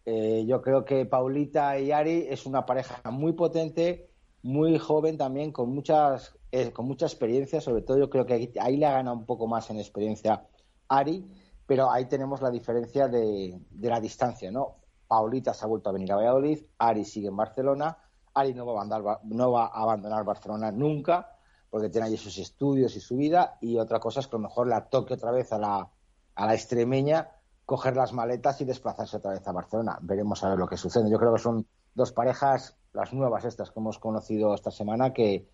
[0.09, 4.09] eh, yo creo que Paulita y Ari es una pareja muy potente,
[4.41, 7.59] muy joven también, con muchas eh, con mucha experiencia.
[7.59, 10.47] Sobre todo, yo creo que ahí, le ha ganado un poco más en experiencia
[10.87, 11.29] Ari,
[11.65, 14.77] pero ahí tenemos la diferencia de, la distancia, ¿no?
[15.09, 17.97] Paulita se ha vuelto a venir a Valladolid, Ari sigue en Barcelona,
[18.33, 21.35] Ari no va a abandonar, no va a abandonar Barcelona nunca,
[21.69, 24.47] porque tiene allí sus estudios y su vida, y otra cosa es que a lo
[24.47, 25.89] mejor la toque otra vez a la,
[26.35, 27.29] a la extremeña
[27.67, 29.99] coger las maletas y desplazarse otra vez a Barcelona.
[30.01, 31.11] Veremos a ver lo que sucede.
[31.11, 35.49] Yo creo que son dos parejas, las nuevas estas que hemos conocido esta semana, que,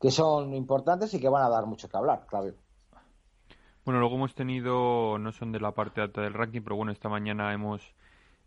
[0.00, 2.54] que son importantes y que van a dar mucho que hablar, claro.
[3.84, 7.10] Bueno, luego hemos tenido, no son de la parte alta del ranking, pero bueno, esta
[7.10, 7.94] mañana hemos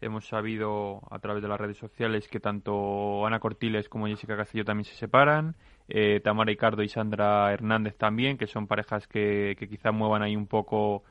[0.01, 4.65] Hemos sabido a través de las redes sociales que tanto Ana Cortiles como Jessica Castillo
[4.65, 5.55] también se separan.
[5.87, 10.35] Eh, Tamara Ricardo y Sandra Hernández también, que son parejas que, que quizá muevan ahí
[10.35, 11.03] un poco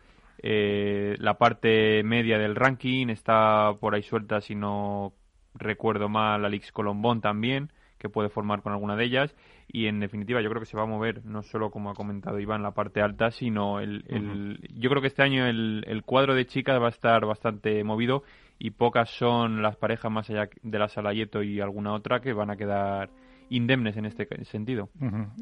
[0.42, 3.08] eh, la parte media del ranking.
[3.08, 5.12] Está por ahí suelta, si no
[5.54, 9.34] recuerdo mal, Alix Colombón también, que puede formar con alguna de ellas.
[9.68, 12.40] Y en definitiva, yo creo que se va a mover, no solo como ha comentado
[12.40, 14.04] Iván, la parte alta, sino el.
[14.08, 17.84] el Yo creo que este año el, el cuadro de chicas va a estar bastante
[17.84, 18.24] movido
[18.58, 22.50] y pocas son las parejas más allá de la Salayeto y alguna otra que van
[22.50, 23.10] a quedar
[23.50, 24.88] indemnes en este sentido.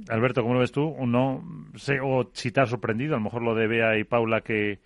[0.08, 0.94] Alberto, ¿cómo lo ves tú?
[1.06, 1.42] No
[1.76, 4.80] sé, o si te has sorprendido, a lo mejor lo de Bea y Paula, que,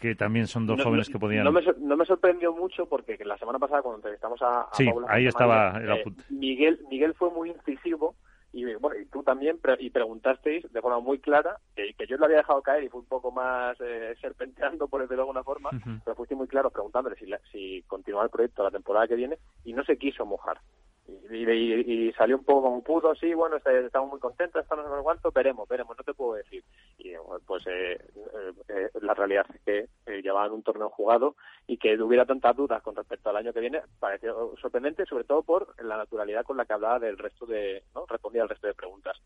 [0.00, 1.44] que también son dos No- jóvenes no- que podían...
[1.44, 4.68] No me, sor- no me sorprendió mucho porque la semana pasada cuando entrevistamos a, a
[4.74, 6.04] Sí, Paula ahí estaba el eh.
[6.30, 8.14] Miguel, Miguel fue muy incisivo
[8.52, 12.16] y bueno y tú también pre- y preguntasteis de forma muy clara que, que yo
[12.16, 15.44] lo había dejado caer y fue un poco más eh, serpenteando por decirlo de alguna
[15.44, 15.68] forma
[16.02, 19.36] pero fuiste muy claro preguntándole si, la- si continuaba el proyecto la temporada que viene
[19.64, 20.58] y no se quiso mojar
[21.30, 24.92] y, y- y salió un poco como pudo, sí, bueno, estamos muy contentos, estamos en
[24.92, 26.62] el cuánto, veremos, veremos, no te puedo decir.
[26.98, 27.12] Y
[27.46, 31.36] pues eh, eh, eh, la realidad es que eh, llevaban un torneo jugado
[31.66, 35.42] y que hubiera tantas dudas con respecto al año que viene pareció sorprendente, sobre todo
[35.42, 38.04] por la naturalidad con la que hablaba del resto de, ¿no?
[38.06, 39.16] respondía al resto de preguntas.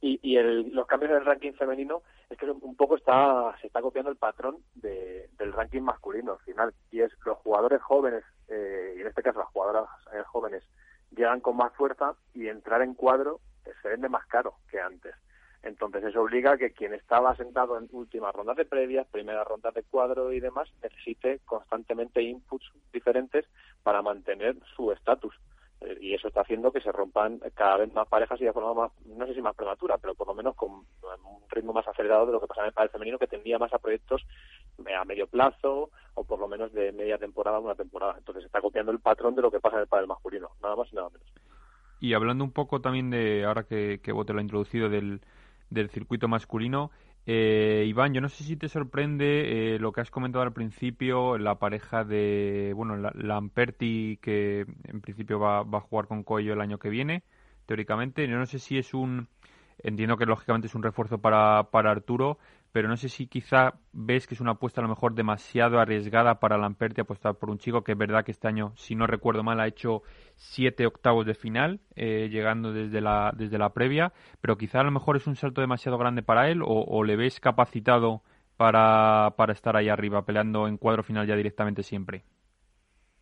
[0.00, 3.68] Y, y el- los cambios en el ranking femenino es que un poco está se
[3.68, 8.22] está copiando el patrón de- del ranking masculino al final y es los jugadores jóvenes
[8.48, 9.88] eh, y en este caso las jugadoras
[10.26, 10.62] jóvenes
[11.14, 13.40] llegan con más fuerza y entrar en cuadro
[13.82, 15.14] se vende más caro que antes
[15.64, 19.72] entonces eso obliga a que quien estaba sentado en últimas rondas de previas, primeras rondas
[19.74, 23.46] de cuadro y demás, necesite constantemente inputs diferentes
[23.82, 25.34] para mantener su estatus.
[25.84, 28.74] Eh, Y eso está haciendo que se rompan cada vez más parejas y de forma
[28.74, 30.86] más, no sé si más prematura, pero por lo menos con un
[31.50, 33.78] ritmo más acelerado de lo que pasaba en el pádel femenino, que tendía más a
[33.78, 34.26] proyectos
[34.86, 38.14] eh, a medio plazo o por lo menos de media temporada a una temporada.
[38.18, 40.92] Entonces está copiando el patrón de lo que pasa en el pádel masculino, nada más
[40.92, 41.26] y nada menos.
[42.00, 45.20] Y hablando un poco también de, ahora que, que Bote lo ha introducido, del,
[45.70, 46.90] del circuito masculino,
[47.26, 51.38] eh, Iván, yo no sé si te sorprende eh, lo que has comentado al principio,
[51.38, 56.52] la pareja de, bueno, la, Lamperti, que en principio va, va a jugar con Coello
[56.52, 57.22] el año que viene,
[57.66, 58.28] teóricamente.
[58.28, 59.28] Yo no sé si es un,
[59.78, 62.38] entiendo que lógicamente es un refuerzo para, para Arturo,
[62.74, 66.40] pero no sé si quizá ves que es una apuesta a lo mejor demasiado arriesgada
[66.40, 69.44] para Lamperti apostar por un chico que es verdad que este año, si no recuerdo
[69.44, 70.02] mal, ha hecho
[70.34, 74.90] siete octavos de final, eh, llegando desde la, desde la previa, pero quizá a lo
[74.90, 78.22] mejor es un salto demasiado grande para él o, o le ves capacitado
[78.56, 82.24] para, para estar ahí arriba, peleando en cuadro final ya directamente siempre.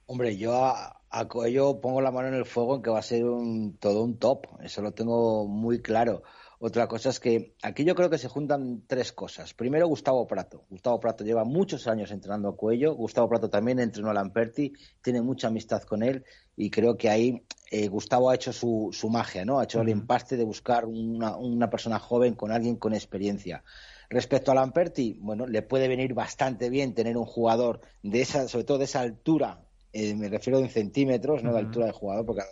[0.07, 3.03] Hombre, yo a, a Coello pongo la mano en el fuego en que va a
[3.03, 6.23] ser un, todo un top, eso lo tengo muy claro.
[6.65, 9.53] Otra cosa es que aquí yo creo que se juntan tres cosas.
[9.53, 10.65] Primero, Gustavo Prato.
[10.71, 12.95] Gustavo Prato lleva muchos años entrenando a Cuello.
[12.95, 16.25] Gustavo Prato también entrenó a Lamperti, tiene mucha amistad con él
[16.57, 19.59] y creo que ahí eh, Gustavo ha hecho su, su magia, ¿no?
[19.59, 23.65] Ha hecho el empaste de buscar una, una persona joven con alguien con experiencia.
[24.09, 28.67] Respecto a Lamperti, bueno, le puede venir bastante bien tener un jugador de esa, sobre
[28.67, 32.43] todo de esa altura, eh, me refiero en centímetros, no de altura de jugador, porque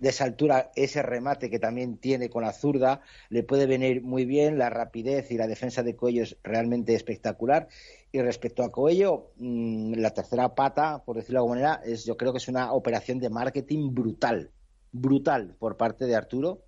[0.00, 4.24] de esa altura ese remate que también tiene con la zurda le puede venir muy
[4.24, 7.68] bien, la rapidez y la defensa de Coello es realmente espectacular.
[8.10, 12.16] Y respecto a Coello, mmm, la tercera pata, por decirlo de alguna manera, es, yo
[12.16, 14.50] creo que es una operación de marketing brutal,
[14.90, 16.64] brutal por parte de Arturo.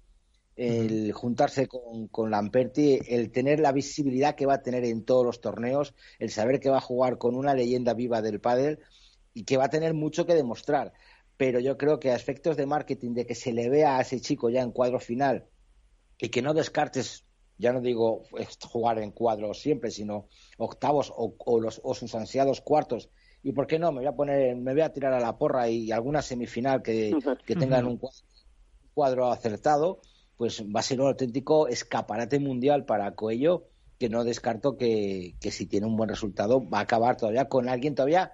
[0.55, 5.25] El juntarse con, con Lamperti, el tener la visibilidad que va a tener en todos
[5.25, 8.79] los torneos, el saber que va a jugar con una leyenda viva del pádel
[9.33, 10.93] y que va a tener mucho que demostrar
[11.37, 14.21] pero yo creo que a efectos de marketing, de que se le vea a ese
[14.21, 15.47] chico ya en cuadro final
[16.19, 17.25] y que no descartes,
[17.59, 18.23] ya no digo
[18.69, 20.29] jugar en cuadro siempre, sino
[20.59, 23.11] octavos o, o, los, o sus ansiados cuartos.
[23.43, 25.69] Y por qué no, me voy a poner, me voy a tirar a la porra
[25.69, 27.13] y alguna semifinal que,
[27.45, 28.27] que tengan un cuadro,
[28.95, 30.01] cuadro acertado,
[30.37, 33.69] pues va a ser un auténtico escaparate mundial para Coello,
[33.99, 37.69] que no descarto que, que si tiene un buen resultado va a acabar todavía con
[37.69, 38.33] alguien todavía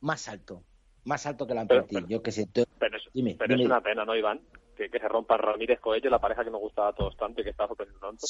[0.00, 0.64] más alto
[1.10, 2.64] más alto que la pero, pero, yo que siento.
[2.78, 3.64] Pero, es, dime, pero dime.
[3.64, 4.40] es una pena, ¿no, Iván?
[4.74, 7.44] Que, que se rompa Ramírez Coello, la pareja que nos gustaba a todos tanto y
[7.44, 8.26] que está sorprendiendo tanto.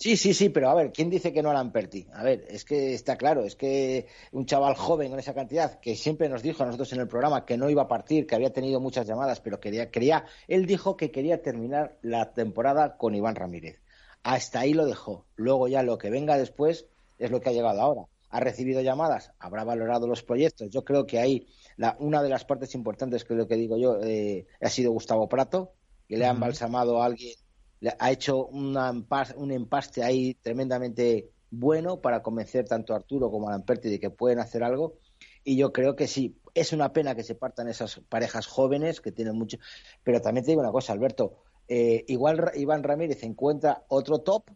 [0.00, 2.06] Sí, sí, sí, pero a ver, ¿quién dice que no la Lamperti?
[2.14, 5.96] A ver, es que está claro, es que un chaval joven con esa cantidad, que
[5.96, 8.52] siempre nos dijo a nosotros en el programa que no iba a partir, que había
[8.52, 13.34] tenido muchas llamadas, pero quería, quería, él dijo que quería terminar la temporada con Iván
[13.34, 13.80] Ramírez.
[14.22, 15.26] Hasta ahí lo dejó.
[15.34, 16.86] Luego ya lo que venga después
[17.18, 18.02] es lo que ha llegado ahora.
[18.30, 20.70] Ha recibido llamadas, habrá valorado los proyectos.
[20.70, 21.48] Yo creo que ahí
[21.78, 24.92] la, una de las partes importantes, que es lo que digo yo, eh, ha sido
[24.92, 25.72] Gustavo Prato,
[26.08, 27.34] que le ha embalsamado a alguien,
[27.80, 28.92] le ha hecho una,
[29.36, 34.10] un empaste ahí tremendamente bueno para convencer tanto a Arturo como a Lamperti de que
[34.10, 34.98] pueden hacer algo.
[35.44, 39.12] Y yo creo que sí, es una pena que se partan esas parejas jóvenes que
[39.12, 39.58] tienen mucho.
[40.02, 41.36] Pero también te digo una cosa, Alberto.
[41.68, 44.50] Eh, igual Iván Ramírez encuentra otro top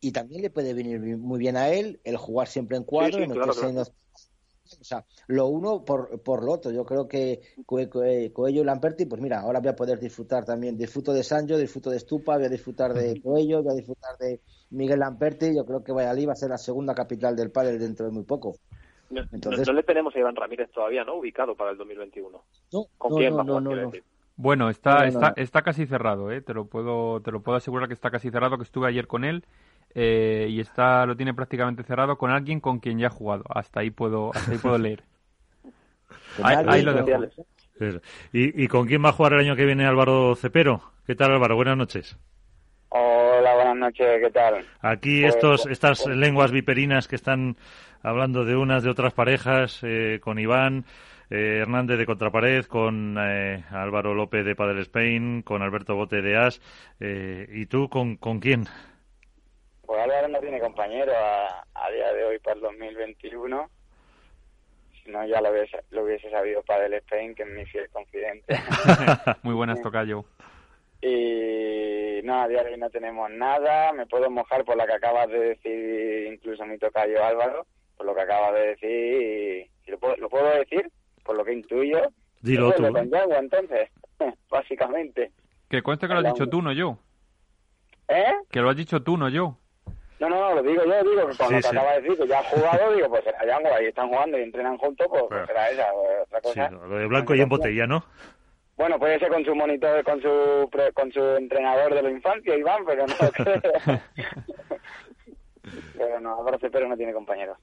[0.00, 3.28] y también le puede venir muy bien a él el jugar siempre en cuadro y
[3.28, 3.76] meterse en
[4.80, 6.70] o sea, lo uno por, por lo otro.
[6.70, 10.76] Yo creo que Coello y Lamperti, pues mira, ahora voy a poder disfrutar también.
[10.76, 14.40] Disfruto de Sancho, disfruto de Stupa, voy a disfrutar de Coello, voy a disfrutar de
[14.70, 15.54] Miguel Lamperti.
[15.54, 18.24] Yo creo que Valladolid va a ser la segunda capital del pádel dentro de muy
[18.24, 18.56] poco.
[19.32, 21.16] Entonces, no, le tenemos a Iván Ramírez todavía, ¿no?
[21.16, 22.42] Ubicado para el 2021.
[22.72, 23.92] No, ¿Con quién no, no,
[24.36, 26.40] Bueno, está, está, está casi cerrado, ¿eh?
[26.40, 29.24] Te lo puedo, te lo puedo asegurar que está casi cerrado, que estuve ayer con
[29.24, 29.44] él
[29.94, 33.44] eh, y está lo tiene prácticamente cerrado con alguien con quien ya ha jugado.
[33.48, 35.02] Hasta ahí puedo, hasta ahí puedo leer.
[36.42, 37.46] ahí, lo dejo.
[38.32, 40.82] ¿Y, ¿Y con quién va a jugar el año que viene Álvaro Cepero?
[41.06, 41.56] ¿Qué tal Álvaro?
[41.56, 42.16] Buenas noches.
[42.90, 44.64] Hola, buenas noches, ¿qué tal?
[44.80, 46.16] Aquí pues, estos, pues, estas pues.
[46.16, 47.56] lenguas viperinas que están
[48.02, 50.84] hablando de unas de otras parejas, eh, con Iván
[51.30, 56.60] eh, Hernández de Contrapared, con Álvaro López de Padel Spain, con Alberto Bote de As.
[57.00, 58.66] ¿Y tú con, con quién?
[59.86, 63.70] Pues Álvaro no tiene compañero a, día de hoy para el 2021.
[65.02, 67.88] Si no, ya lo hubiese, lo hubiese sabido para el Spain, que es mi fiel
[67.90, 68.54] confidente.
[69.42, 70.24] Muy buenas, Tocayo.
[71.00, 73.92] Y no, a día de hoy no tenemos nada.
[73.92, 77.66] Me puedo mojar por lo que acabas de decir, incluso mi tocayo Álvaro,
[77.96, 79.70] por lo que acabas de decir.
[79.84, 80.88] Y, lo, puedo, lo puedo decir,
[81.24, 82.12] por lo que intuyo.
[82.40, 82.84] Dilo tú.
[82.86, 83.90] entonces,
[84.50, 85.32] básicamente.
[85.68, 86.98] Que cuente que lo has dicho tú, no yo.
[88.08, 88.34] ¿Eh?
[88.50, 89.56] Que lo has dicho tú, no yo.
[90.22, 92.28] No, no, no, lo digo yo, digo que con lo que acaba de decir, que
[92.28, 95.46] ya ha jugado, digo, pues será Yango, ahí están jugando y entrenan juntos, pues, pues
[95.48, 96.68] será esa, pues, otra cosa.
[96.68, 98.04] Sí, lo de blanco y en botella, ¿no?
[98.76, 102.84] Bueno, puede ser con su monitor, con su con su entrenador de la infancia, Iván,
[102.86, 103.14] pero no
[105.98, 107.58] pero no, ahora Cepero no tiene compañeros.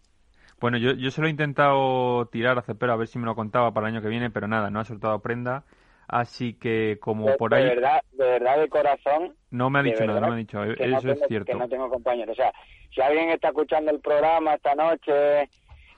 [0.59, 3.35] Bueno, yo, yo se lo he intentado tirar a Cepero a ver si me lo
[3.35, 5.63] contaba para el año que viene, pero nada, no ha soltado prenda.
[6.09, 7.63] Así que como por ahí...
[7.63, 9.35] De verdad, de verdad, de corazón...
[9.51, 11.51] No me ha dicho nada, no me ha dicho, eso es cierto.
[11.51, 12.33] Que no tengo compañeros.
[12.33, 12.51] O sea,
[12.93, 15.47] si alguien está escuchando el programa esta noche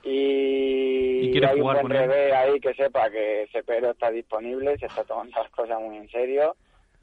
[0.04, 4.78] y, ¿Y quiere hay jugar un buen revés ahí que sepa que Cepero está disponible,
[4.78, 6.56] se está tomando las cosas muy en serio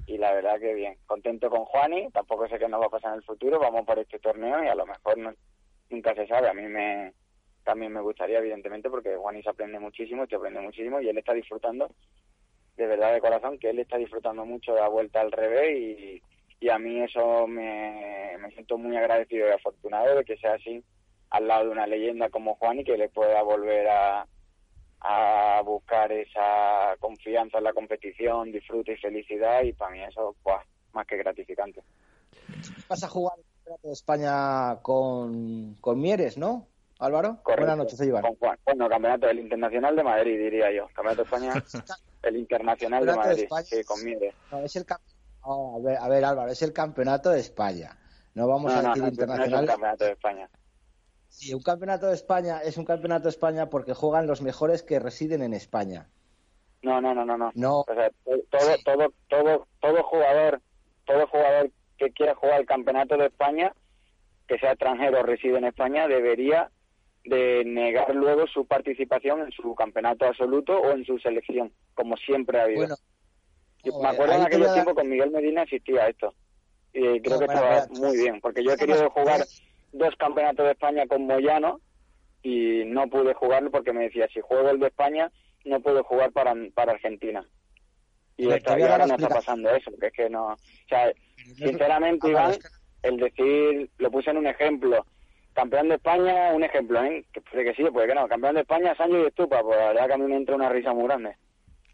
[0.06, 0.96] y la verdad que bien.
[1.06, 3.98] Contento con Juani, tampoco sé qué nos va a pasar en el futuro, vamos por
[3.98, 5.36] este torneo y a lo mejor
[5.88, 6.48] nunca se sabe.
[6.48, 7.12] A mí me
[7.64, 11.34] también me gustaría, evidentemente, porque Juani se aprende muchísimo, se aprende muchísimo y él está
[11.34, 11.90] disfrutando
[12.78, 16.22] de verdad de corazón que él está disfrutando mucho de la vuelta al revés y,
[16.60, 20.82] y a mí eso me, me siento muy agradecido y afortunado de que sea así
[21.30, 24.26] al lado de una leyenda como Juan y que le pueda volver a,
[25.00, 30.36] a buscar esa confianza en la competición, disfrute y felicidad y para mí eso
[30.92, 31.82] más que gratificante.
[32.88, 36.68] Vas a jugar el de España con, con Mieres, ¿no?
[36.98, 37.38] Álvaro.
[37.44, 38.22] Buenas noches, Iván.
[38.22, 38.58] Con Juan.
[38.64, 40.86] Bueno, Campeonato del Internacional de Madrid, diría yo.
[40.88, 41.52] Campeonato de España
[42.22, 43.98] El Internacional de Madrid, sí, con
[44.50, 47.96] No, es el a, ver, a ver, Álvaro, es el Campeonato de España.
[48.34, 49.46] No vamos a decir internacional.
[49.46, 50.50] es el Campeonato de España.
[51.28, 54.98] Sí, un Campeonato de España es un Campeonato de España porque juegan los mejores que
[54.98, 56.08] residen en España.
[56.82, 57.52] No, no, no, no, no.
[57.54, 57.80] no.
[57.80, 58.10] O sea,
[58.50, 60.60] todo, todo, todo, todo jugador,
[61.06, 63.72] todo jugador que quiera jugar el Campeonato de España,
[64.48, 66.70] que sea extranjero o reside en España, debería
[67.28, 72.58] de negar luego su participación en su campeonato absoluto o en su selección, como siempre
[72.58, 72.96] ha habido.
[73.84, 76.34] me acuerdo en aquel tiempo con Miguel Medina existía esto.
[76.92, 79.44] Y creo que estaba muy bien, porque yo he querido jugar
[79.92, 81.80] dos campeonatos de España con Moyano
[82.42, 85.30] y no pude jugarlo porque me decía, si juego el de España,
[85.64, 87.46] no puedo jugar para, para Argentina.
[88.36, 90.52] Y, esta, ahora no está pasando eso, que es que no...
[90.52, 90.56] O
[90.88, 91.12] sea,
[91.56, 92.54] sinceramente, Iván,
[93.02, 95.04] el decir, lo puse en un ejemplo,
[95.58, 97.24] campeón de España, un ejemplo, ¿eh?
[97.32, 98.28] Que puede que sí, puede que no.
[98.28, 100.68] Campeón de España, Sánchez y Estupa, pues la verdad que a mí me entra una
[100.68, 101.34] risa muy grande.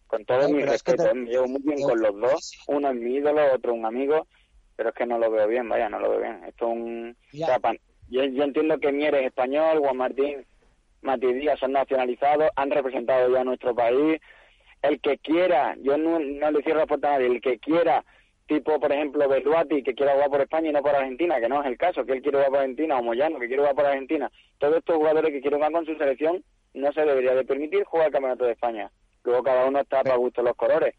[0.06, 1.14] Con todo mi respeto, ¿eh?
[1.14, 2.52] me llevo muy bien con los dos.
[2.68, 4.26] Uno es mi ídolo, otro un amigo,
[4.76, 6.44] pero es que no lo veo bien, vaya, no lo veo bien.
[6.46, 7.16] Esto es un...
[8.10, 10.44] yo, entiendo que Mieres es español, Juan Martín,
[11.00, 14.20] Mati Díaz son nacionalizados, han representado ya a nuestro país.
[14.82, 18.04] El que quiera, yo no, no le cierro la puerta a nadie, el que quiera
[18.46, 21.60] tipo, por ejemplo, Berluati, que quiere jugar por España y no por Argentina, que no
[21.60, 23.86] es el caso, que él quiere jugar por Argentina, o Moyano, que quiere jugar por
[23.86, 24.30] Argentina.
[24.58, 28.06] Todos estos jugadores que quieren jugar con su selección no se debería de permitir jugar
[28.06, 28.90] el Campeonato de España.
[29.22, 30.94] Luego cada uno está para gusto los colores,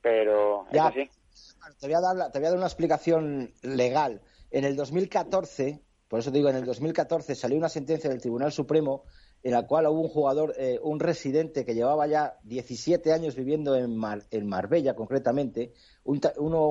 [0.00, 0.88] pero ya.
[0.94, 1.10] es
[1.80, 4.20] Te voy, a dar, te voy a dar una explicación legal.
[4.50, 9.04] En el 2014, por eso digo, en el 2014 salió una sentencia del Tribunal Supremo
[9.46, 13.76] en la cual hubo un jugador, eh, un residente que llevaba ya 17 años viviendo
[13.76, 13.96] en,
[14.32, 15.72] en Marbella concretamente,
[16.02, 16.20] un,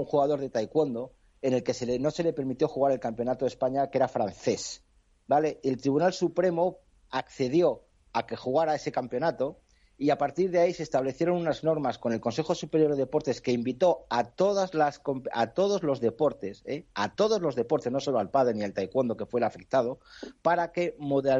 [0.03, 1.71] jugador de taekwondo, en el que
[2.01, 4.83] no se le permitió jugar el campeonato de España, que era francés.
[5.25, 5.61] ¿Vale?
[5.63, 6.79] El Tribunal Supremo
[7.11, 9.61] accedió a que jugara ese campeonato
[9.97, 13.39] y a partir de ahí se establecieron unas normas con el Consejo Superior de Deportes
[13.39, 15.01] que invitó a todas las
[15.31, 16.87] a todos los deportes, ¿eh?
[16.93, 19.99] a todos los deportes, no solo al padre ni al taekwondo que fue el afectado,
[20.41, 20.97] para que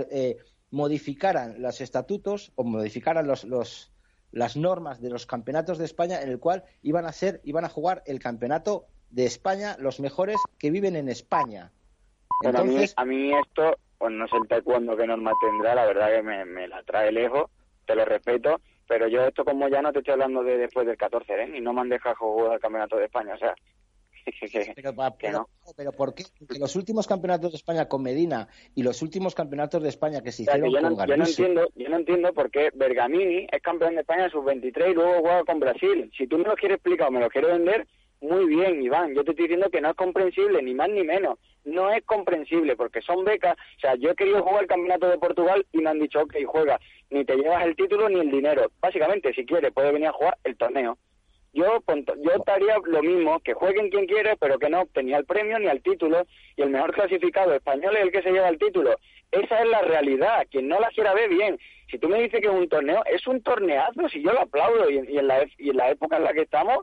[0.10, 0.38] eh,
[0.72, 3.92] modificaran los estatutos o modificaran los, los,
[4.32, 7.70] las normas de los campeonatos de España en el cual iban a ser iban a
[7.70, 11.72] jugar el campeonato de España los mejores que viven en España.
[12.44, 16.22] Entonces, a, mí, esto, pues no sé el taekwondo qué norma tendrá, la verdad que
[16.22, 17.50] me, me la trae lejos
[17.86, 20.98] te lo respeto, pero yo esto como ya no te estoy hablando de después del
[20.98, 21.58] 14, ¿eh?
[21.58, 23.56] Y no me han dejado jugar al Campeonato de España, o sea...
[25.20, 26.24] pero, pero, ¿por qué?
[26.40, 30.32] Porque los últimos campeonatos de España con Medina y los últimos campeonatos de España que
[30.32, 33.62] se hicieron yo no, con yo no entiendo, yo no entiendo por qué Bergamini es
[33.62, 36.12] campeón de España en sus 23 y luego juega con Brasil.
[36.18, 37.88] Si tú me lo quieres explicar o me lo quieres vender,
[38.22, 39.14] muy bien, Iván.
[39.14, 41.38] Yo te estoy diciendo que no es comprensible, ni más ni menos.
[41.64, 43.56] No es comprensible porque son becas.
[43.78, 46.36] O sea, yo he querido jugar el campeonato de Portugal y me han dicho, ok,
[46.46, 46.80] juega.
[47.10, 48.72] Ni te llevas el título ni el dinero.
[48.80, 50.98] Básicamente, si quieres, puedes venir a jugar el torneo.
[51.56, 51.82] Yo,
[52.22, 55.68] yo estaría lo mismo, que jueguen quien quiere, pero que no obtenía el premio ni
[55.68, 56.28] el título.
[56.56, 58.96] Y el mejor clasificado español es el que se lleva el título.
[59.32, 60.46] Esa es la realidad.
[60.52, 61.58] Quien no la quiera ver, bien.
[61.90, 64.10] Si tú me dices que es un torneo, es un torneazo.
[64.10, 66.80] Si yo lo aplaudo y, en, la, y en la época en la que estamos,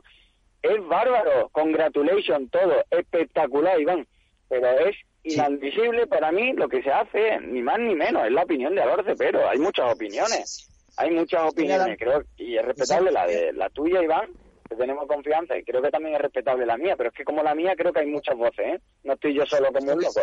[0.63, 4.07] es bárbaro, congratulations, todo, espectacular, Iván,
[4.47, 8.43] pero es inadmisible para mí lo que se hace, ni más ni menos, es la
[8.43, 13.27] opinión de Alorce, pero hay muchas opiniones, hay muchas opiniones, creo, y es respetable la
[13.27, 14.29] de la tuya, Iván,
[14.69, 17.43] que tenemos confianza, y creo que también es respetable la mía, pero es que como
[17.43, 18.81] la mía creo que hay muchas voces, ¿eh?
[19.03, 20.21] No estoy yo solo como un loco,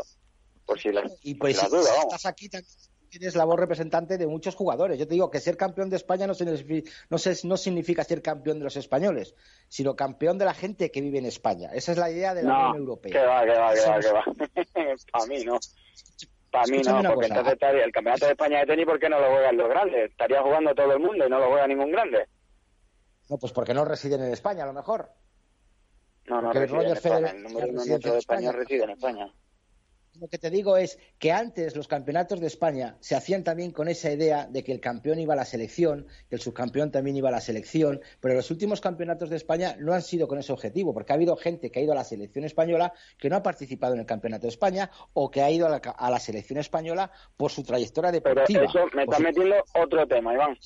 [0.67, 2.49] por si la, y pues si duda, Estás aquí
[3.11, 4.99] tienes la voz representante de muchos jugadores.
[4.99, 8.65] Yo te digo que ser campeón de España no, no, no, significa ser campeón de
[8.65, 9.35] los españoles,
[9.69, 11.71] sino campeón de la gente que vive en España.
[11.75, 13.13] Esa es la idea de la Unión Europea.
[13.13, 14.25] Que va, que va, que va, que va.
[15.13, 15.59] Para mí no.
[16.51, 19.21] Para mí no, porque entonces estaría el campeonato de España de tenis, ¿por qué no
[19.21, 20.11] lo juegan los grandes?
[20.11, 22.27] Estaría jugando todo el mundo y no lo juega ningún grande.
[23.31, 25.11] No, pues porque no residen en España, a lo mejor.
[26.27, 27.31] No, no, residen en España.
[27.31, 29.33] El número uno de España reside en España
[30.21, 33.89] lo que te digo es que antes los campeonatos de España se hacían también con
[33.89, 37.29] esa idea de que el campeón iba a la selección, que el subcampeón también iba
[37.29, 40.93] a la selección, pero los últimos campeonatos de España no han sido con ese objetivo,
[40.93, 43.95] porque ha habido gente que ha ido a la selección española que no ha participado
[43.95, 47.63] en el campeonato de España o que ha ido a la, selección española por su
[47.63, 48.67] trayectoria deportiva.
[48.73, 50.57] Pero eso me está metiendo otro tema, Iván.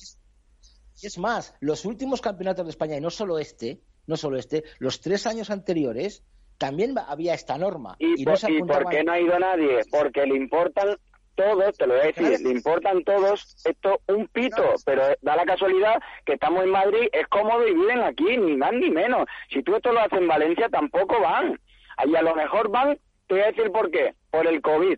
[1.01, 4.63] Y es más, los últimos campeonatos de España, y no solo este, no solo este,
[4.79, 6.23] los tres años anteriores,
[6.57, 7.95] también había esta norma.
[7.99, 9.81] ¿Y, por, qué no ha ido nadie?
[9.91, 10.97] Porque le importan
[11.35, 15.45] todos, te lo voy a decir, le importan todos esto un pito, pero da la
[15.45, 19.25] casualidad que estamos en Madrid, es cómodo y viven aquí, ni más ni menos.
[19.49, 21.59] Si tú esto lo haces en Valencia, tampoco van.
[21.97, 24.97] Ahí a lo mejor van, te voy a decir por qué, por el COVID.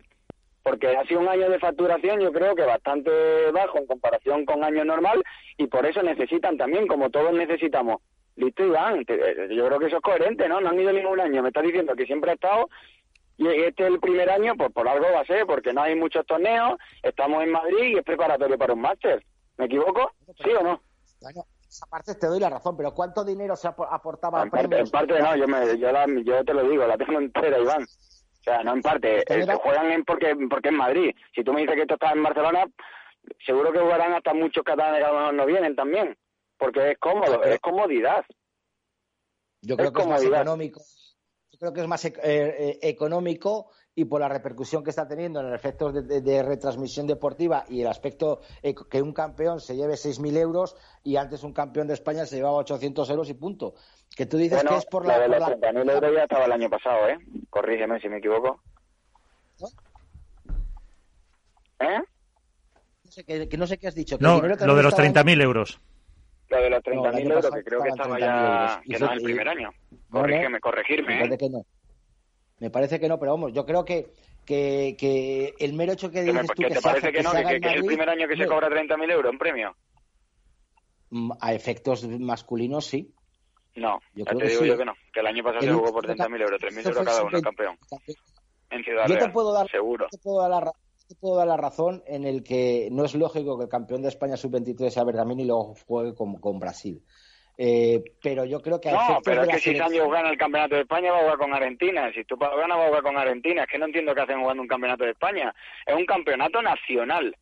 [0.68, 3.10] Porque ha sido un año de facturación, yo creo que bastante
[3.52, 5.22] bajo en comparación con año normal,
[5.56, 8.02] y por eso necesitan también, como todos necesitamos,
[8.36, 10.60] listo Iván, eh, yo creo que eso es coherente, ¿no?
[10.60, 12.68] No han ido ningún año, me está diciendo que siempre ha estado
[13.38, 15.94] y este es el primer año, pues por algo va a ser, porque no hay
[15.94, 19.24] muchos torneos, estamos en Madrid y es preparatorio para un máster.
[19.56, 20.10] ¿Me equivoco?
[20.44, 20.82] ¿Sí o no?
[21.22, 24.90] Bueno, esa parte te doy la razón, pero ¿cuánto dinero se aportaba en parte, en
[24.90, 27.86] parte no, yo, me, yo, la, yo te lo digo, la tengo entera, Iván.
[28.40, 31.14] O sea, no en parte, eh, juegan en porque, porque es Madrid.
[31.34, 32.66] Si tú me dices que esto está en Barcelona,
[33.44, 36.16] seguro que jugarán hasta muchos catalanes que a lo mejor no vienen también
[36.58, 38.24] porque es cómodo, es comodidad.
[39.62, 40.80] Yo creo que es más económico.
[41.52, 45.40] Yo creo que es más eh, eh, económico y por la repercusión que está teniendo
[45.40, 48.42] en el efecto de, retransmisión deportiva y el aspecto
[48.88, 52.58] que un campeón se lleve 6.000 euros y antes un campeón de España se llevaba
[52.58, 53.74] 800 euros y punto.
[54.16, 55.18] Que tú dices que es por la...
[55.18, 57.18] de los 30.000 euros ya estaba el año pasado, ¿eh?
[57.50, 58.62] Corrígeme si me equivoco.
[61.80, 61.98] ¿Eh?
[63.02, 64.16] No sé, que, no sé qué has dicho.
[64.20, 65.80] no, lo de los 30.000 euros.
[66.50, 69.48] Lo de los 30.000 euros, que creo que estaba ya, que no es el primer
[69.48, 69.70] año.
[70.08, 71.24] Corrígeme, corregirme.
[71.24, 71.36] ¿eh?
[71.36, 71.66] que no.
[72.60, 74.12] Me parece que no, pero vamos, yo creo que,
[74.44, 77.32] que, que el mero hecho que dices tú que ¿Te parece que no?
[77.32, 79.76] Que, es el primer año que se cobra 30.000 euros en premio?
[81.10, 83.12] Mm, a efectos masculinos, sí.
[83.76, 84.94] No, yo te digo yo que no.
[85.12, 87.78] Que el año pasado se jugó por 30.000 euros, 3.000 euros cada uno, campeón.
[88.70, 90.06] En Ciudad Real, te puedo dar, seguro.
[90.10, 90.72] Te puedo dar la,
[91.20, 94.36] puedo dar la razón en el que no es lógico que el campeón de España
[94.36, 97.02] sub-23 sea Bergamín y luego juegue con, con Brasil.
[97.60, 98.90] Eh, pero yo creo que...
[98.92, 102.10] No, pero es que si gana el campeonato de España va a jugar con Argentina.
[102.14, 103.64] Si tú ganas va a jugar con Argentina.
[103.64, 105.52] Es que no entiendo qué hacen jugando un campeonato de España.
[105.84, 107.34] Es un campeonato nacional.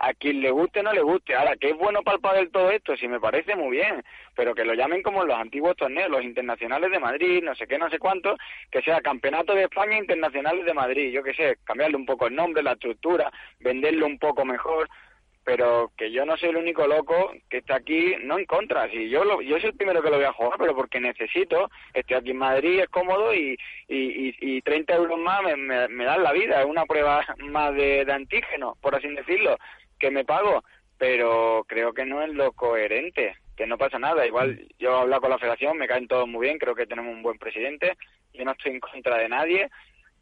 [0.00, 1.34] a quien le guste no le guste.
[1.34, 2.00] Ahora, que es bueno
[2.36, 5.76] el todo esto, sí me parece muy bien, pero que lo llamen como los antiguos
[5.76, 8.36] torneos, los internacionales de Madrid, no sé qué, no sé cuánto,
[8.70, 12.36] que sea Campeonato de España Internacionales de Madrid, yo qué sé, cambiarle un poco el
[12.36, 14.88] nombre, la estructura, venderlo un poco mejor,
[15.48, 19.08] pero que yo no soy el único loco que está aquí, no en contra, si
[19.08, 22.18] yo lo, yo soy el primero que lo voy a jugar, pero porque necesito, estoy
[22.18, 23.56] aquí en Madrid, es cómodo y,
[23.88, 28.04] y, y, 30 euros más me, me, dan la vida, es una prueba más de,
[28.04, 29.56] de antígeno, por así decirlo,
[29.98, 30.62] que me pago,
[30.98, 35.22] pero creo que no es lo coherente, que no pasa nada, igual yo he hablado
[35.22, 37.96] con la federación, me caen todos muy bien, creo que tenemos un buen presidente,
[38.34, 39.70] yo no estoy en contra de nadie,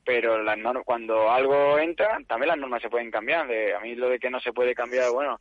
[0.07, 3.49] pero las cuando algo entra, también las normas se pueden cambiar.
[3.49, 5.41] De, a mí lo de que no se puede cambiar, bueno,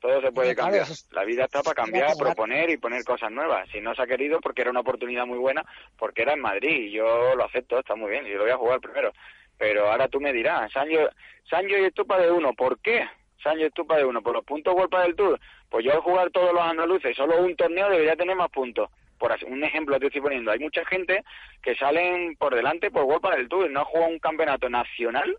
[0.00, 0.86] todo se puede cambiar.
[1.10, 3.68] La vida está para cambiar, proponer y poner cosas nuevas.
[3.68, 5.62] Si no se ha querido, porque era una oportunidad muy buena,
[5.98, 8.56] porque era en Madrid y yo lo acepto, está muy bien, y lo voy a
[8.56, 9.12] jugar primero.
[9.58, 11.10] Pero ahora tú me dirás, Sancho,
[11.44, 13.06] Sancho y Estupa de uno, ¿por qué?
[13.42, 15.38] Sancho y Estupa de uno, por los puntos golpa del Tour.
[15.68, 18.88] Pues yo al jugar todos los andaluces, solo un torneo debería tener más puntos
[19.18, 21.24] por un ejemplo te estoy poniendo, hay mucha gente
[21.62, 25.36] que salen por delante por World del Tour, no ha jugado un campeonato nacional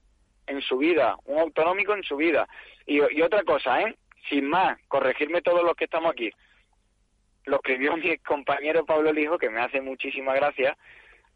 [0.48, 2.48] en su vida, un autonómico en su vida.
[2.86, 3.96] Y, otra cosa, ¿eh?
[4.30, 6.32] Sin más, corregirme todos los que estamos aquí.
[7.46, 10.78] Lo vio mi compañero Pablo Lijo, que me hace muchísima gracia,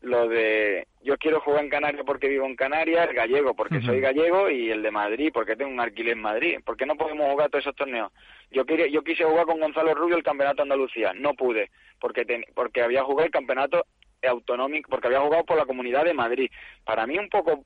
[0.02, 4.02] lo de yo quiero jugar en Canarias porque vivo en Canarias, el gallego porque soy
[4.02, 6.60] gallego y el de Madrid porque tengo un alquiler en Madrid.
[6.66, 8.12] ¿Por qué no podemos jugar todos esos torneos?
[8.52, 12.26] Yo quería, yo quise jugar con Gonzalo Rubio el campeonato de Andalucía, no pude porque
[12.56, 13.86] porque había jugado el campeonato
[14.28, 16.52] autonómico, porque había jugado por la Comunidad de Madrid.
[16.84, 17.64] Para mí un poco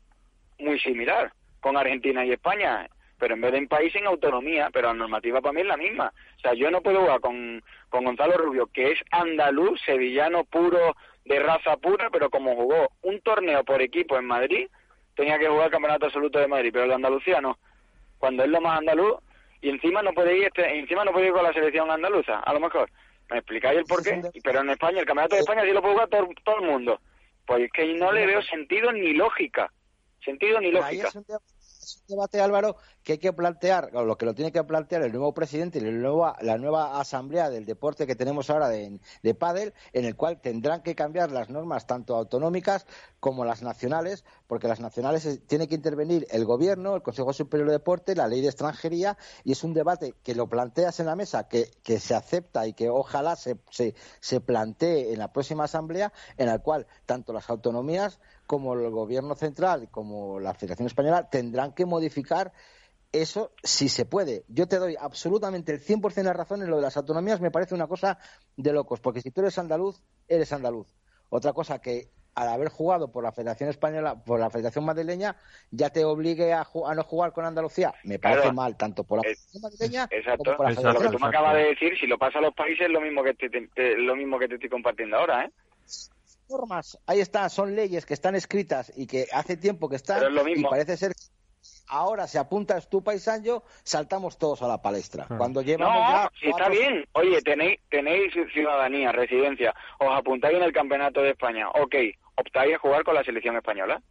[0.60, 4.90] muy similar con Argentina y España, pero en vez de en país en autonomía, pero
[4.90, 6.14] la normativa para mí es la misma.
[6.38, 10.96] O sea, yo no puedo jugar con, con Gonzalo Rubio, que es andaluz, sevillano puro
[11.26, 14.68] de raza pura, pero como jugó un torneo por equipo en Madrid,
[15.16, 17.58] tenía que jugar el Campeonato Absoluto de Madrid, pero el de Andalucía no.
[18.18, 19.16] Cuando es lo más andaluz,
[19.62, 22.54] y encima no puede ir, este, encima no puede ir con la selección andaluza, a
[22.54, 22.90] lo mejor.
[23.30, 24.22] ¿Me explicáis el por qué?
[24.44, 27.00] Pero en España, el Campeonato de España sí lo puede jugar todo, todo el mundo.
[27.48, 29.72] Pues es que no le veo sentido ni lógica.
[30.24, 31.10] Sentido ni lógica
[31.86, 35.12] es un debate, Álvaro, que hay que plantear, lo que lo tiene que plantear el
[35.12, 39.34] nuevo presidente y la nueva, la nueva asamblea del deporte que tenemos ahora de, de
[39.36, 42.86] pádel, en el cual tendrán que cambiar las normas tanto autonómicas
[43.20, 47.74] como las nacionales, porque las nacionales tiene que intervenir el gobierno, el Consejo Superior de
[47.74, 51.48] Deporte, la ley de extranjería, y es un debate que lo planteas en la mesa,
[51.48, 56.12] que, que se acepta y que ojalá se, se, se plantee en la próxima asamblea,
[56.38, 61.74] en la cual tanto las autonomías como el gobierno central como la Federación Española tendrán
[61.74, 62.54] que modificar
[63.12, 64.44] eso si se puede.
[64.48, 67.52] Yo te doy absolutamente el 100% de la razón en lo de las autonomías, me
[67.52, 68.20] parece una cosa
[68.58, 70.88] de locos, porque si tú eres andaluz, eres andaluz.
[71.30, 75.38] Otra cosa que al haber jugado por la Federación Española, por la Federación Madrileña,
[75.72, 77.94] ya te obligue a, no jugar con Andalucía.
[78.04, 80.94] Me parece mal, tanto por la Federación Madrileña como por la Federación.
[80.94, 83.00] Lo que tú me acabas de decir, si lo pasa a los países, es lo
[83.00, 85.52] mismo que te, lo mismo que te estoy compartiendo ahora, ¿eh?
[86.50, 90.22] Normas, ahí está, son leyes que están escritas y que hace tiempo que están
[90.56, 91.14] y parece ser
[91.88, 95.26] ahora se apunta Estupa y Sancho, saltamos todos a la palestra.
[95.30, 95.36] Ah.
[95.38, 97.06] Cuando llevamos no, si está bien.
[97.14, 101.70] Oye, tenéis, tenéis ciudadanía, residencia, os apuntáis en el Campeonato de España.
[101.70, 101.96] Ok,
[102.36, 104.02] optáis a jugar con la selección española.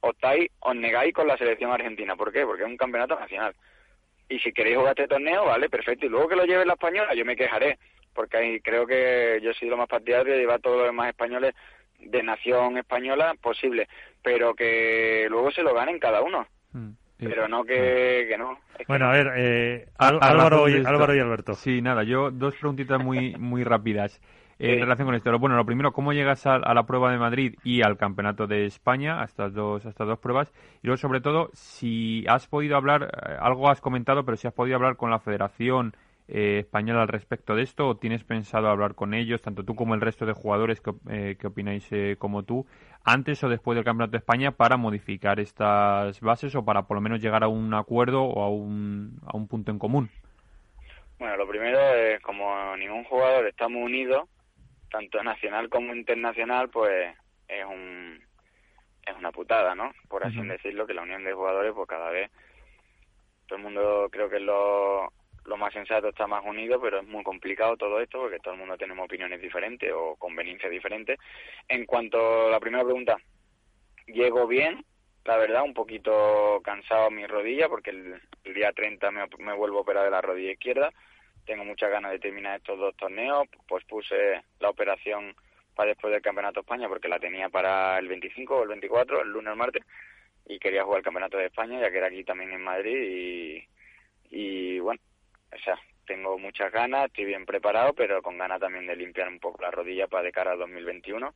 [0.00, 2.16] Optáis, os negáis con la selección argentina.
[2.16, 2.44] ¿Por qué?
[2.44, 3.54] Porque es un campeonato nacional.
[4.28, 6.06] Y si queréis jugar este torneo, vale, perfecto.
[6.06, 7.78] Y luego que lo lleve la española, yo me quejaré.
[8.12, 11.54] Porque ahí creo que yo soy lo más partidario de llevar todos los demás españoles
[12.06, 13.88] de nación española posible,
[14.22, 16.46] pero que luego se lo ganen cada uno.
[16.72, 18.58] Mm, pero no que, que no.
[18.88, 21.54] bueno, a ver, eh, Álvaro, y, Álvaro y Alberto.
[21.54, 24.20] Sí, nada, yo dos preguntitas muy, muy rápidas.
[24.58, 27.82] En relación con esto, bueno, lo primero, ¿cómo llegas a, la prueba de Madrid y
[27.82, 30.52] al Campeonato de España, a estas dos, a estas dos pruebas?
[30.84, 34.54] Y luego, sobre todo, si has podido hablar, eh, algo has comentado, pero si has
[34.54, 35.96] podido hablar con la Federación
[36.28, 39.94] eh, española al respecto de esto o tienes pensado hablar con ellos, tanto tú como
[39.94, 42.66] el resto de jugadores que, eh, opináis eh, como tú,
[43.04, 47.00] antes o después del Campeonato de España para modificar estas bases o para por lo
[47.00, 50.10] menos llegar a un acuerdo o a un, a un punto en común?
[51.18, 54.28] Bueno, lo primero es como ningún jugador estamos unidos,
[54.90, 57.14] tanto nacional como internacional, pues
[57.48, 58.20] es un
[59.04, 59.92] es una putada, ¿no?
[60.08, 62.30] Por así decirlo, que la unión de jugadores, pues cada vez
[63.46, 65.12] todo el mundo creo que lo
[65.44, 68.60] lo más sensato está más unido, pero es muy complicado todo esto porque todo el
[68.60, 71.18] mundo tenemos opiniones diferentes o conveniencias diferentes.
[71.68, 73.16] En cuanto a la primera pregunta,
[74.06, 74.84] llego bien,
[75.24, 78.20] la verdad, un poquito cansado mi rodilla porque el,
[78.54, 80.92] día 30 me, vuelvo a operar de la rodilla izquierda.
[81.44, 85.34] Tengo muchas ganas de terminar estos dos torneos, pues puse la operación
[85.74, 89.22] para después del Campeonato de España porque la tenía para el 25 o el 24,
[89.22, 89.82] el lunes o el martes,
[90.46, 93.68] y quería jugar el Campeonato de España ya que era aquí también en Madrid y
[94.32, 95.00] y bueno,
[95.54, 99.38] o sea, tengo muchas ganas, estoy bien preparado, pero con ganas también de limpiar un
[99.38, 101.32] poco la rodilla para de cara al 2021.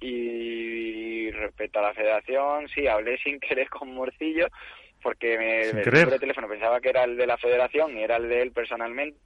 [0.00, 4.48] Y respecto a la federación, sí, hablé sin querer con Morcillo,
[5.02, 8.16] porque me, el número de teléfono pensaba que era el de la federación y era
[8.16, 9.18] el de él personalmente.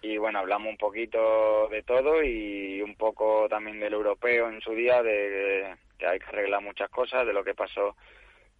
[0.00, 4.72] Y bueno, hablamos un poquito de todo y un poco también del europeo en su
[4.72, 7.96] día, de que hay que arreglar muchas cosas, de lo que pasó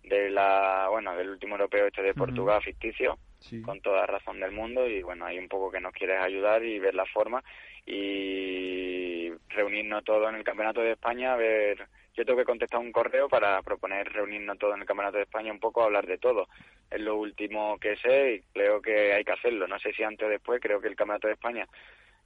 [0.02, 3.18] de la bueno del último europeo este de Portugal ficticio
[3.64, 6.78] con toda razón del mundo y bueno hay un poco que nos quieres ayudar y
[6.78, 7.42] ver la forma
[7.86, 12.90] y reunirnos todos en el campeonato de España a ver yo tengo que contestar un
[12.90, 16.48] correo para proponer reunirnos todos en el campeonato de España un poco hablar de todo.
[16.90, 19.68] Es lo último que sé y creo que hay que hacerlo.
[19.68, 21.68] No sé si antes o después creo que el campeonato de España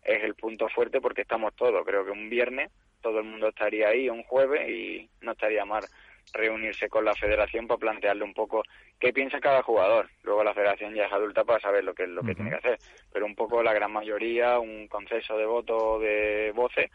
[0.02, 1.84] es el punto fuerte porque estamos todos.
[1.84, 2.70] Creo que un viernes
[3.02, 5.84] todo el mundo estaría ahí un jueves y no estaría mal
[6.32, 8.62] reunirse con la federación para plantearle un poco
[8.98, 10.08] qué piensa cada jugador.
[10.22, 12.56] Luego la federación ya es adulta para saber lo que es lo que tiene que
[12.56, 12.78] hacer,
[13.12, 16.90] pero un poco la gran mayoría, un conceso de voto de voces,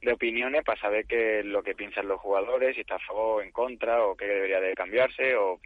[0.00, 3.40] de opiniones para saber qué es lo que piensan los jugadores, si está a favor
[3.40, 5.60] o en contra, o qué debería de cambiarse, o,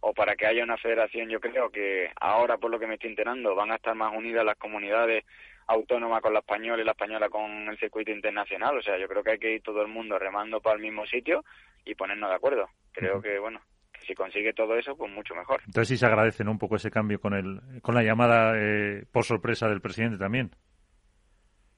[0.00, 3.10] o para que haya una federación, yo creo que ahora, por lo que me estoy
[3.10, 5.24] enterando, van a estar más unidas las comunidades
[5.66, 8.76] autónomas con la española y la española con el circuito internacional.
[8.76, 11.06] O sea, yo creo que hay que ir todo el mundo remando para el mismo
[11.06, 11.44] sitio
[11.84, 12.68] y ponernos de acuerdo.
[12.92, 13.60] Creo que, bueno,
[13.92, 15.60] que si consigue todo eso, pues mucho mejor.
[15.66, 19.24] Entonces sí se agradece un poco ese cambio con, el, con la llamada eh, por
[19.24, 20.50] sorpresa del presidente también.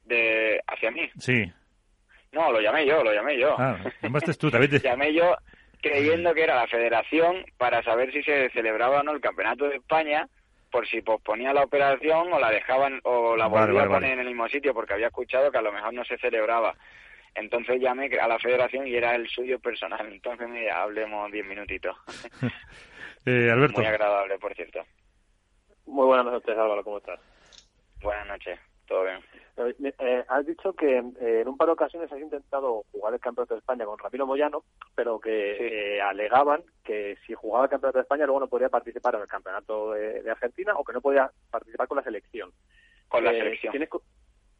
[0.04, 1.08] De, ¿Hacia mí?
[1.18, 1.52] Sí.
[2.32, 3.56] No, lo llamé yo, lo llamé yo.
[3.58, 5.36] Ah, llamaste tú, también llamé yo
[5.80, 9.76] creyendo que era la federación para saber si se celebraba o no el campeonato de
[9.76, 10.28] España
[10.70, 14.26] por si posponía la operación o la dejaban o la volvía a poner en el
[14.26, 16.74] mismo sitio porque había escuchado que a lo mejor no se celebraba
[17.36, 20.06] entonces llamé a la federación y era el suyo personal.
[20.10, 21.96] Entonces, me hablemos diez minutitos.
[23.26, 23.78] eh, Alberto.
[23.78, 24.80] Muy agradable, por cierto.
[25.86, 26.82] Muy buenas noches, Álvaro.
[26.82, 27.20] ¿Cómo estás?
[28.02, 28.58] Buenas noches.
[28.86, 29.20] Todo bien.
[29.56, 33.20] Eh, eh has dicho que eh, en un par de ocasiones has intentado jugar el
[33.20, 34.64] Campeonato de España con Ramiro Moyano,
[34.94, 39.16] pero que eh, alegaban que si jugaba el Campeonato de España luego no podía participar
[39.16, 42.52] en el Campeonato de, de Argentina o que no podía participar con la selección.
[43.08, 43.72] Con la selección.
[43.72, 43.88] ¿tienes,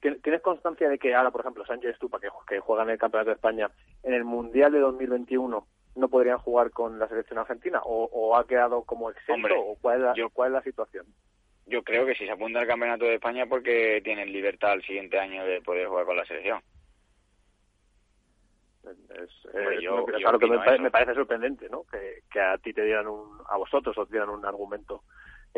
[0.01, 3.31] ¿Tienes constancia de que ahora, por ejemplo, Sánchez Estupa, que, que juega en el Campeonato
[3.31, 3.71] de España,
[4.03, 5.67] en el Mundial de 2021
[5.97, 7.81] no podrían jugar con la selección argentina?
[7.85, 9.49] ¿O, ha quedado como exento?
[9.59, 11.07] ¿O cuál es, la, yo, cuál es la situación?
[11.67, 15.19] Yo creo que si se apunta al Campeonato de España porque tienen libertad el siguiente
[15.19, 16.61] año de poder jugar con la selección.
[18.87, 19.31] Es,
[20.39, 21.83] que me, parece sorprendente, ¿no?
[21.91, 25.03] Que, que, a ti te dieran un, a vosotros os dieran un argumento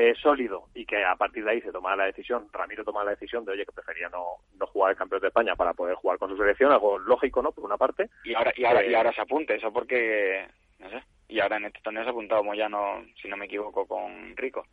[0.00, 3.10] eh, sólido y que a partir de ahí se tomara la decisión, Ramiro toma la
[3.10, 6.18] decisión de, oye, que prefería no, no jugar el campeón de España para poder jugar
[6.18, 7.50] con su selección, algo lógico, ¿no?
[7.50, 8.08] Por una parte.
[8.22, 10.46] Y ahora, y ahora, y eh, ahora se apunte, eso porque,
[10.78, 13.88] no sé, y ahora en este torneo se ha apuntado Moyano, si no me equivoco,
[13.88, 14.64] con Rico.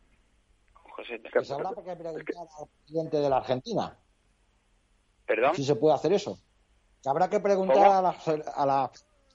[0.72, 1.20] Con José.
[1.20, 3.98] Que se habrá que preguntar al presidente de la Argentina.
[5.26, 5.56] ¿Perdón?
[5.56, 6.38] Si se puede hacer eso.
[7.02, 8.16] Que habrá que preguntar a la,
[8.54, 8.90] a la,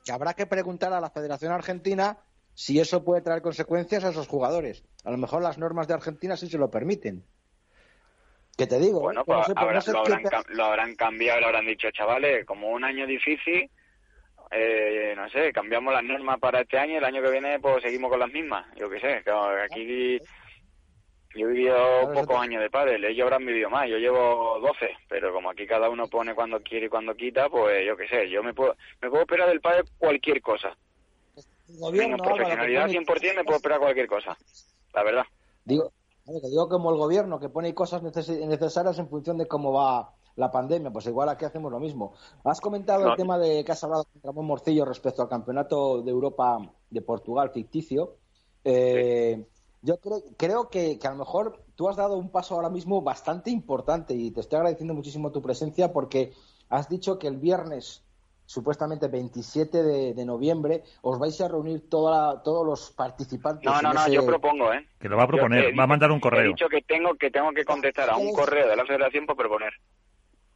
[0.05, 2.17] que habrá que preguntar a la Federación Argentina
[2.61, 4.83] si eso puede traer consecuencias a esos jugadores.
[5.03, 7.23] A lo mejor las normas de Argentina sí se lo permiten.
[8.55, 8.99] ¿Qué te digo?
[8.99, 13.67] Bueno, pues, lo, habrán, cambiado, lo habrán dicho, chavales, como un año difícil,
[14.51, 17.81] eh, no sé, cambiamos las normas para este año y el año que viene pues
[17.81, 18.67] seguimos con las mismas.
[18.75, 19.23] Yo qué sé,
[19.63, 20.19] aquí
[21.33, 25.33] yo he vivido pocos años de padre, ellos habrán vivido más, yo llevo 12, pero
[25.33, 28.43] como aquí cada uno pone cuando quiere y cuando quita, pues yo qué sé, yo
[28.43, 30.77] me puedo, me puedo esperar del padre cualquier cosa
[31.79, 34.37] gobierno, profesionalidad 100% me puedo esperar cualquier cosa,
[34.93, 35.23] la verdad.
[35.65, 35.91] Digo,
[36.25, 40.91] digo como el gobierno que pone cosas necesarias en función de cómo va la pandemia,
[40.91, 42.13] pues igual aquí hacemos lo mismo.
[42.43, 46.11] Has comentado el tema de que has hablado con Ramón Morcillo respecto al Campeonato de
[46.11, 46.59] Europa
[46.89, 48.15] de Portugal ficticio.
[48.63, 49.45] Eh,
[49.81, 53.01] yo creo, creo que, que, a lo mejor tú has dado un paso ahora mismo
[53.01, 56.33] bastante importante y te estoy agradeciendo muchísimo tu presencia porque
[56.69, 58.03] has dicho que el viernes
[58.51, 59.81] supuestamente 27
[60.13, 63.63] de, noviembre, os vais a reunir toda, todos los participantes.
[63.63, 64.85] No, no, no, yo propongo, ¿eh?
[64.99, 66.43] Que lo va a proponer, va a mandar un correo.
[66.43, 69.37] He dicho que tengo que, tengo que contestar a un correo de la Federación para
[69.37, 69.71] proponer.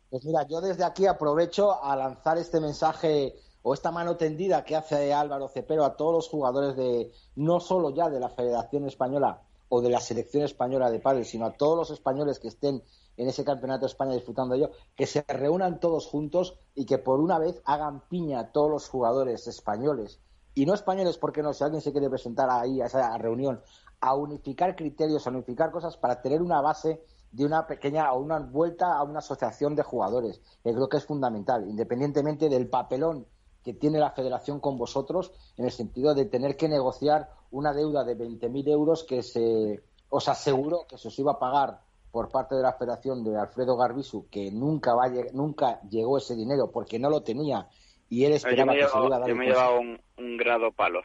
[0.09, 4.75] Pues mira, yo desde aquí aprovecho a lanzar este mensaje o esta mano tendida que
[4.75, 9.41] hace Álvaro Cepero a todos los jugadores de, no solo ya de la Federación Española
[9.69, 12.83] o de la Selección Española de Padres, sino a todos los españoles que estén
[13.17, 17.19] en ese Campeonato de España disfrutando ello, que se reúnan todos juntos y que por
[17.19, 20.19] una vez hagan piña a todos los jugadores españoles.
[20.53, 23.61] Y no españoles, porque no, si alguien se quiere presentar ahí a esa reunión,
[23.99, 28.39] a unificar criterios, a unificar cosas para tener una base de una pequeña o una
[28.39, 33.25] vuelta a una asociación de jugadores, que creo que es fundamental, independientemente del papelón
[33.63, 38.03] que tiene la federación con vosotros, en el sentido de tener que negociar una deuda
[38.03, 41.81] de 20.000 euros que se os aseguró que se os iba a pagar
[42.15, 46.71] por parte de la Federación de Alfredo Garbisu, que nunca, va nunca llegó ese dinero
[46.71, 47.67] porque no lo tenía
[48.07, 51.01] y él esperaba que se iba a dar Yo me llevado un, grado palo.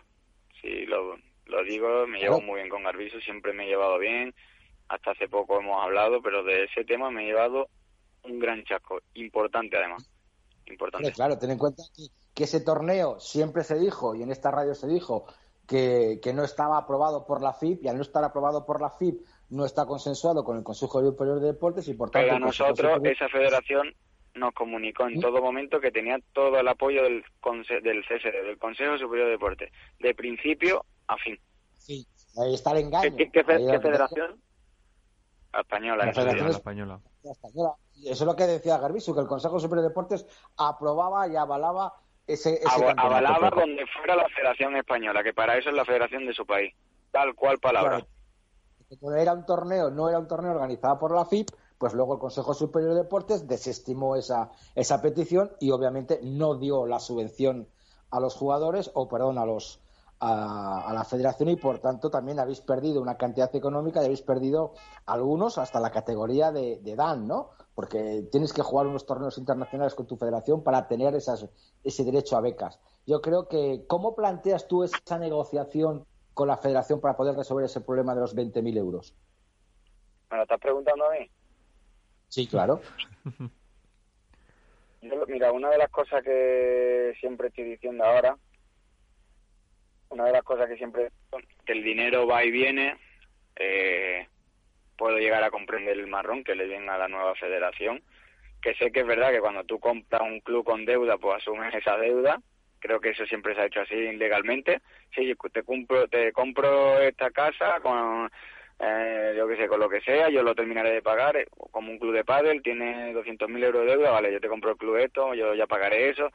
[0.63, 1.17] Sí, lo,
[1.47, 4.33] lo digo, me llevo muy bien con Garbisu, siempre me he llevado bien.
[4.89, 7.67] Hasta hace poco hemos hablado, pero de ese tema me he llevado
[8.23, 9.01] un gran chasco.
[9.15, 10.09] Importante, además.
[10.67, 11.11] Importante.
[11.11, 14.77] claro, ten en cuenta que, que ese torneo siempre se dijo, y en esta radio
[14.77, 15.27] se dijo,
[15.67, 18.91] que, que, no estaba aprobado por la FIP y al no estar aprobado por la
[18.91, 22.27] FIP no está consensuado con el Consejo Superior de Deportes y por tanto...
[22.27, 23.95] Pero a nosotros esa federación
[24.35, 27.25] nos comunicó en todo momento que tenía todo el apoyo del,
[27.83, 31.39] del CSD, del Consejo Superior de Deportes, de principio a fin.
[31.79, 32.07] Sí,
[32.41, 33.17] ahí está el engaño.
[33.17, 34.41] ¿Qué, federación?
[35.53, 36.07] española.
[36.07, 37.01] La federación española.
[37.25, 37.75] española.
[38.05, 41.93] Eso es lo que decía Garbisu, que el Consejo Superior de Deportes aprobaba y avalaba
[42.29, 46.33] ese, ese avalaba donde fuera la Federación Española, que para eso es la federación de
[46.33, 46.73] su país.
[47.11, 48.07] Tal cual palabra
[49.17, 52.55] era un torneo, no era un torneo organizado por la FIP, pues luego el Consejo
[52.55, 57.69] Superior de Deportes desestimó esa, esa petición y obviamente no dio la subvención
[58.11, 59.81] a los jugadores o perdón a los
[60.21, 64.75] a, la federación y por tanto también habéis perdido una cantidad económica y habéis perdido
[65.07, 67.51] algunos hasta la categoría de, de Dan, ¿no?
[67.75, 71.47] Porque tienes que jugar unos torneos internacionales con tu federación para tener esas,
[71.83, 72.79] ese derecho a becas.
[73.07, 76.05] Yo creo que, ¿cómo planteas tú esa negociación
[76.41, 79.15] con la federación para poder resolver ese problema de los 20.000 euros?
[80.31, 81.31] ¿Me lo estás preguntando a mí?
[82.29, 82.81] Sí, claro.
[85.29, 88.39] mira, una de las cosas que siempre estoy diciendo ahora,
[90.09, 91.11] una de las cosas que siempre
[91.67, 92.97] que el dinero va y viene,
[93.57, 94.27] eh,
[94.97, 98.03] puedo llegar a comprender el marrón que le viene a la nueva federación,
[98.63, 101.75] que sé que es verdad que cuando tú compras un club con deuda, pues asumes
[101.75, 102.41] esa deuda,
[102.81, 104.81] creo que eso siempre se ha hecho así legalmente.
[105.15, 108.31] Sí, te compro, te compro esta casa con,
[108.81, 111.93] eh, yo qué sé, con lo que sea, yo lo terminaré de pagar, eh, como
[111.93, 114.97] un club de pádel, tiene 200.000 euros de deuda, vale, yo te compro el club
[114.97, 116.33] esto, yo ya pagaré eso.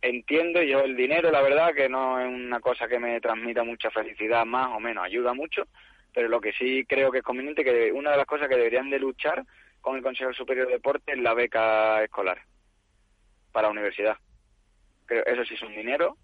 [0.00, 3.90] Entiendo yo el dinero, la verdad, que no es una cosa que me transmita mucha
[3.90, 5.64] felicidad, más o menos, ayuda mucho,
[6.14, 8.90] pero lo que sí creo que es conveniente, que una de las cosas que deberían
[8.90, 9.44] de luchar
[9.80, 12.40] con el Consejo Superior de Deportes es la beca escolar
[13.50, 14.16] para la universidad
[15.08, 16.16] creo eso sí es un dinero.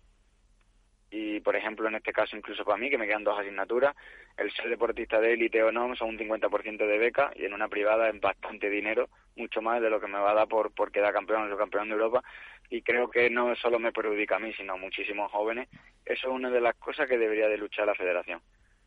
[1.10, 3.94] Y por ejemplo en este caso incluso para mí que me quedan dos asignaturas
[4.36, 7.68] el ser deportista de élite o no son un 50% de beca y en una
[7.68, 10.90] privada es bastante dinero mucho más de lo que me va a dar por, por
[10.90, 12.22] quedar campeón o campeón de Europa.
[12.70, 15.68] Y creo que no solo me perjudica a mí sino a muchísimos jóvenes.
[16.04, 18.40] Eso es una de las cosas que debería de luchar la federación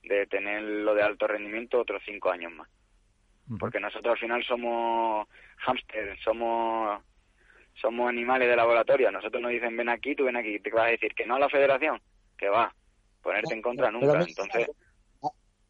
[0.04, 2.70] de tener lo de alto rendimiento otros cinco años más.
[3.60, 7.02] Porque nosotros al final somos hámster somos
[7.82, 9.12] somos animales de laboratorio.
[9.12, 10.60] nosotros nos dicen ven aquí, tú ven aquí.
[10.60, 12.02] ¿Te vas a decir que no a la federación?
[12.38, 12.74] Que va.
[13.22, 14.22] Ponerte en contra nunca.
[14.22, 14.70] Entonces.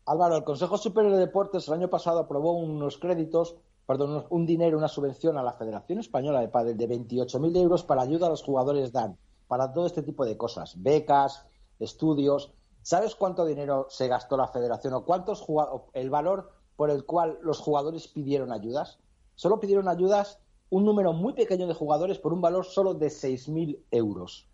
[0.05, 4.77] Álvaro, el Consejo Superior de Deportes el año pasado aprobó unos créditos, perdón, un dinero,
[4.77, 8.41] una subvención a la Federación Española de Padel de 28.000 euros para ayuda a los
[8.41, 9.17] jugadores DAN,
[9.49, 11.45] para todo este tipo de cosas, becas,
[11.79, 12.53] estudios.
[12.81, 15.45] ¿Sabes cuánto dinero se gastó la Federación o cuántos
[15.91, 18.99] el valor por el cual los jugadores pidieron ayudas?
[19.35, 23.77] Solo pidieron ayudas un número muy pequeño de jugadores por un valor solo de 6.000
[23.91, 24.47] euros.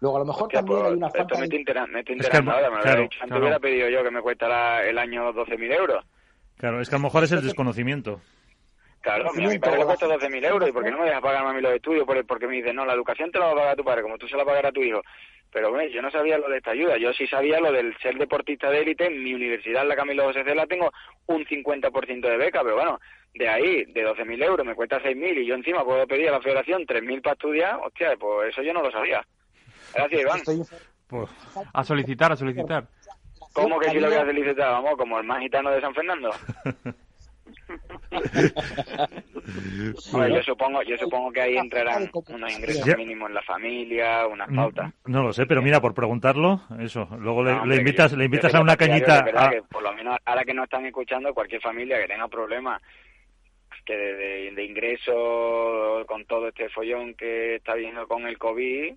[0.00, 1.34] Luego, a lo mejor también hay una falta...
[1.34, 3.18] Esto me está me ahora, me claro, dicho.
[3.22, 6.04] Antes hubiera pedido yo que me cuesta el año 12.000 euros.
[6.56, 8.20] Claro, es que a lo mejor es el desconocimiento.
[9.00, 11.46] Claro, a mi padre le cuesta 12.000 euros y ¿por qué no me dejas pagar
[11.46, 12.06] a mí los estudios?
[12.06, 14.28] Porque me dice, no, la educación te la va a pagar tu padre, como tú
[14.28, 15.00] se la pagarás a tu hijo.
[15.50, 18.18] Pero bueno, yo no sabía lo de esta ayuda, yo sí sabía lo del ser
[18.18, 20.92] deportista de élite, en mi universidad, la Camilo José Cela, tengo
[21.26, 23.00] un 50% de beca, pero bueno,
[23.34, 26.40] de ahí, de 12.000 euros, me cuesta 6.000 y yo encima puedo pedir a la
[26.40, 29.24] federación 3.000 para estudiar, hostia, pues eso yo no lo sabía.
[29.94, 30.40] Gracias, Iván.
[31.08, 31.30] Pues,
[31.72, 32.86] a solicitar, a solicitar.
[33.52, 34.70] ¿Cómo que si lo voy a solicitar?
[34.70, 36.30] Vamos, como el más gitano de San Fernando.
[40.28, 44.92] yo supongo, yo supongo que ahí entrarán unos ingresos mínimos en la familia, unas pautas.
[45.06, 48.76] No, lo sé, pero mira, por preguntarlo, eso, luego le, invitas, le invitas a una
[48.76, 49.24] cañita.
[49.70, 52.80] por lo menos ahora que no están escuchando, cualquier familia que tenga problemas
[53.84, 58.94] que de, de, ingresos con todo este follón que está viendo con el COVID,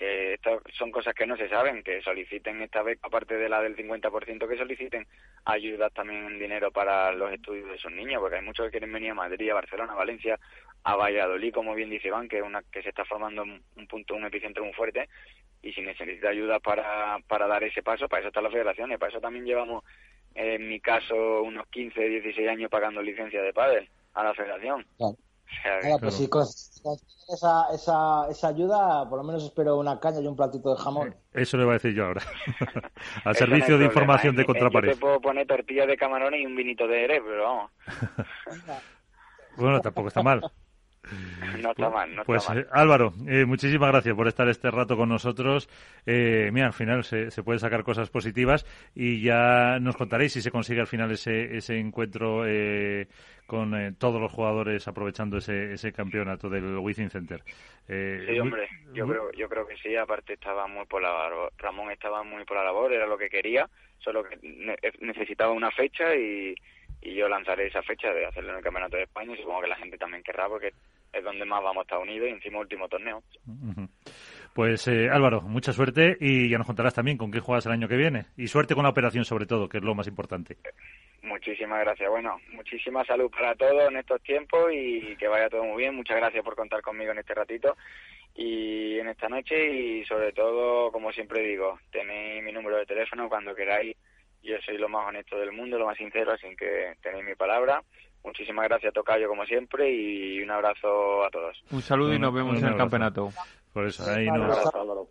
[0.00, 3.60] que estas son cosas que no se saben, que soliciten esta vez, aparte de la
[3.60, 5.06] del 50%, que soliciten
[5.44, 8.94] ayudas también en dinero para los estudios de esos niños, porque hay muchos que quieren
[8.94, 10.40] venir a Madrid, a Barcelona, a Valencia,
[10.84, 14.14] a Valladolid, como bien dice Iván, que es una que se está formando un, punto,
[14.14, 15.06] un epicentro muy fuerte,
[15.60, 18.96] y si necesita ayuda para, para dar ese paso, para eso está la federación, y
[18.96, 19.84] para eso también llevamos,
[20.34, 24.86] en mi caso, unos 15, 16 años pagando licencia de pádel a la federación.
[26.00, 26.28] Pues si
[27.32, 31.14] esa, esa, esa ayuda, por lo menos espero una caña y un platito de jamón.
[31.32, 32.22] Eso le voy a decir yo ahora.
[33.24, 34.88] Al servicio de información de contrapared.
[34.88, 37.70] Yo te puedo poner tortillas de camarones y un vinito de Jerez, pero vamos.
[39.56, 40.40] bueno, tampoco está mal.
[41.62, 42.68] No está mal, no pues, está mal.
[42.70, 45.68] Álvaro, eh, muchísimas gracias por estar este rato con nosotros.
[46.06, 50.42] Eh, mira, al final se, se pueden sacar cosas positivas y ya nos contaréis si
[50.42, 53.08] se consigue al final ese, ese encuentro eh,
[53.46, 57.42] con eh, todos los jugadores aprovechando ese, ese campeonato del Wizzing Center.
[57.88, 59.96] Eh, sí, hombre, yo creo, yo creo que sí.
[59.96, 63.68] Aparte estaba muy por la Ramón estaba muy por la labor, era lo que quería,
[63.98, 64.38] solo que
[65.00, 66.54] necesitaba una fecha y
[67.02, 69.68] y yo lanzaré esa fecha de hacerlo en el Campeonato de España y supongo que
[69.68, 70.72] la gente también querrá porque
[71.12, 73.22] es donde más vamos a estar unidos y encima último torneo.
[74.54, 77.88] Pues eh, Álvaro, mucha suerte y ya nos contarás también con qué juegas el año
[77.88, 80.56] que viene y suerte con la operación sobre todo, que es lo más importante.
[81.22, 82.10] Muchísimas gracias.
[82.10, 85.94] Bueno, muchísima salud para todos en estos tiempos y que vaya todo muy bien.
[85.94, 87.76] Muchas gracias por contar conmigo en este ratito
[88.34, 93.28] y en esta noche y sobre todo, como siempre digo, tenéis mi número de teléfono
[93.28, 93.96] cuando queráis
[94.42, 97.82] yo soy lo más honesto del mundo, lo más sincero, así que tenéis mi palabra.
[98.22, 101.62] Muchísimas gracias, Tocayo, como siempre, y un abrazo a todos.
[101.70, 103.30] Un saludo y nos vemos en el campeonato.
[103.72, 104.58] Por eso, ahí nos,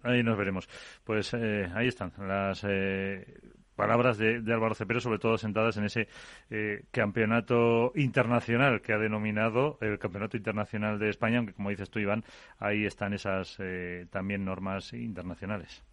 [0.03, 0.68] ahí nos veremos.
[1.03, 3.26] Pues eh, ahí están las eh,
[3.76, 6.07] palabras de, Álvaro Cepero, sobre todo sentadas en ese
[6.49, 11.99] eh, campeonato internacional que ha denominado el Campeonato Internacional de España, aunque como dices tú,
[11.99, 12.26] Iván,
[12.60, 13.57] ahí están esas
[14.11, 15.84] también normas internacionales.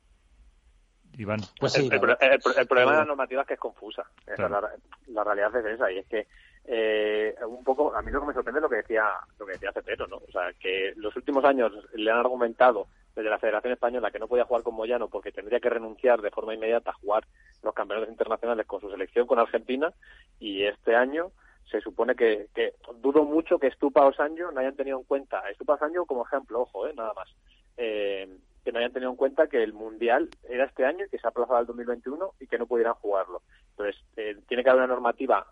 [1.16, 1.40] Iván.
[1.58, 4.04] Pues el, problema de la normativa es que es confusa.
[4.26, 6.26] la, realidad es esa y es que
[6.66, 9.04] eh, un poco a mí lo que me sorprende es lo que decía
[9.38, 10.16] lo que decía Cepero, ¿no?
[10.16, 14.28] O sea, que los últimos años le han argumentado desde la Federación Española que no
[14.28, 17.24] podía jugar con Moyano porque tendría que renunciar de forma inmediata a jugar
[17.62, 19.92] los campeonatos internacionales con su selección con Argentina
[20.38, 21.30] y este año
[21.70, 25.48] se supone que, que dudo mucho que Estupa o Sancho no hayan tenido en cuenta
[25.50, 27.28] Estupa Sancho como ejemplo, ojo, eh, nada más.
[27.76, 28.28] Eh,
[28.66, 31.26] que no hayan tenido en cuenta que el Mundial era este año y que se
[31.28, 33.42] ha aplazado al 2021 y que no pudieran jugarlo.
[33.70, 35.46] Entonces, eh, tiene que haber una normativa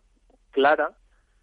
[0.51, 0.91] clara,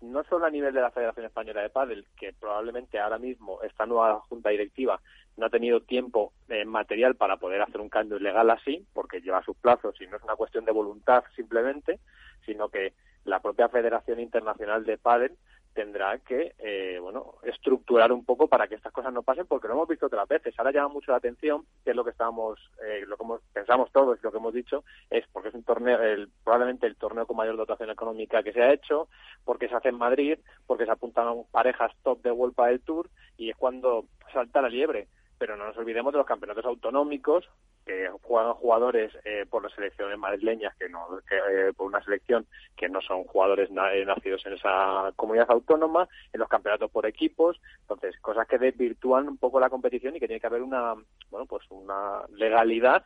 [0.02, 3.86] no solo a nivel de la Federación Española de Pádel, que probablemente ahora mismo esta
[3.86, 5.00] nueva junta directiva
[5.38, 9.42] no ha tenido tiempo eh, material para poder hacer un cambio legal así, porque lleva
[9.42, 12.02] sus plazos y no es una cuestión de voluntad simplemente,
[12.46, 12.92] sino que
[13.24, 15.38] la propia Federación Internacional de Pádel
[15.74, 19.76] tendrá que eh, bueno estructurar un poco para que estas cosas no pasen porque lo
[19.76, 20.54] hemos visto otras veces.
[20.58, 24.22] Ahora llama mucho la atención que es lo que estábamos eh, lo que pensamos todos
[24.22, 27.58] lo que hemos dicho es porque es un torneo el, probablemente el torneo con mayor
[27.58, 29.08] dotación económica que se ha hecho
[29.46, 30.38] porque se hace en Madrid
[30.68, 35.08] porque se apuntan parejas top de World del Tour y es cuando salta la liebre
[35.42, 37.50] pero no nos olvidemos de los campeonatos autonómicos
[37.84, 42.46] que juegan jugadores eh, por las selecciones madrileñas que no eh, por una selección
[42.78, 47.60] que no son jugadores eh, nacidos en esa comunidad autónoma en los campeonatos por equipos.
[47.80, 50.94] Entonces cosas que desvirtúan un poco la competición y que tiene que haber una
[51.32, 53.04] bueno pues una legalidad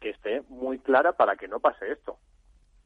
[0.00, 2.18] que esté muy clara para que no pase esto.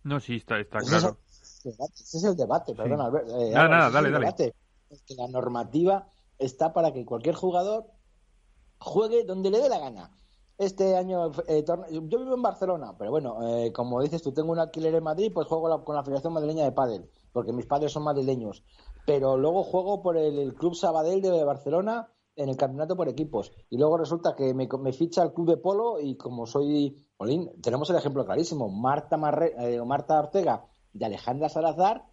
[0.04, 1.16] No sí está está claro.
[1.24, 4.34] ese es el debate perdona nada, nada, dale, dale.
[4.36, 6.06] que la normativa
[6.38, 7.86] está para que cualquier jugador
[8.80, 10.10] juegue donde le dé la gana.
[10.58, 14.58] Este año, eh, yo vivo en Barcelona, pero bueno, eh, como dices tú, tengo un
[14.58, 18.02] alquiler en Madrid, pues juego con la Federación Madrileña de Pádel, porque mis padres son
[18.02, 18.62] madrileños.
[19.06, 23.52] Pero luego juego por el, Club Sabadell de Barcelona en el campeonato por equipos.
[23.70, 27.06] Y luego resulta que me, ficha el Club de Polo y como soy...
[27.16, 28.68] Olín, tenemos el ejemplo clarísimo.
[28.68, 32.06] Marta, Marre, eh, Marta Ortega y Alejandra Salazar,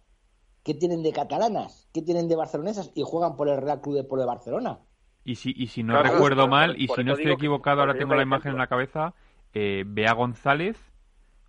[0.62, 1.88] ¿qué tienen de catalanas?
[1.92, 2.90] ¿Qué tienen de barcelonesas?
[2.94, 4.87] Y juegan por el Real Club de Polo de Barcelona.
[5.28, 8.22] Y si, y si no recuerdo mal, y si no estoy equivocado, ahora tengo la
[8.22, 9.12] imagen en la cabeza,
[9.52, 10.90] eh, Bea González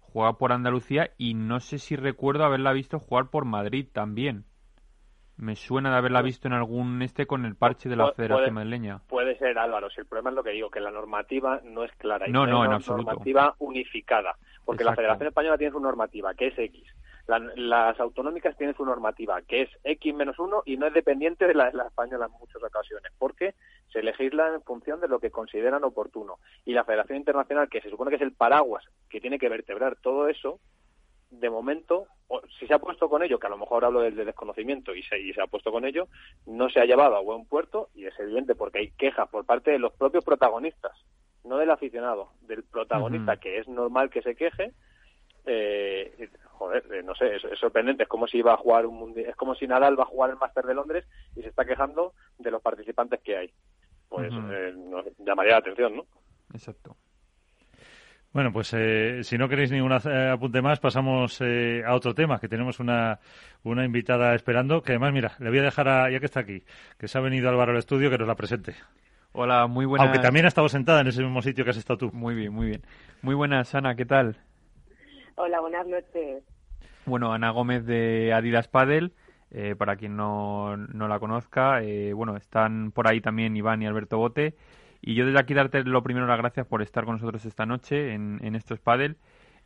[0.01, 4.43] juega por Andalucía y no sé si recuerdo haberla visto jugar por Madrid también.
[5.37, 8.99] Me suena de haberla visto en algún este con el parche de la Federación Madrileña.
[9.07, 9.89] Puede ser, Álvaro.
[9.89, 12.25] Si el problema es lo que digo, que la normativa no es clara.
[12.27, 13.11] no, no, en absoluto.
[13.11, 14.35] normativa unificada.
[14.65, 16.83] Porque la Federación Española tiene su normativa, que es X
[17.55, 21.53] las autonómicas tienen su normativa, que es X menos uno y no es dependiente de
[21.53, 23.55] la, de la española en muchas ocasiones, porque
[23.91, 26.39] se legisla en función de lo que consideran oportuno.
[26.65, 29.95] Y la Federación Internacional, que se supone que es el paraguas que tiene que vertebrar
[29.97, 30.59] todo eso,
[31.31, 32.07] de momento,
[32.59, 35.19] si se ha puesto con ello, que a lo mejor hablo del desconocimiento y se,
[35.19, 36.07] y se ha puesto con ello,
[36.45, 39.71] no se ha llevado a buen puerto y es evidente porque hay quejas por parte
[39.71, 40.93] de los propios protagonistas,
[41.43, 44.73] no del aficionado, del protagonista, que es normal que se queje.
[45.51, 48.03] Eh, joder, eh, no sé, es, sorprendente.
[48.03, 50.29] Es como si iba a jugar un mundial, es como si Nadal va a jugar
[50.29, 51.05] el Máster de Londres
[51.35, 53.53] y se está quejando de los participantes que hay.
[54.07, 54.73] Pues eh,
[55.19, 56.05] llamaría la atención, ¿no?
[56.53, 56.95] Exacto.
[58.31, 62.47] Bueno, pues eh, si no queréis ningún apunte más, pasamos eh, a otro tema, que
[62.47, 63.19] tenemos una,
[63.63, 66.63] una invitada esperando, que además, mira, le voy a dejar, a, ya que está aquí,
[66.99, 68.75] que se ha venido Álvaro al estudio, que nos la presente.
[69.31, 70.07] Hola, muy buenas.
[70.07, 72.11] Aunque también ha estado sentada en ese mismo sitio que has estado tú.
[72.11, 72.83] Muy bien, muy bien.
[73.23, 74.37] Muy buenas, Ana, ¿qué tal?
[75.41, 76.43] Hola, buenas noches.
[77.05, 79.13] Bueno, Ana Gómez de Adidas Padel,
[79.77, 81.79] para quien no, no la conozca.
[82.13, 84.55] bueno, están por ahí también Iván y Alberto Bote.
[85.01, 88.13] Y yo desde aquí darte lo primero las gracias por estar con nosotros esta noche
[88.13, 89.15] en, en estos Padel.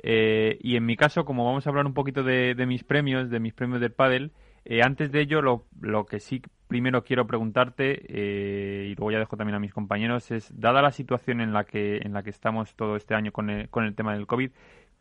[0.04, 3.40] Eh, y en mi caso, como vamos a hablar un poquito de, mis premios, de
[3.40, 4.32] mis premios del Padel,
[4.66, 9.20] eh, antes de ello, lo, lo, que sí primero quiero preguntarte, eh, y luego ya
[9.20, 12.32] dejo también a mis compañeros, es, dada la situación en la que, en la que
[12.32, 14.52] estamos todo este año con el, con el tema del COVID,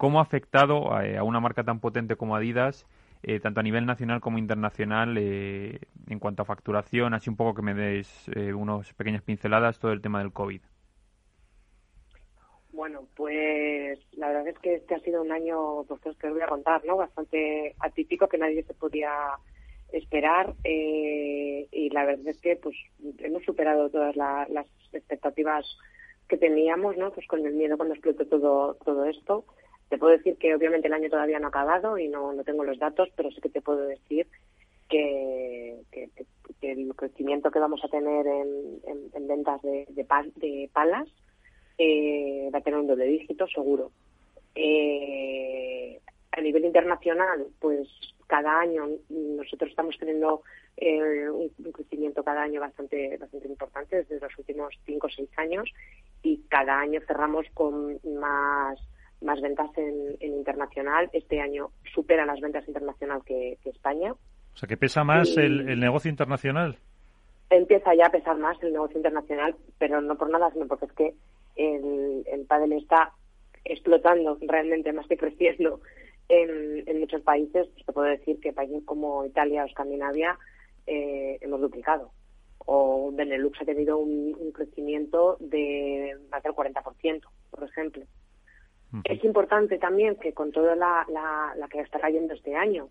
[0.02, 2.86] ¿cómo ha afectado a una marca tan potente como Adidas
[3.22, 7.54] eh, tanto a nivel nacional como internacional, eh, en cuanto a facturación, así un poco
[7.54, 10.60] que me des eh, unas pequeñas pinceladas todo el tema del COVID.
[12.72, 16.42] Bueno, pues la verdad es que este ha sido un año, pues que os voy
[16.42, 16.96] a contar, ¿no?
[16.96, 19.12] Bastante atípico que nadie se podía
[19.92, 22.74] esperar y la verdad es que pues
[23.18, 25.64] hemos superado todas las expectativas
[26.26, 27.12] que teníamos, ¿no?
[27.12, 29.44] Pues con el miedo cuando explotó todo todo esto.
[29.92, 32.64] Te puedo decir que obviamente el año todavía no ha acabado y no, no tengo
[32.64, 34.26] los datos, pero sí que te puedo decir
[34.88, 35.82] que,
[36.62, 40.04] el crecimiento que vamos a tener en, ventas de, de,
[40.72, 41.06] palas
[41.76, 43.90] eh, va a tener un doble dígito seguro.
[44.54, 46.00] Eh,
[46.30, 47.86] a nivel internacional, pues
[48.26, 50.40] cada año nosotros estamos teniendo
[50.78, 55.70] eh, un, crecimiento cada año bastante bastante importante desde los últimos cinco o seis años
[56.22, 58.78] y cada año cerramos con más
[59.22, 61.10] más ventas en, internacional.
[61.12, 64.12] Este año supera las ventas internacional que, España.
[64.12, 66.78] O sea, que pesa más el, negocio internacional.
[67.50, 70.92] Empieza ya a pesar más el negocio internacional, pero no por nada, sino porque es
[70.92, 71.14] que
[71.56, 73.12] el, el pádel está
[73.64, 75.80] explotando realmente más que creciendo
[76.28, 77.68] en, muchos países.
[77.68, 80.38] Pues te puedo decir que países como Italia o Escandinavia
[80.86, 82.10] eh, hemos duplicado.
[82.64, 88.04] O Benelux ha tenido un, un crecimiento de más del 40%, por ejemplo.
[89.04, 92.88] Es importante también que con toda la, la, que está cayendo este año,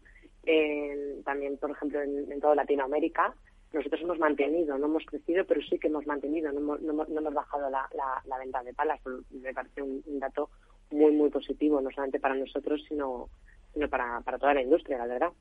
[1.24, 3.36] también, por ejemplo, en, toda Latinoamérica,
[3.72, 7.88] nosotros hemos mantenido, no hemos crecido, pero sí que hemos mantenido, no hemos, bajado la,
[8.26, 9.00] la, venta de palas.
[9.30, 10.50] Me parece un, dato
[10.90, 13.30] muy, muy positivo, no solamente para nosotros, sino,
[13.74, 15.32] sino para, para toda la industria, la verdad.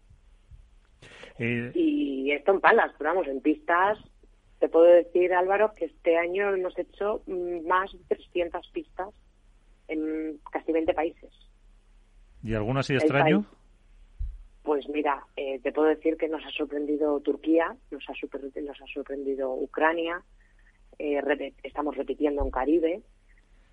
[1.39, 3.99] Eh, y esto en palas, pero vamos, en pistas,
[4.59, 9.09] te puedo decir, Álvaro, que este año hemos hecho mm, más de 300 pistas
[9.91, 11.31] en casi 20 países.
[12.43, 13.45] ¿Y alguno así extraño?
[14.63, 18.13] Pues mira, eh, te puedo decir que nos ha sorprendido Turquía, nos ha,
[18.63, 20.23] nos ha sorprendido Ucrania,
[20.99, 23.03] eh, estamos repitiendo en Caribe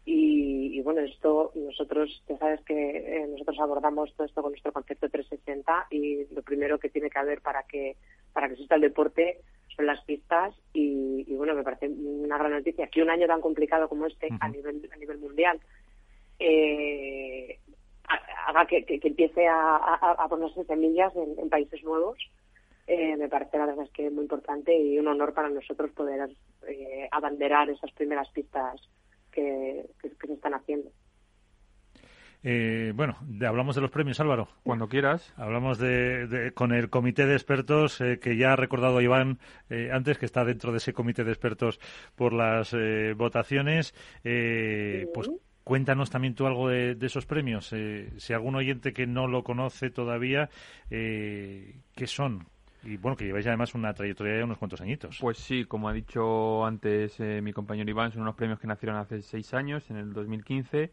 [0.06, 5.10] y, bueno, esto nosotros, ya sabes que eh, nosotros abordamos todo esto con nuestro concepto
[5.10, 7.98] 360 y lo primero que tiene que haber para que
[8.32, 9.42] para que exista el deporte
[9.76, 13.90] son las pistas y, bueno, me parece una gran noticia que un año tan complicado
[13.90, 15.60] como este a nivel a nivel mundial
[16.40, 17.60] eh,
[18.48, 22.18] haga que, empiece a, ponerse semillas en, países nuevos.
[22.88, 25.92] Eh, me parece la verdad es que es muy importante y un honor para nosotros
[25.92, 26.30] poder
[26.66, 28.80] eh, abanderar esas primeras pistas
[29.30, 30.90] que, se están haciendo.
[32.44, 34.48] Eh, bueno, hablamos de los premios, Álvaro.
[34.64, 35.34] Cuando quieras.
[35.36, 39.40] Hablamos de, con el comité de expertos que ya ha recordado Iván
[39.92, 41.80] antes, que está dentro de ese comité de expertos
[42.16, 42.74] por las
[43.18, 43.94] votaciones.
[44.24, 45.30] Pues
[45.68, 47.74] Cuéntanos también tú algo de, esos premios.
[47.74, 50.50] Eh, si algún oyente que no lo conoce todavía,
[50.90, 52.48] eh, ¿qué son?
[52.86, 55.18] Y bueno, que lleváis además una trayectoria de unos cuantos añitos.
[55.20, 58.96] Pues sí, como ha dicho antes eh, mi compañero Iván, son unos premios que nacieron
[58.96, 60.90] hace seis años, en el 2015.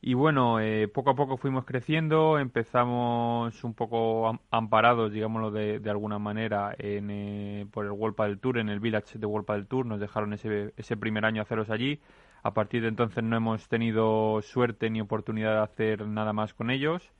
[0.00, 5.90] Y bueno, eh, poco a poco fuimos creciendo, empezamos un poco amparados, digámoslo de, de
[5.90, 9.86] alguna manera, en, por el World del Tour, en el Village de World del Tour.
[9.86, 11.98] Nos dejaron ese, ese primer año haceros allí.
[12.44, 16.70] A partir de entonces no hemos tenido suerte ni oportunidad de hacer nada más con
[16.70, 17.10] ellos.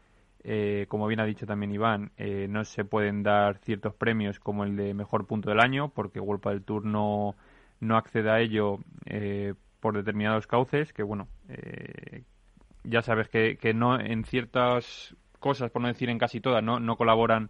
[0.42, 4.64] Eh, como bien ha dicho también Iván, eh, no se pueden dar ciertos premios como
[4.64, 7.36] el de mejor punto del año, porque World del Tour no,
[7.80, 11.26] no accede a ello eh, por determinados cauces, que bueno,
[12.82, 16.80] ya sabes que, que, no en ciertas cosas, por no decir en casi todas, no,
[16.80, 17.48] no colaboran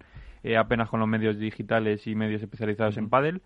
[0.56, 3.42] apenas con los medios digitales y medios especializados en pádel.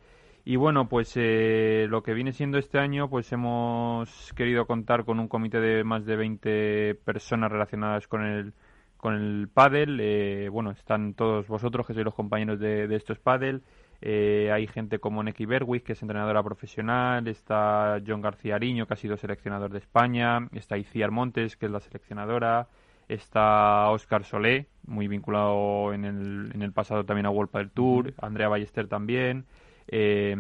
[0.49, 5.21] Y bueno, pues eh, lo que viene siendo este año, pues hemos querido contar con
[5.21, 8.55] un comité de más de 20 personas relacionadas con el
[8.97, 10.01] con el pádel.
[10.01, 13.63] Eh, bueno, están todos vosotros que sois los compañeros de, estos pádel.
[14.01, 18.95] Eh, hay gente como Neki Berwick, que es entrenadora profesional, está John García Ariño, que
[18.95, 22.69] ha sido seleccionador de España, está Iciar Montes, que es la seleccionadora,
[23.07, 28.15] está Oscar Solé, muy vinculado en el, en el pasado también a World del Tour,
[28.23, 29.45] Andrea Ballester también,
[29.89, 30.37] eh,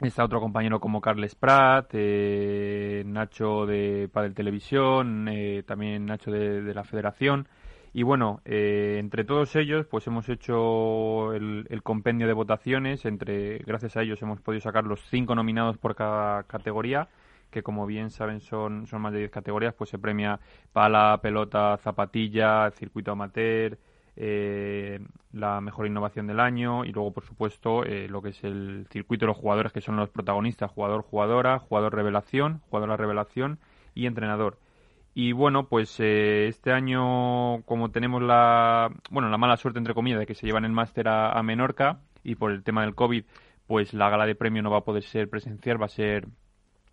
[0.00, 5.28] está otro compañero como Carles Prat, eh, Nacho de Padel Televisión,
[5.66, 7.48] también Nacho de la Federación.
[7.96, 13.06] Y bueno, eh, entre todos ellos, pues hemos hecho el, compendio de votaciones.
[13.06, 17.08] Entre, gracias a ellos hemos podido sacar los cinco nominados por cada categoría,
[17.50, 19.72] que como bien saben son, son más de diez categorías.
[19.72, 20.38] Pues se premia
[20.74, 23.78] pala, pelota, zapatilla, circuito amateur,
[24.16, 24.98] eh,
[25.32, 29.26] la mejor innovación del año y luego, por supuesto, eh, lo que es el circuito
[29.26, 33.58] de los jugadores, que son los protagonistas, jugador, jugadora, jugador revelación, jugadora revelación
[33.94, 34.58] y entrenador.
[35.14, 40.18] Y bueno, pues eh, este año, como tenemos la, bueno, la mala suerte, entre comillas,
[40.18, 43.24] de que se llevan el máster a, Menorca y por el tema del COVID,
[43.66, 46.26] pues la gala de premio no va a poder ser presencial, va a ser,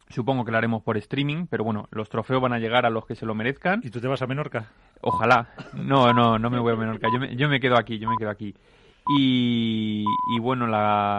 [0.09, 3.05] supongo que la haremos por streaming, pero bueno, los trofeos van a llegar a los
[3.05, 3.81] que se lo merezcan.
[3.83, 4.71] ¿Y tú te vas a Menorca?
[5.03, 5.49] Ojalá.
[5.73, 7.07] No, no, no me voy a Menorca.
[7.13, 8.55] Yo me, yo me quedo aquí, yo me quedo aquí.
[9.09, 10.05] Y,
[10.39, 10.65] bueno,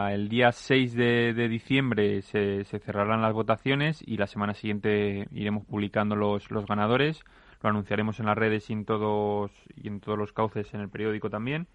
[0.08, 6.16] el día 6 de, diciembre se, cerrarán las votaciones y la semana siguiente iremos publicando
[6.16, 7.20] los, los ganadores.
[7.62, 10.88] Lo anunciaremos en las redes y en todos, y en todos los cauces en el
[10.88, 11.66] periódico también.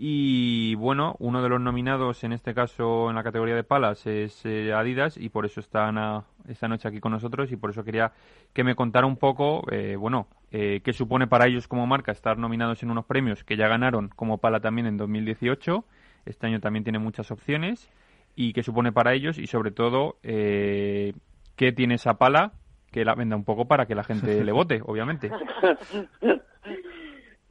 [0.00, 4.46] Y bueno, uno de los nominados en este caso en la categoría de palas es
[4.46, 8.12] eh, Adidas y por eso están esta noche aquí con nosotros y por eso quería
[8.52, 12.38] que me contara un poco, eh, bueno, eh, qué supone para ellos como marca estar
[12.38, 15.84] nominados en unos premios que ya ganaron como pala también en 2018.
[16.26, 17.90] Este año también tiene muchas opciones
[18.36, 21.12] y qué supone para ellos y sobre todo qué
[21.74, 22.52] tiene esa pala
[22.92, 25.30] que la venda un poco para que la gente le vote, obviamente.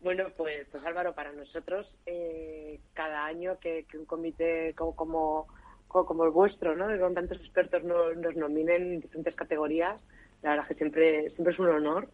[0.08, 5.48] Bueno, pues, pues Álvaro, para nosotros eh, cada año que, un comité como,
[5.90, 6.88] como, el vuestro, ¿no?
[6.98, 10.00] con tantos expertos nos, nominen en diferentes categorías,
[10.44, 12.08] la verdad que siempre, siempre es un honor.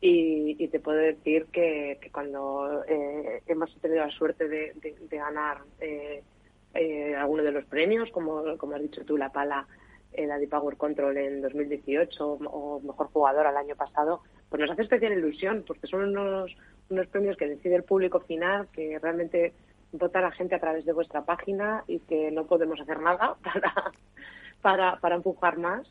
[0.00, 4.72] Y, te puedo decir que, cuando eh, hemos tenido la suerte de,
[5.10, 6.22] ganar eh,
[6.72, 9.68] eh, alguno de los premios, como, como has dicho tú, la pala,
[10.16, 14.82] la de Power Control en 2018 o mejor jugador al año pasado, pues nos hace
[14.82, 16.56] especial ilusión porque son unos,
[16.88, 19.52] unos premios que decide el público final, que realmente
[19.92, 23.92] vota la gente a través de vuestra página y que no podemos hacer nada para,
[24.62, 25.86] para, para empujar más.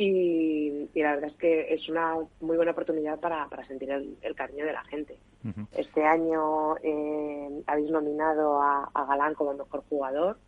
[0.00, 4.64] Y, la verdad es que es una muy buena oportunidad para, para sentir el, cariño
[4.64, 5.18] de la gente.
[5.72, 10.38] Este año eh, habéis nominado a, Galán como mejor jugador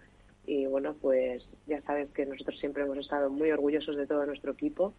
[0.47, 4.53] y bueno, pues ya sabes que nosotros siempre hemos estado muy orgullosos de todo nuestro
[4.53, 4.95] equipo,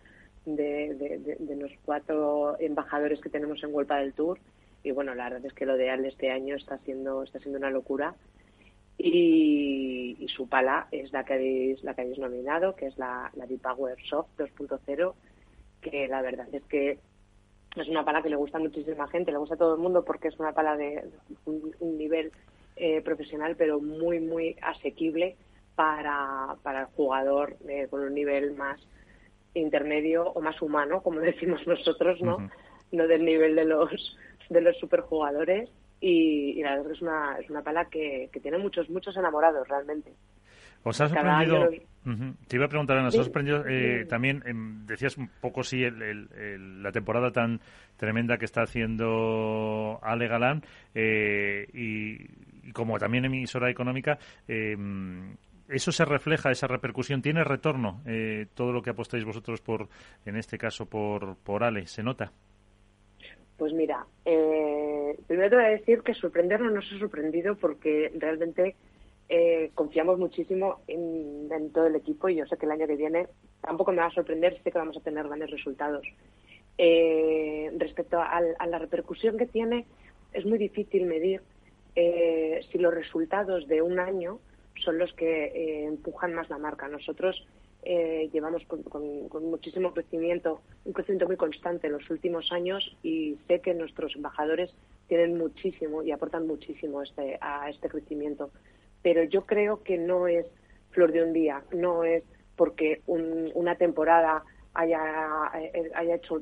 [0.45, 0.95] de,
[1.39, 4.37] de, los cuatro embajadores que tenemos en Huelpa del Tour
[4.83, 7.59] y bueno, la verdad es que lo de Ale este año está siendo, está siendo
[7.59, 8.15] una locura.
[8.97, 13.45] Y, su pala es la que habéis, la que habéis nominado, que es la, la
[13.61, 15.13] Power Soft 2.0,
[15.81, 16.99] que la verdad es que
[17.75, 20.05] es una pala que le gusta a muchísima gente, le gusta a todo el mundo
[20.05, 21.03] porque es una pala de
[21.45, 22.31] un, nivel
[22.75, 25.35] eh, profesional, pero muy, muy asequible
[25.75, 28.79] para, para el jugador eh, con un nivel más
[29.53, 32.49] intermedio o más humano, como decimos nosotros, ¿no?
[32.91, 34.17] No del nivel de los
[34.51, 35.69] de los superjugadores
[36.01, 38.89] y, y la verdad es que es una, es una pala que, que tiene muchos,
[38.89, 40.11] muchos enamorados realmente.
[40.83, 41.69] ¿Os ha sorprendido?
[42.47, 44.41] Te iba a preguntar, Ana, ¿os ha sorprendido eh, también?
[44.45, 47.61] Em, decías un poco, sí, el, la temporada tan
[47.95, 50.63] tremenda que está haciendo Ale Galán
[50.95, 54.17] eh, y, como también emisora económica,
[54.47, 55.35] em,
[55.69, 57.21] ¿eso se refleja, esa repercusión?
[57.21, 59.87] ¿Tiene retorno eh, todo lo que apostáis vosotros por,
[60.25, 61.85] en este caso, por, por Ale?
[61.85, 62.31] ¿Se nota?
[63.61, 68.75] Pues mira, eh, primero te voy a decir que sorprendernos nos ha sorprendido porque realmente
[69.29, 73.27] eh, confiamos muchísimo en, todo el equipo y yo sé que el año que viene
[73.61, 76.01] tampoco me va a sorprender, sé que vamos a tener grandes resultados.
[76.79, 79.85] Eh, respecto a, la repercusión que tiene,
[80.33, 81.43] es muy difícil medir
[81.93, 84.39] si los resultados de un año
[84.83, 86.87] son los que empujan más la marca.
[86.87, 87.45] Nosotros
[87.83, 93.59] eh, llevamos con, muchísimo crecimiento, un crecimiento muy constante en los últimos años y sé
[93.59, 94.71] que nuestros embajadores
[95.07, 98.51] tienen muchísimo y aportan muchísimo este, a este crecimiento.
[99.01, 100.45] Pero yo creo que no es
[100.91, 102.23] flor de un día, no es
[102.55, 104.43] porque una temporada
[104.75, 106.39] haya, eh, haya hecho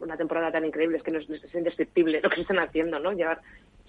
[0.00, 3.12] una temporada tan increíble, es que no es, es, indescriptible lo que están haciendo, ¿no?
[3.12, 3.40] Llevar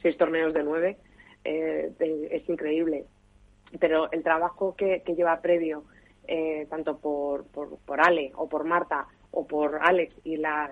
[0.04, 0.98] seis torneos de nueve
[1.44, 1.92] eh,
[2.30, 3.06] es increíble.
[3.80, 5.86] Pero el trabajo que lleva previo
[6.28, 10.72] eh, tanto por, por, Ale o por Marta o por Alex y la,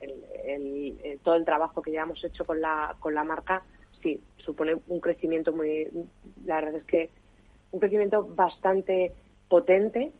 [0.00, 3.62] el, todo el trabajo que ya hemos hecho con la, con la marca
[4.04, 5.88] sí, supone un crecimiento muy,
[6.44, 7.10] la verdad es que
[7.72, 9.12] un crecimiento bastante
[9.48, 10.12] potente,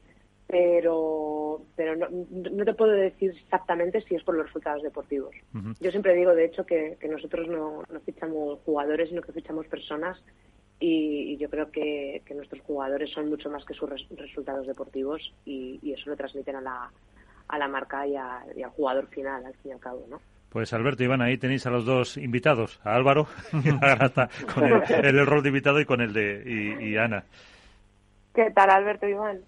[0.47, 5.35] pero, pero no, no te puedo decir exactamente si es por los resultados deportivos.
[5.81, 10.21] Yo siempre digo, de hecho, que, nosotros no, no, fichamos jugadores, sino que fichamos personas
[10.81, 16.11] y, yo creo que, nuestros jugadores son mucho más que sus resultados deportivos y, eso
[16.11, 16.91] lo transmiten a la,
[17.49, 20.21] a la marca y, al jugador final, al fin y al cabo, ¿no?
[20.51, 25.05] Pues Alberto Iván, ahí tenéis a los dos invitados, a Álvaro y a con el,
[25.05, 27.25] el, rol de invitado y con el de y, Ana.
[28.33, 29.41] ¿Qué tal, Alberto Iván?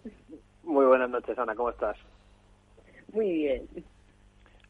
[0.64, 1.96] Muy buenas noches, Ana, ¿cómo estás?
[3.12, 3.62] Muy bien.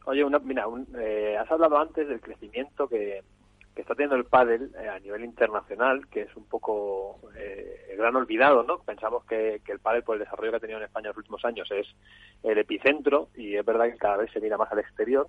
[0.05, 0.65] Oye, una, mira,
[0.99, 3.23] eh, has hablado antes del crecimiento que,
[3.81, 8.15] está teniendo el pádel eh, a nivel internacional, que es un poco eh, el gran
[8.15, 8.79] olvidado, ¿no?
[8.79, 11.17] Pensamos que, que el pádel, por el desarrollo que ha tenido en España en los
[11.17, 11.87] últimos años, es
[12.43, 15.27] el epicentro y es verdad que cada vez se mira más al exterior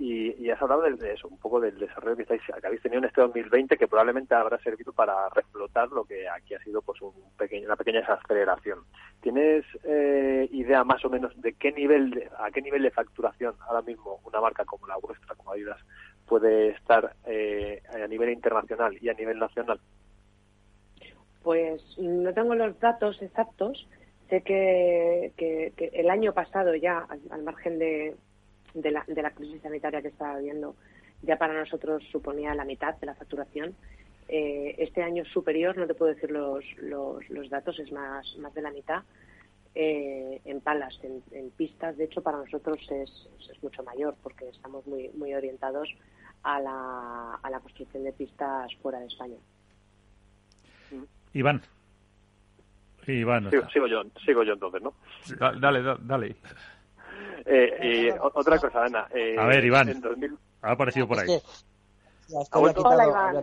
[0.00, 3.04] y, has hablado de, eso, un poco del desarrollo que, estáis, que habéis tenido en
[3.04, 7.12] este 2020, que probablemente habrá servido para reflotar lo que aquí ha sido pues un
[7.36, 8.78] pequeño, una pequeña desaceleración.
[9.20, 13.54] ¿Tienes eh, idea más o menos de qué nivel, de, a qué nivel de facturación
[13.68, 15.80] ahora mismo una marca como la vuestra, como Adidas,
[16.30, 19.80] puede estar eh, a nivel internacional y a nivel nacional?
[21.42, 23.88] Pues no tengo los datos exactos.
[24.28, 28.14] Sé que, que, el año pasado ya, al margen de,
[28.74, 30.76] de la, de la crisis sanitaria que está habiendo
[31.22, 33.74] ya para nosotros suponía la mitad de la facturación.
[34.28, 38.54] Eh, este año superior, no te puedo decir los, los, los datos, es más, más
[38.54, 39.02] de la mitad.
[39.74, 44.84] Eh, en palas, en, pistas, de hecho, para nosotros es, es, mucho mayor porque estamos
[44.84, 45.88] muy, muy orientados
[46.42, 49.36] a la, a la construcción de pistas fuera de España.
[51.32, 51.62] Iván.
[53.06, 53.50] Iván.
[53.72, 54.94] Sigo, yo, sigo yo entonces, ¿no?
[55.60, 56.36] Dale, dale.
[57.44, 59.06] Eh, y otra cosa, Ana.
[59.14, 60.02] Eh, a ver, Iván.
[60.62, 61.40] Ha aparecido por ahí.
[62.52, 62.74] había,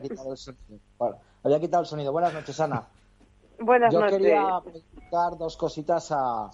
[0.02, 1.20] quitado, el sonido.
[1.44, 2.12] había quitado el sonido.
[2.12, 2.84] Buenas noches, Ana.
[3.60, 4.18] Buenas Yo noches.
[4.18, 6.50] quería preguntar dos cositas a,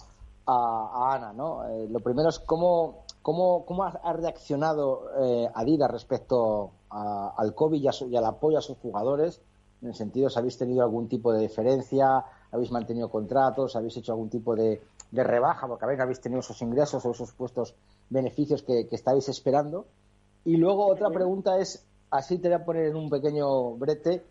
[0.48, 1.68] a, Ana, ¿no?
[1.68, 7.88] Eh, lo primero es cómo, cómo, cómo ha reaccionado eh, Adidas respecto al COVID y,
[8.12, 9.41] y, al apoyo a sus jugadores.
[9.82, 14.12] En el sentido, si habéis tenido algún tipo de diferencia, habéis mantenido contratos, habéis hecho
[14.12, 14.80] algún tipo de,
[15.10, 17.76] de rebaja, porque habéis tenido esos ingresos o esos puestos
[18.10, 19.86] beneficios que, estáis esperando.
[20.45, 24.24] Y luego otra pregunta es, así te voy a poner en un pequeño brete,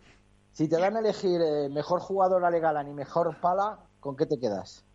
[0.51, 4.39] si te dan a elegir eh, mejor jugador legal y mejor pala, ¿con qué te
[4.39, 4.85] quedas?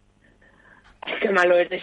[1.21, 1.83] Qué malo eres,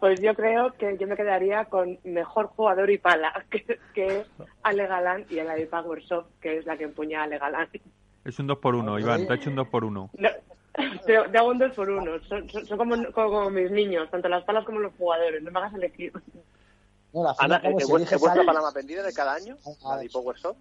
[0.00, 4.24] Pues yo creo que yo me quedaría con mejor jugador y pala, que, que
[4.62, 7.68] Ale Galán y el Power Soft, que es la que empuña a Ale Galán.
[8.24, 10.10] Es un 2 por 1 Iván, te ha hecho un 2 por 1
[11.06, 12.20] te, hago un dos por uno.
[12.28, 15.42] Son, son, como, como, mis niños, tanto las palas como los jugadores.
[15.42, 16.12] No me hagas elegir.
[17.12, 19.56] No, Ana, ¿es, vuestra pala más vendida de cada año?
[19.82, 20.58] ¿La Adipower Soft?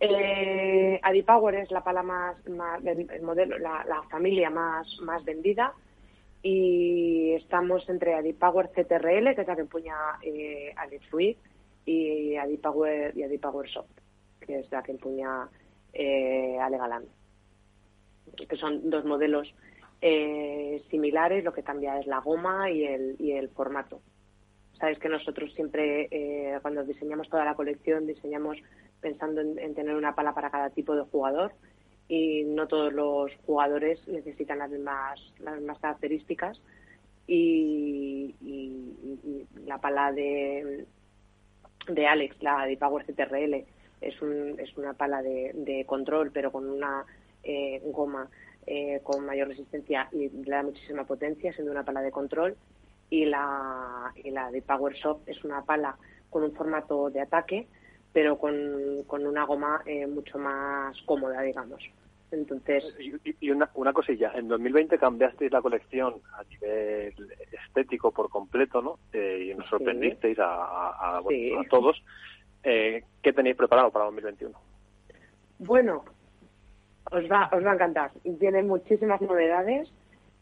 [0.00, 5.72] Eh, Adipower es la pala más, más el modelo, la, la, familia más, más vendida
[6.44, 11.06] y estamos entre Adipower CTRL, que es la que empuña eh, Alex
[11.86, 13.90] y Adipower, y Adipower Soft,
[14.40, 15.48] que es la que empuña
[15.92, 17.04] eh, Ale Galán
[18.48, 19.54] que son dos modelos
[20.00, 24.00] eh, similares, lo que cambia es la goma y el, y el formato.
[24.78, 28.58] Sabes que nosotros siempre, eh, cuando diseñamos toda la colección, diseñamos
[29.00, 31.52] pensando en, tener una pala para cada tipo de jugador
[32.08, 36.60] y no todos los jugadores necesitan las mismas, las mismas características
[37.26, 38.34] y,
[39.64, 40.84] la pala de,
[41.88, 43.64] de Alex, la de Power CTRL,
[44.00, 47.04] es, un, es una pala de, control pero con una
[47.42, 48.28] eh, goma
[48.66, 52.56] eh, con mayor resistencia y le da muchísima potencia, siendo una pala de control.
[53.10, 55.96] Y la, y la de Power es una pala
[56.30, 57.66] con un formato de ataque,
[58.14, 61.82] pero con, con una goma eh, mucho más cómoda, digamos.
[62.30, 62.82] Entonces...
[63.40, 67.14] Y, una, una cosilla, en 2020 cambiasteis la colección a nivel
[67.52, 68.98] estético por completo, ¿no?
[69.12, 71.22] y nos sorprendisteis a, a,
[71.68, 72.02] todos.
[72.62, 74.58] ¿Qué tenéis preparado para 2021?
[75.58, 76.04] Bueno,
[77.10, 78.10] os va, os va a encantar.
[78.38, 79.92] Tiene muchísimas novedades.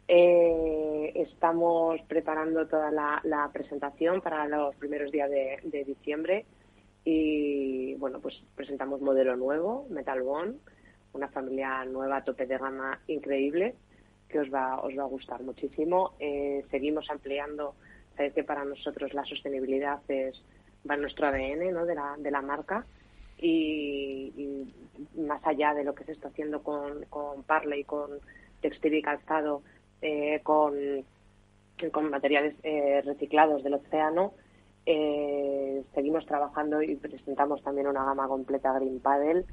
[0.09, 6.45] Eh, estamos preparando toda la, presentación para los primeros días de, diciembre
[7.05, 10.59] y bueno, pues presentamos modelo nuevo, Metal Bond,
[11.13, 13.75] una familia nueva tope de gama increíble
[14.29, 16.15] que os va, os va a gustar muchísimo.
[16.19, 17.75] Eh, seguimos ampliando,
[18.17, 20.43] sabéis que para nosotros la sostenibilidad es
[20.89, 21.87] va nuestro ADN ¿no?
[21.87, 22.85] de, la, de la marca
[23.39, 24.67] y,
[25.17, 28.11] más allá de lo que se está haciendo con, con Parley, con
[28.61, 29.63] textil y calzado,
[30.01, 30.75] eh, con,
[31.91, 34.35] con materiales eh, reciclados del océano,
[34.85, 39.45] Eh, seguimos trabajando y presentamos también una gama completa Green Paddle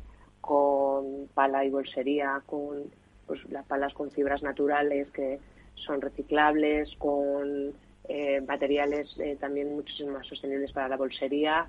[0.42, 2.86] con pala y bolsería, con
[3.28, 5.40] pues, las palas con fibras naturales que
[5.76, 7.74] son reciclables, con
[8.08, 11.68] eh, materiales eh, también muchísimo más sostenibles para la bolsería.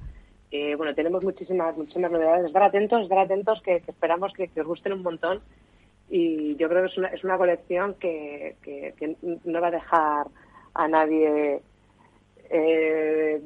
[0.50, 2.46] Eh, bueno, tenemos muchísimas, muchísimas novedades.
[2.46, 5.42] Estar atentos, estar atentos, que, esperamos que, os gusten un montón.
[6.08, 10.26] Y yo creo que es una, es una colección que, que, no va a dejar
[10.74, 11.62] a nadie
[12.50, 13.40] eh,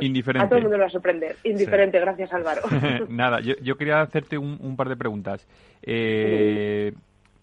[0.00, 0.44] Indiferente.
[0.44, 1.36] A todo el mundo lo va a sorprender.
[1.44, 2.62] Indiferente, gracias Álvaro.
[3.08, 5.46] Nada, yo, yo, quería hacerte un, par de preguntas.
[5.82, 6.92] Eh,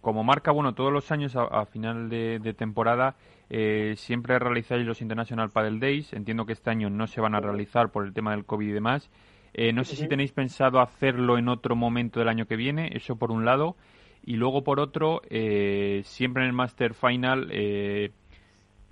[0.01, 3.15] como marca, bueno, todos los años a, final de, temporada
[3.49, 6.13] eh, siempre realizáis los International Padel Days.
[6.13, 8.73] Entiendo que este año no se van a realizar por el tema del COVID y
[8.73, 9.09] demás.
[9.53, 13.15] Eh, no sé si tenéis pensado hacerlo en otro momento del año que viene, eso
[13.15, 13.75] por un lado.
[14.23, 17.49] Y luego por otro, eh, siempre en el Master Final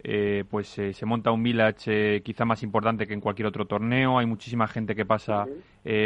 [0.03, 3.65] eh, pues eh, se monta un village eh, quizá más importante que en cualquier otro
[3.65, 4.19] torneo.
[4.19, 5.45] Hay muchísima gente que pasa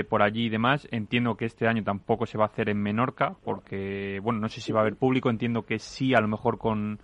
[0.10, 0.88] por allí y demás.
[0.92, 4.60] Entiendo que este año tampoco se va a hacer en Menorca, porque, bueno, no sé
[4.60, 5.30] si va a haber público.
[5.30, 7.00] Entiendo que sí, a lo mejor con,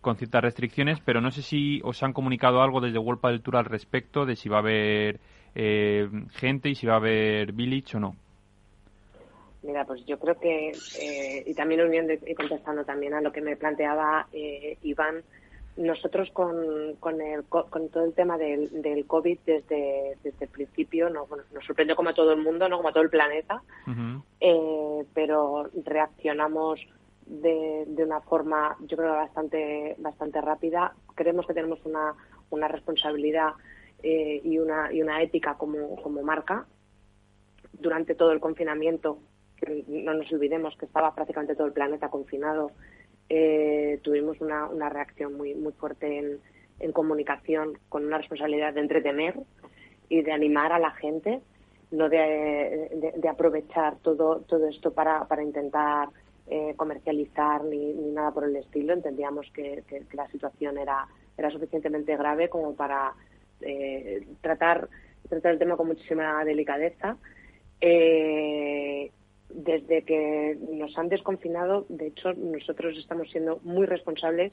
[0.00, 3.56] con ciertas restricciones, pero no sé si os han comunicado algo desde World del Tour
[3.56, 5.20] al respecto de si va a haber
[5.54, 8.16] gente y si va a haber village o no.
[9.62, 10.72] Mira, pues yo creo que,
[11.46, 14.26] y también uniendo y contestando también a lo que me planteaba
[14.82, 15.22] Iván,
[15.80, 21.08] nosotros con, con, el, con todo el tema del, del COVID desde, desde el principio
[21.08, 23.62] nos, nos sorprendió como a todo el mundo, no como a todo el planeta,
[24.40, 26.80] eh, pero reaccionamos
[27.24, 30.94] de, de una forma, yo creo, bastante, bastante rápida.
[31.14, 32.14] Creemos que tenemos una,
[32.50, 33.52] una responsabilidad
[34.02, 36.66] eh, y, una, y una ética como, como marca.
[37.72, 39.18] Durante todo el confinamiento,
[39.88, 42.72] no nos olvidemos que estaba prácticamente todo el planeta confinado,
[43.32, 46.40] eh, tuvimos una, una, reacción muy, muy fuerte en,
[46.80, 49.38] en, comunicación con una responsabilidad de entretener
[50.08, 51.40] y de animar a la gente,
[51.92, 56.08] no de, de, aprovechar todo, todo esto para, para intentar
[56.48, 58.94] eh, comercializar ni, ni, nada por el estilo.
[58.94, 61.06] Entendíamos que, que, la situación era,
[61.38, 63.14] era suficientemente grave como para
[63.60, 64.88] eh, tratar,
[65.28, 67.16] tratar el tema con muchísima delicadeza.
[67.80, 69.12] Eh,
[69.52, 74.52] desde que nos han desconfinado, de hecho, nosotros estamos siendo muy responsables.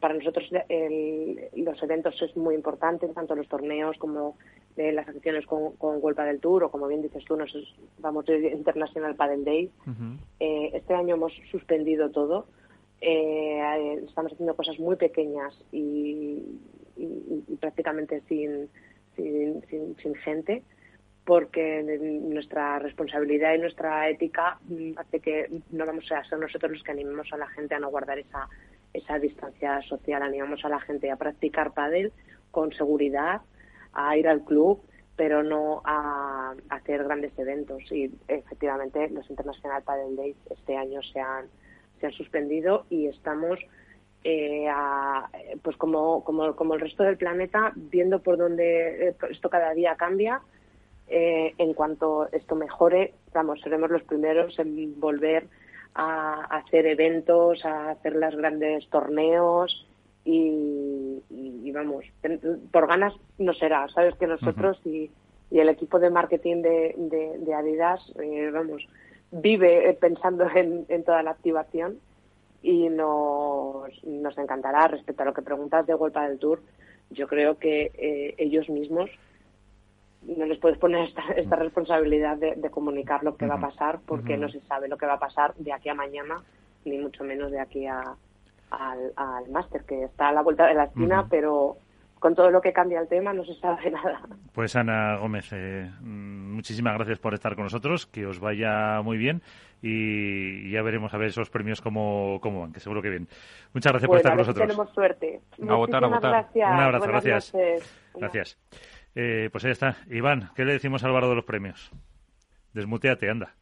[0.00, 4.36] Para nosotros los eventos es muy importante, tanto los torneos como
[4.76, 7.52] eh, las acciones con, con del Tour, o como bien dices tú, nos
[7.98, 9.70] vamos a International Padel Day.
[10.40, 12.46] Eh, este año hemos suspendido todo.
[13.00, 16.42] Eh, estamos haciendo cosas muy pequeñas y,
[17.60, 18.68] prácticamente sin,
[19.16, 20.62] sin gente
[21.24, 21.82] porque
[22.22, 26.90] nuestra responsabilidad y nuestra ética mm, hace que no vamos a ser nosotros los que
[26.90, 28.48] animemos a la gente a no guardar esa,
[28.92, 32.12] esa distancia social, animamos a la gente a practicar pádel
[32.50, 33.42] con seguridad,
[33.92, 34.82] a ir al club,
[35.16, 37.82] pero no a, hacer grandes eventos.
[37.92, 41.46] Y efectivamente los International Padel Days este año se han,
[42.00, 43.60] se han suspendido y estamos
[44.24, 44.66] eh,
[45.62, 49.96] pues como, como, como el resto del planeta viendo por dónde eh, esto cada día
[49.96, 50.40] cambia
[51.14, 55.46] eh, en cuanto esto mejore, vamos, seremos los primeros en volver
[55.94, 59.86] a, hacer eventos, a hacer los grandes torneos
[60.24, 62.06] y, vamos,
[62.70, 63.88] por ganas no será.
[63.90, 65.10] Sabes que nosotros y,
[65.50, 68.88] el equipo de marketing de, Adidas, eh, vamos,
[69.30, 71.98] vive pensando en, toda la activación
[72.62, 74.88] y nos, nos encantará.
[74.88, 76.62] Respecto a lo que preguntas de Golpa del Tour,
[77.10, 79.10] yo creo que eh, ellos mismos
[80.26, 84.36] no les puedes poner esta, esta responsabilidad de, comunicar lo que va a pasar porque
[84.36, 86.42] no se sabe lo que va a pasar de aquí a mañana,
[86.84, 88.14] ni mucho menos de aquí a,
[88.70, 91.76] al, al máster, que está a la vuelta de la esquina, pero
[92.22, 94.22] con todo lo que cambia el tema no se sabe nada.
[94.54, 99.18] Pues Ana Gómez, eh, mm, muchísimas gracias por estar con nosotros, que os vaya muy
[99.18, 99.42] bien
[99.82, 103.26] y ya veremos a ver esos premios cómo, cómo van, que seguro que bien.
[103.74, 104.66] Muchas gracias por estar con nosotros.
[104.68, 105.40] Tenemos suerte.
[105.68, 106.30] A votar, a votar.
[106.30, 106.70] Gracias.
[106.70, 107.52] Un abrazo, gracias.
[108.14, 108.58] Gracias.
[109.14, 109.96] Eh, pues ahí está.
[110.08, 111.90] Iván, ¿qué le decimos a Álvaro de los premios?
[112.72, 113.54] Desmuteate, anda.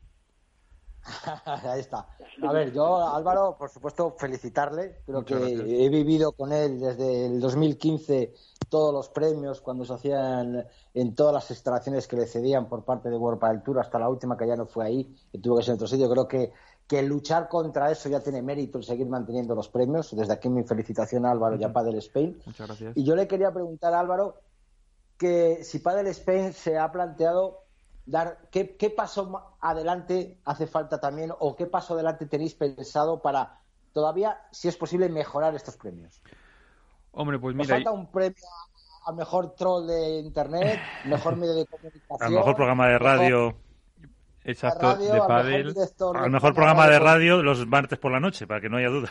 [1.46, 2.06] ahí está.
[2.42, 4.98] A ver, yo, Álvaro, por supuesto, felicitarle.
[5.06, 8.32] Creo que he vivido con él desde el 2015
[8.68, 10.64] todos los premios cuando se hacían
[10.94, 14.08] en todas las instalaciones que le cedían por parte de World del Tour, hasta la
[14.08, 16.08] última que ya no fue ahí, que tuvo que ser en otro sitio.
[16.08, 16.52] Creo que,
[16.86, 20.14] que luchar contra eso ya tiene mérito el seguir manteniendo los premios.
[20.14, 22.40] Desde aquí mi felicitación a Álvaro y a Padel Spain.
[22.46, 22.96] Muchas gracias.
[22.96, 24.40] Y yo le quería preguntar a Álvaro
[25.20, 27.58] que si Padel Spain se ha planteado
[28.06, 33.60] dar qué, qué paso adelante hace falta también o qué paso adelante tenéis pensado para
[33.92, 36.22] todavía, si es posible, mejorar estos premios.
[37.12, 37.74] Hombre, pues mira.
[37.74, 38.42] falta un premio
[39.04, 42.18] al mejor troll de internet, mejor medio de comunicación.
[42.20, 43.56] Al mejor programa de radio.
[44.42, 45.74] Exacto, de pádel.
[46.14, 49.10] Al mejor programa de radio los martes por la noche, para que no haya duda.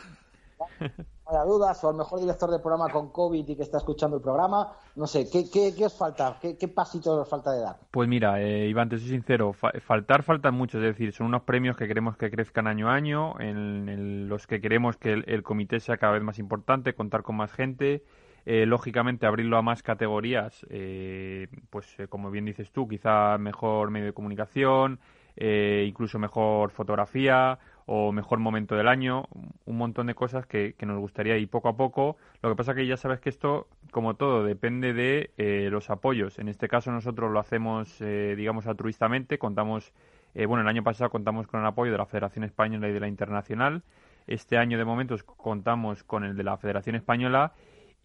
[0.80, 4.18] No haya dudas, o al mejor director de programa con COVID y que está escuchando
[4.18, 4.74] el programa.
[4.96, 6.38] No sé, ¿qué, os falta?
[6.42, 7.78] ¿Qué, ¿Qué pasito os falta de dar?
[7.92, 11.78] Pues mira, eh, Iván, te soy sincero, faltar faltan mucho, es decir, son unos premios
[11.78, 15.98] que queremos que crezcan año a año, en, los que queremos que el, comité sea
[15.98, 18.04] cada vez más importante, contar con más gente.
[18.46, 24.08] Eh, lógicamente abrirlo a más categorías, eh, pues como bien dices tú, quizá mejor medio
[24.08, 25.00] de comunicación,
[25.42, 27.60] eh, incluso mejor fotografía
[27.92, 29.26] o mejor momento del año,
[29.66, 32.18] un montón de cosas que, nos gustaría ir poco a poco.
[32.44, 36.38] Lo que pasa que ya sabes que esto, como todo, depende de eh, los apoyos.
[36.38, 39.40] En este caso nosotros lo hacemos, eh, digamos, altruistamente.
[39.40, 39.92] Contamos,
[40.36, 43.08] bueno, el año pasado contamos con el apoyo de la Federación Española y de la
[43.08, 43.82] Internacional.
[44.28, 47.54] Este año, de momento, contamos con el de la Federación Española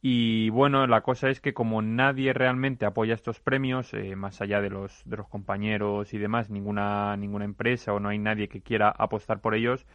[0.06, 4.60] y bueno, la cosa es que como nadie realmente apoya estos premios, eh, más allá
[4.60, 8.60] de los, de los compañeros y demás, ninguna, ninguna empresa o no hay nadie que
[8.60, 9.86] quiera apostar por ellos,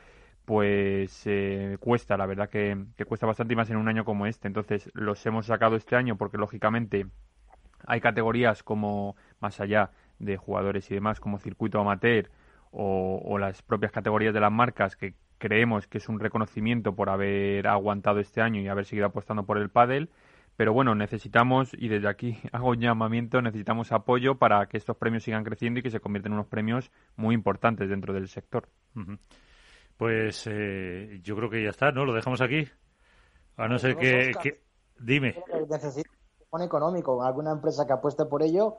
[0.46, 4.48] pues eh, cuesta, la verdad que, cuesta bastante y más en un año como este.
[4.48, 7.06] Entonces los hemos sacado este año porque lógicamente
[7.86, 12.32] hay categorías como más allá de jugadores y demás, como circuito amateur
[12.72, 17.10] o, o las propias categorías de las marcas que creemos que es un reconocimiento por
[17.10, 20.10] haber aguantado este año y haber seguido apostando por el pádel.
[20.56, 25.24] Pero bueno, necesitamos, y desde aquí hago un llamamiento, necesitamos apoyo para que estos premios
[25.24, 28.68] sigan creciendo y que se conviertan en unos premios muy importantes dentro del sector.
[29.98, 32.06] Pues eh, yo creo que ya está, ¿no?
[32.06, 32.68] Lo dejamos aquí.
[33.58, 34.32] A no ser que,
[35.00, 35.36] Dime
[36.50, 38.78] empujón económico, alguna empresa que apueste por ello,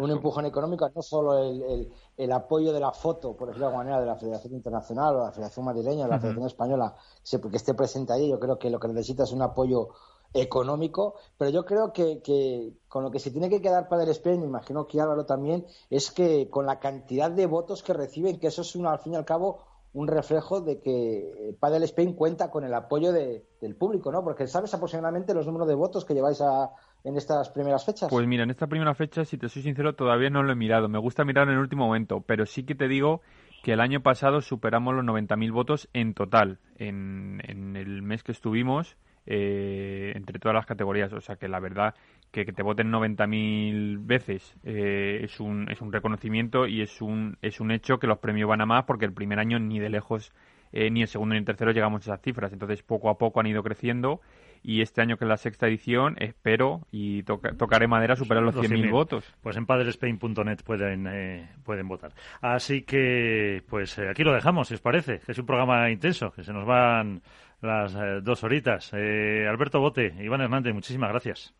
[0.00, 3.84] un empujón económico, no solo el, el, apoyo de la foto, por decirlo de alguna
[3.84, 6.94] manera, de la Federación Internacional o la Federación Madrileña o la Federación Española,
[7.28, 9.88] que esté presente ahí, yo creo que lo que necesita es un apoyo
[10.32, 14.10] económico, pero yo creo que, que, con lo que se tiene que quedar para el
[14.10, 18.38] Spain, me imagino que Álvaro también, es que con la cantidad de votos que reciben,
[18.38, 19.58] que eso es una, al fin y al cabo
[19.94, 24.22] un reflejo de que Padel Spain cuenta con el apoyo de, del público, ¿no?
[24.22, 26.70] Porque sabes aproximadamente los números de votos que lleváis a,
[27.04, 28.08] en estas primeras fechas?
[28.10, 30.88] Pues mira, en esta primera fecha, si te soy sincero, todavía no lo he mirado.
[30.88, 33.20] Me gusta mirar en el último momento, pero sí que te digo
[33.62, 38.32] que el año pasado superamos los 90.000 votos en total, en, en, el mes que
[38.32, 38.96] estuvimos,
[39.26, 41.12] eh, entre todas las categorías.
[41.12, 41.94] O sea que la verdad
[42.30, 47.36] que, que te voten 90.000 veces eh, es, un, es un reconocimiento y es un,
[47.42, 49.88] es un hecho que los premios van a más porque el primer año ni de
[49.88, 50.32] lejos,
[50.72, 52.52] eh, ni el segundo ni el tercero llegamos a esas cifras.
[52.52, 54.20] Entonces poco a poco han ido creciendo
[54.62, 58.90] y este año que es la sexta edición espero y tocaré madera superar los 100.000
[58.90, 59.24] votos.
[59.42, 62.12] Pues en padrespain.net pueden, eh, pueden votar.
[62.40, 66.44] Así que pues eh, aquí lo dejamos, si os parece, es un programa intenso, que
[66.44, 67.22] se nos van
[67.60, 68.92] las eh, dos horitas.
[68.92, 71.54] Alberto Bote, Iván Hernández, muchísimas gracias.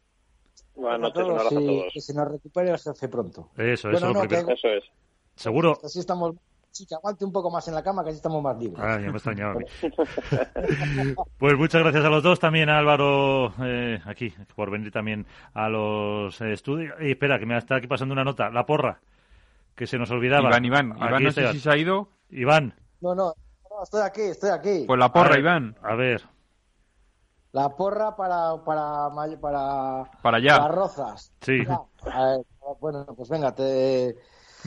[0.75, 1.93] Buenas noches, a todos.
[1.93, 3.51] Que se nos recupere el jefe pronto.
[3.57, 4.85] Eso, eso, eso es.
[5.35, 5.79] Seguro.
[5.83, 6.37] Así estamos
[6.79, 8.81] sí, que aguante un poco más en la cama, que así estamos más libres.
[8.83, 9.57] Ah, ya me extrañaba a
[11.39, 15.69] pues muchas gracias a los dos, también a Álvaro, eh, aquí, por venir también a
[15.69, 16.95] los estudios.
[17.01, 19.01] Y espera, que me está aquí pasando una nota, la porra,
[19.75, 20.49] que se nos olvidaba.
[20.49, 22.09] Iván, Iván, Iván, no sé si se ha ido.
[22.31, 22.75] Iván.
[23.01, 23.35] No, no,
[23.83, 24.85] estoy aquí, estoy aquí.
[24.87, 25.77] Pues la porra, Iván.
[25.83, 26.23] A ver.
[27.53, 29.09] La porra para para
[29.41, 30.59] para para allá.
[30.59, 31.33] Las rozas.
[31.41, 31.65] Sí.
[32.81, 34.15] bueno, pues venga, te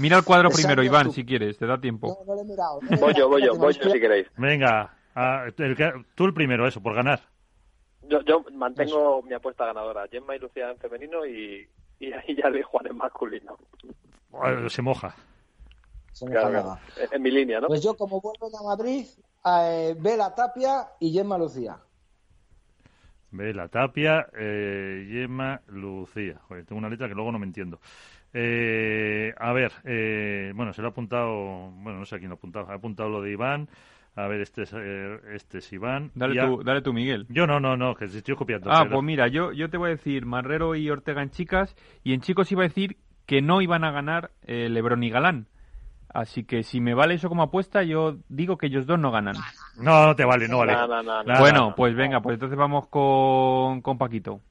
[0.01, 2.25] Mira el cuadro primero, Iván, si quieres, te da tiempo.
[2.25, 2.79] No, he mirado.
[2.99, 4.27] voy yo, voy yo, voy yo si queréis.
[4.35, 4.95] Venga,
[6.15, 7.21] tú el primero, eso, por ganar.
[8.09, 10.07] Yo, yo mantengo mi apuesta ganadora.
[10.11, 11.69] Gemma y Lucía en femenino y,
[11.99, 13.57] y ahí ya le Juan en masculino.
[14.69, 15.15] Se moja.
[16.13, 16.79] Se moja
[17.11, 17.67] En, mi línea, ¿no?
[17.67, 19.05] Pues yo, como vuelvo a Madrid,
[19.45, 21.77] eh, Vela Tapia y Gemma Lucía.
[23.29, 26.41] Vela Tapia, eh, Gemma Lucía.
[26.47, 27.79] Joder, tengo una letra que luego no me entiendo.
[28.33, 32.35] Eh, a ver, eh, bueno, se lo ha apuntado, bueno, no sé a quién lo
[32.35, 33.67] ha apuntado, ha apuntado lo de Iván.
[34.15, 36.11] A ver, este es, eh, este es Iván.
[36.15, 37.25] Dale, tú, dale tú, Miguel.
[37.29, 38.69] Yo no, no, no, que estoy copiando.
[38.71, 42.13] Ah, pues mira, yo, yo te voy a decir Marrero y Ortega en chicas, y
[42.13, 45.47] en chicos iba a decir que no iban a ganar eh, Lebron y Galán.
[46.13, 49.35] Así que si me vale eso como apuesta, yo digo que ellos dos no ganan.
[49.77, 50.75] No, no te vale, no vale.
[51.39, 54.41] bueno, pues venga, pues entonces vamos con, con Paquito.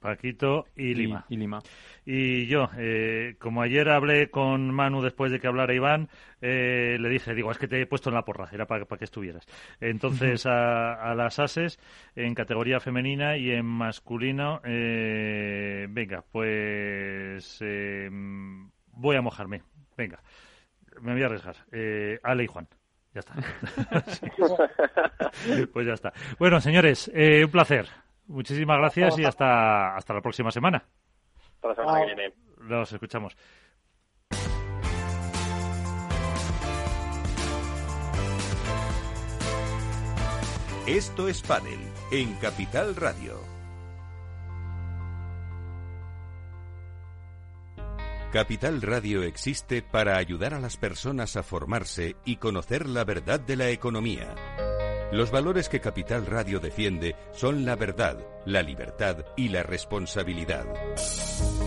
[0.00, 1.24] Paquito y Lima.
[1.28, 1.60] Y, Lima.
[2.04, 6.08] Y yo, eh, como ayer hablé con Manu después de que hablara Iván,
[6.40, 9.04] eh, le dije, digo, es que te he puesto en la porra, era para, que
[9.04, 9.46] estuvieras.
[9.80, 11.78] Entonces, a, las ases,
[12.14, 17.62] en categoría femenina y en masculino, eh, venga, pues
[18.92, 19.62] voy a mojarme.
[19.96, 20.20] Venga,
[21.00, 21.56] me voy a arriesgar.
[22.22, 22.68] Ale y Juan.
[23.14, 23.34] Ya está.
[25.72, 26.12] pues ya está.
[26.38, 27.86] Bueno, señores, un placer
[28.26, 30.84] Muchísimas gracias y hasta, hasta la próxima semana.
[31.64, 32.34] Hasta la semana que viene.
[32.58, 33.36] Nos escuchamos.
[40.86, 41.80] Esto es Padel
[42.12, 43.40] en Capital Radio.
[48.30, 53.56] Capital Radio existe para ayudar a las personas a formarse y conocer la verdad de
[53.56, 54.34] la economía.
[55.12, 60.66] Los valores que Capital Radio defiende son la verdad, la libertad y la responsabilidad.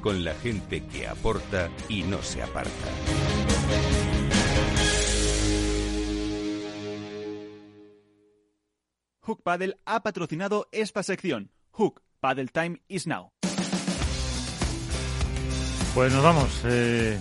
[0.00, 2.70] con la gente que aporta y no se aparta.
[9.22, 11.50] Hook Paddle ha patrocinado esta sección.
[11.72, 13.30] Hook Paddle Time is now.
[15.94, 16.62] Pues nos vamos.
[16.64, 17.18] Eh,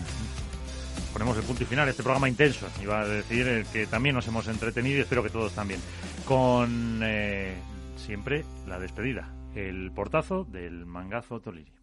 [1.14, 2.68] ponemos el punto y final a este programa intenso.
[2.82, 5.80] Iba a decir eh, que también nos hemos entretenido y espero que todos también.
[6.26, 7.56] Con eh,
[7.96, 11.79] siempre la despedida, el portazo del mangazo Toliri.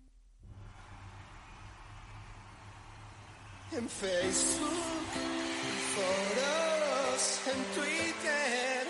[3.72, 4.70] En Facebook,
[5.14, 8.86] en foros, en Twitter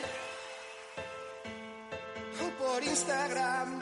[2.45, 3.81] o por Instagram.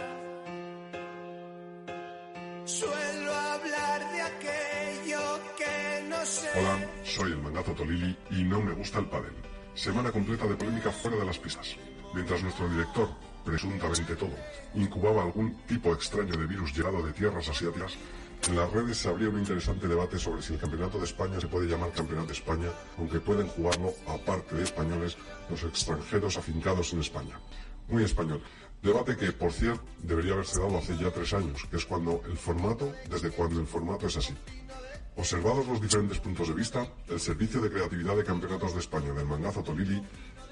[2.65, 6.49] Suelo hablar de aquello que no sé.
[6.57, 9.35] Hola, soy el mangazo Tolili y no me gusta el pádel.
[9.75, 11.77] Semana completa de polémica fuera de las pistas.
[12.15, 13.09] Mientras nuestro director,
[13.45, 14.35] presuntamente todo,
[14.75, 17.95] incubaba algún tipo extraño de virus llegado de tierras asiáticas,
[18.49, 21.47] en las redes se abría un interesante debate sobre si el Campeonato de España se
[21.47, 22.69] puede llamar Campeonato de España,
[22.99, 25.17] aunque pueden jugarlo, aparte de españoles,
[25.49, 27.39] los extranjeros afincados en España.
[27.89, 28.43] Muy español.
[28.83, 32.37] Debate que, por cierto, debería haberse dado hace ya tres años, que es cuando el
[32.37, 34.35] formato, desde cuando el formato es así.
[35.17, 39.27] Observados los diferentes puntos de vista, el Servicio de Creatividad de Campeonatos de España del
[39.27, 40.03] Mangazo Tolili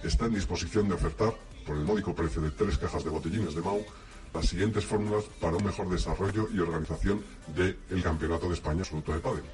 [0.03, 1.35] está en disposición de ofertar,
[1.67, 3.85] por el módico precio de tres cajas de botellines de Mau,
[4.35, 7.23] las siguientes fórmulas para un mejor desarrollo y organización
[7.55, 9.45] del Campeonato de España Absoluto de Pádel.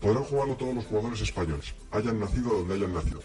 [0.00, 3.22] Podrán jugarlo todos los jugadores españoles, hayan nacido donde hayan nacido,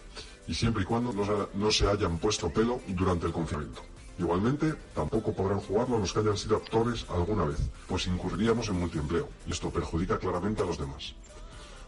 [0.47, 3.81] y siempre y cuando no se, no se hayan puesto pelo durante el confinamiento.
[4.17, 9.27] Igualmente, tampoco podrán jugarlo los que hayan sido actores alguna vez, pues incurriríamos en multiempleo,
[9.47, 11.15] y esto perjudica claramente a los demás.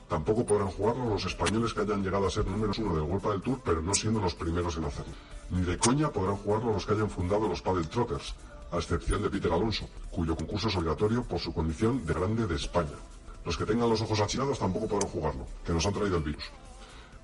[0.09, 3.41] Tampoco podrán jugarlo los españoles que hayan llegado a ser números uno del World del
[3.41, 5.13] Tour, pero no siendo los primeros en hacerlo.
[5.49, 8.35] Ni de coña podrán jugarlo los que hayan fundado los Padel Trotters,
[8.73, 12.55] a excepción de Peter Alonso, cuyo concurso es obligatorio por su condición de grande de
[12.55, 12.97] España.
[13.45, 16.43] Los que tengan los ojos achinados tampoco podrán jugarlo, que nos han traído el virus.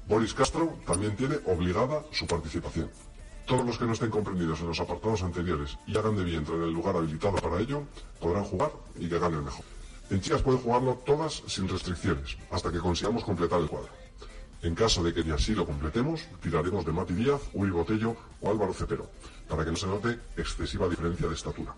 [0.08, 2.92] Boris Castro también tiene obligada su participación.
[3.48, 6.64] Todos los que no estén comprendidos en los apartados anteriores y hagan de vientre en
[6.64, 7.82] el lugar habilitado para ello,
[8.20, 9.66] podrán jugar y que ganen mejor.
[10.12, 13.90] En chicas pueden jugarlo todas sin restricciones, hasta que consigamos completar el cuadro.
[14.62, 18.50] En caso de que ni así lo completemos, tiraremos de Mati Díaz, Uri Botello o
[18.52, 19.10] Álvaro Cepero,
[19.50, 21.74] para que no se note excesiva diferencia de estatura.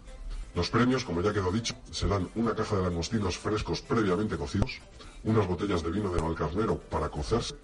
[0.54, 4.82] Los premios, como ya quedó dicho, serán una caja de langostinos frescos previamente cocidos,
[5.24, 7.56] unas botellas de vino de Valcarnero para cocerse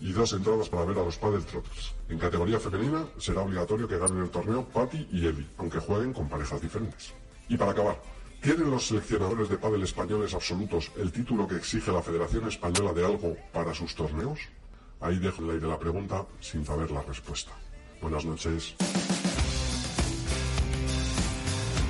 [0.00, 1.94] y dos entradas para ver a los Padel Trotters.
[2.08, 6.28] En categoría femenina será obligatorio que ganen el torneo Patti y Eli, aunque jueguen con
[6.28, 7.12] parejas diferentes.
[7.48, 8.00] Y para acabar,
[8.40, 13.04] ¿tienen los seleccionadores de pádel españoles absolutos el título que exige la Federación Española de
[13.04, 14.40] algo para sus torneos?
[15.00, 17.52] Ahí dejo el aire la pregunta sin saber la respuesta.
[18.00, 18.74] Buenas noches.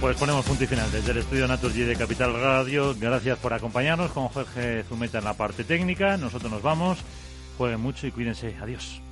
[0.01, 2.95] Pues ponemos punto y final desde el estudio Naturgy de Capital Radio.
[2.99, 6.17] Gracias por acompañarnos con Jorge Zumeta en la parte técnica.
[6.17, 6.99] Nosotros nos vamos.
[7.59, 8.57] Jueguen mucho y cuídense.
[8.63, 9.03] Adiós.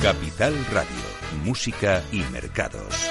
[0.00, 3.10] Capital Radio, música y mercados.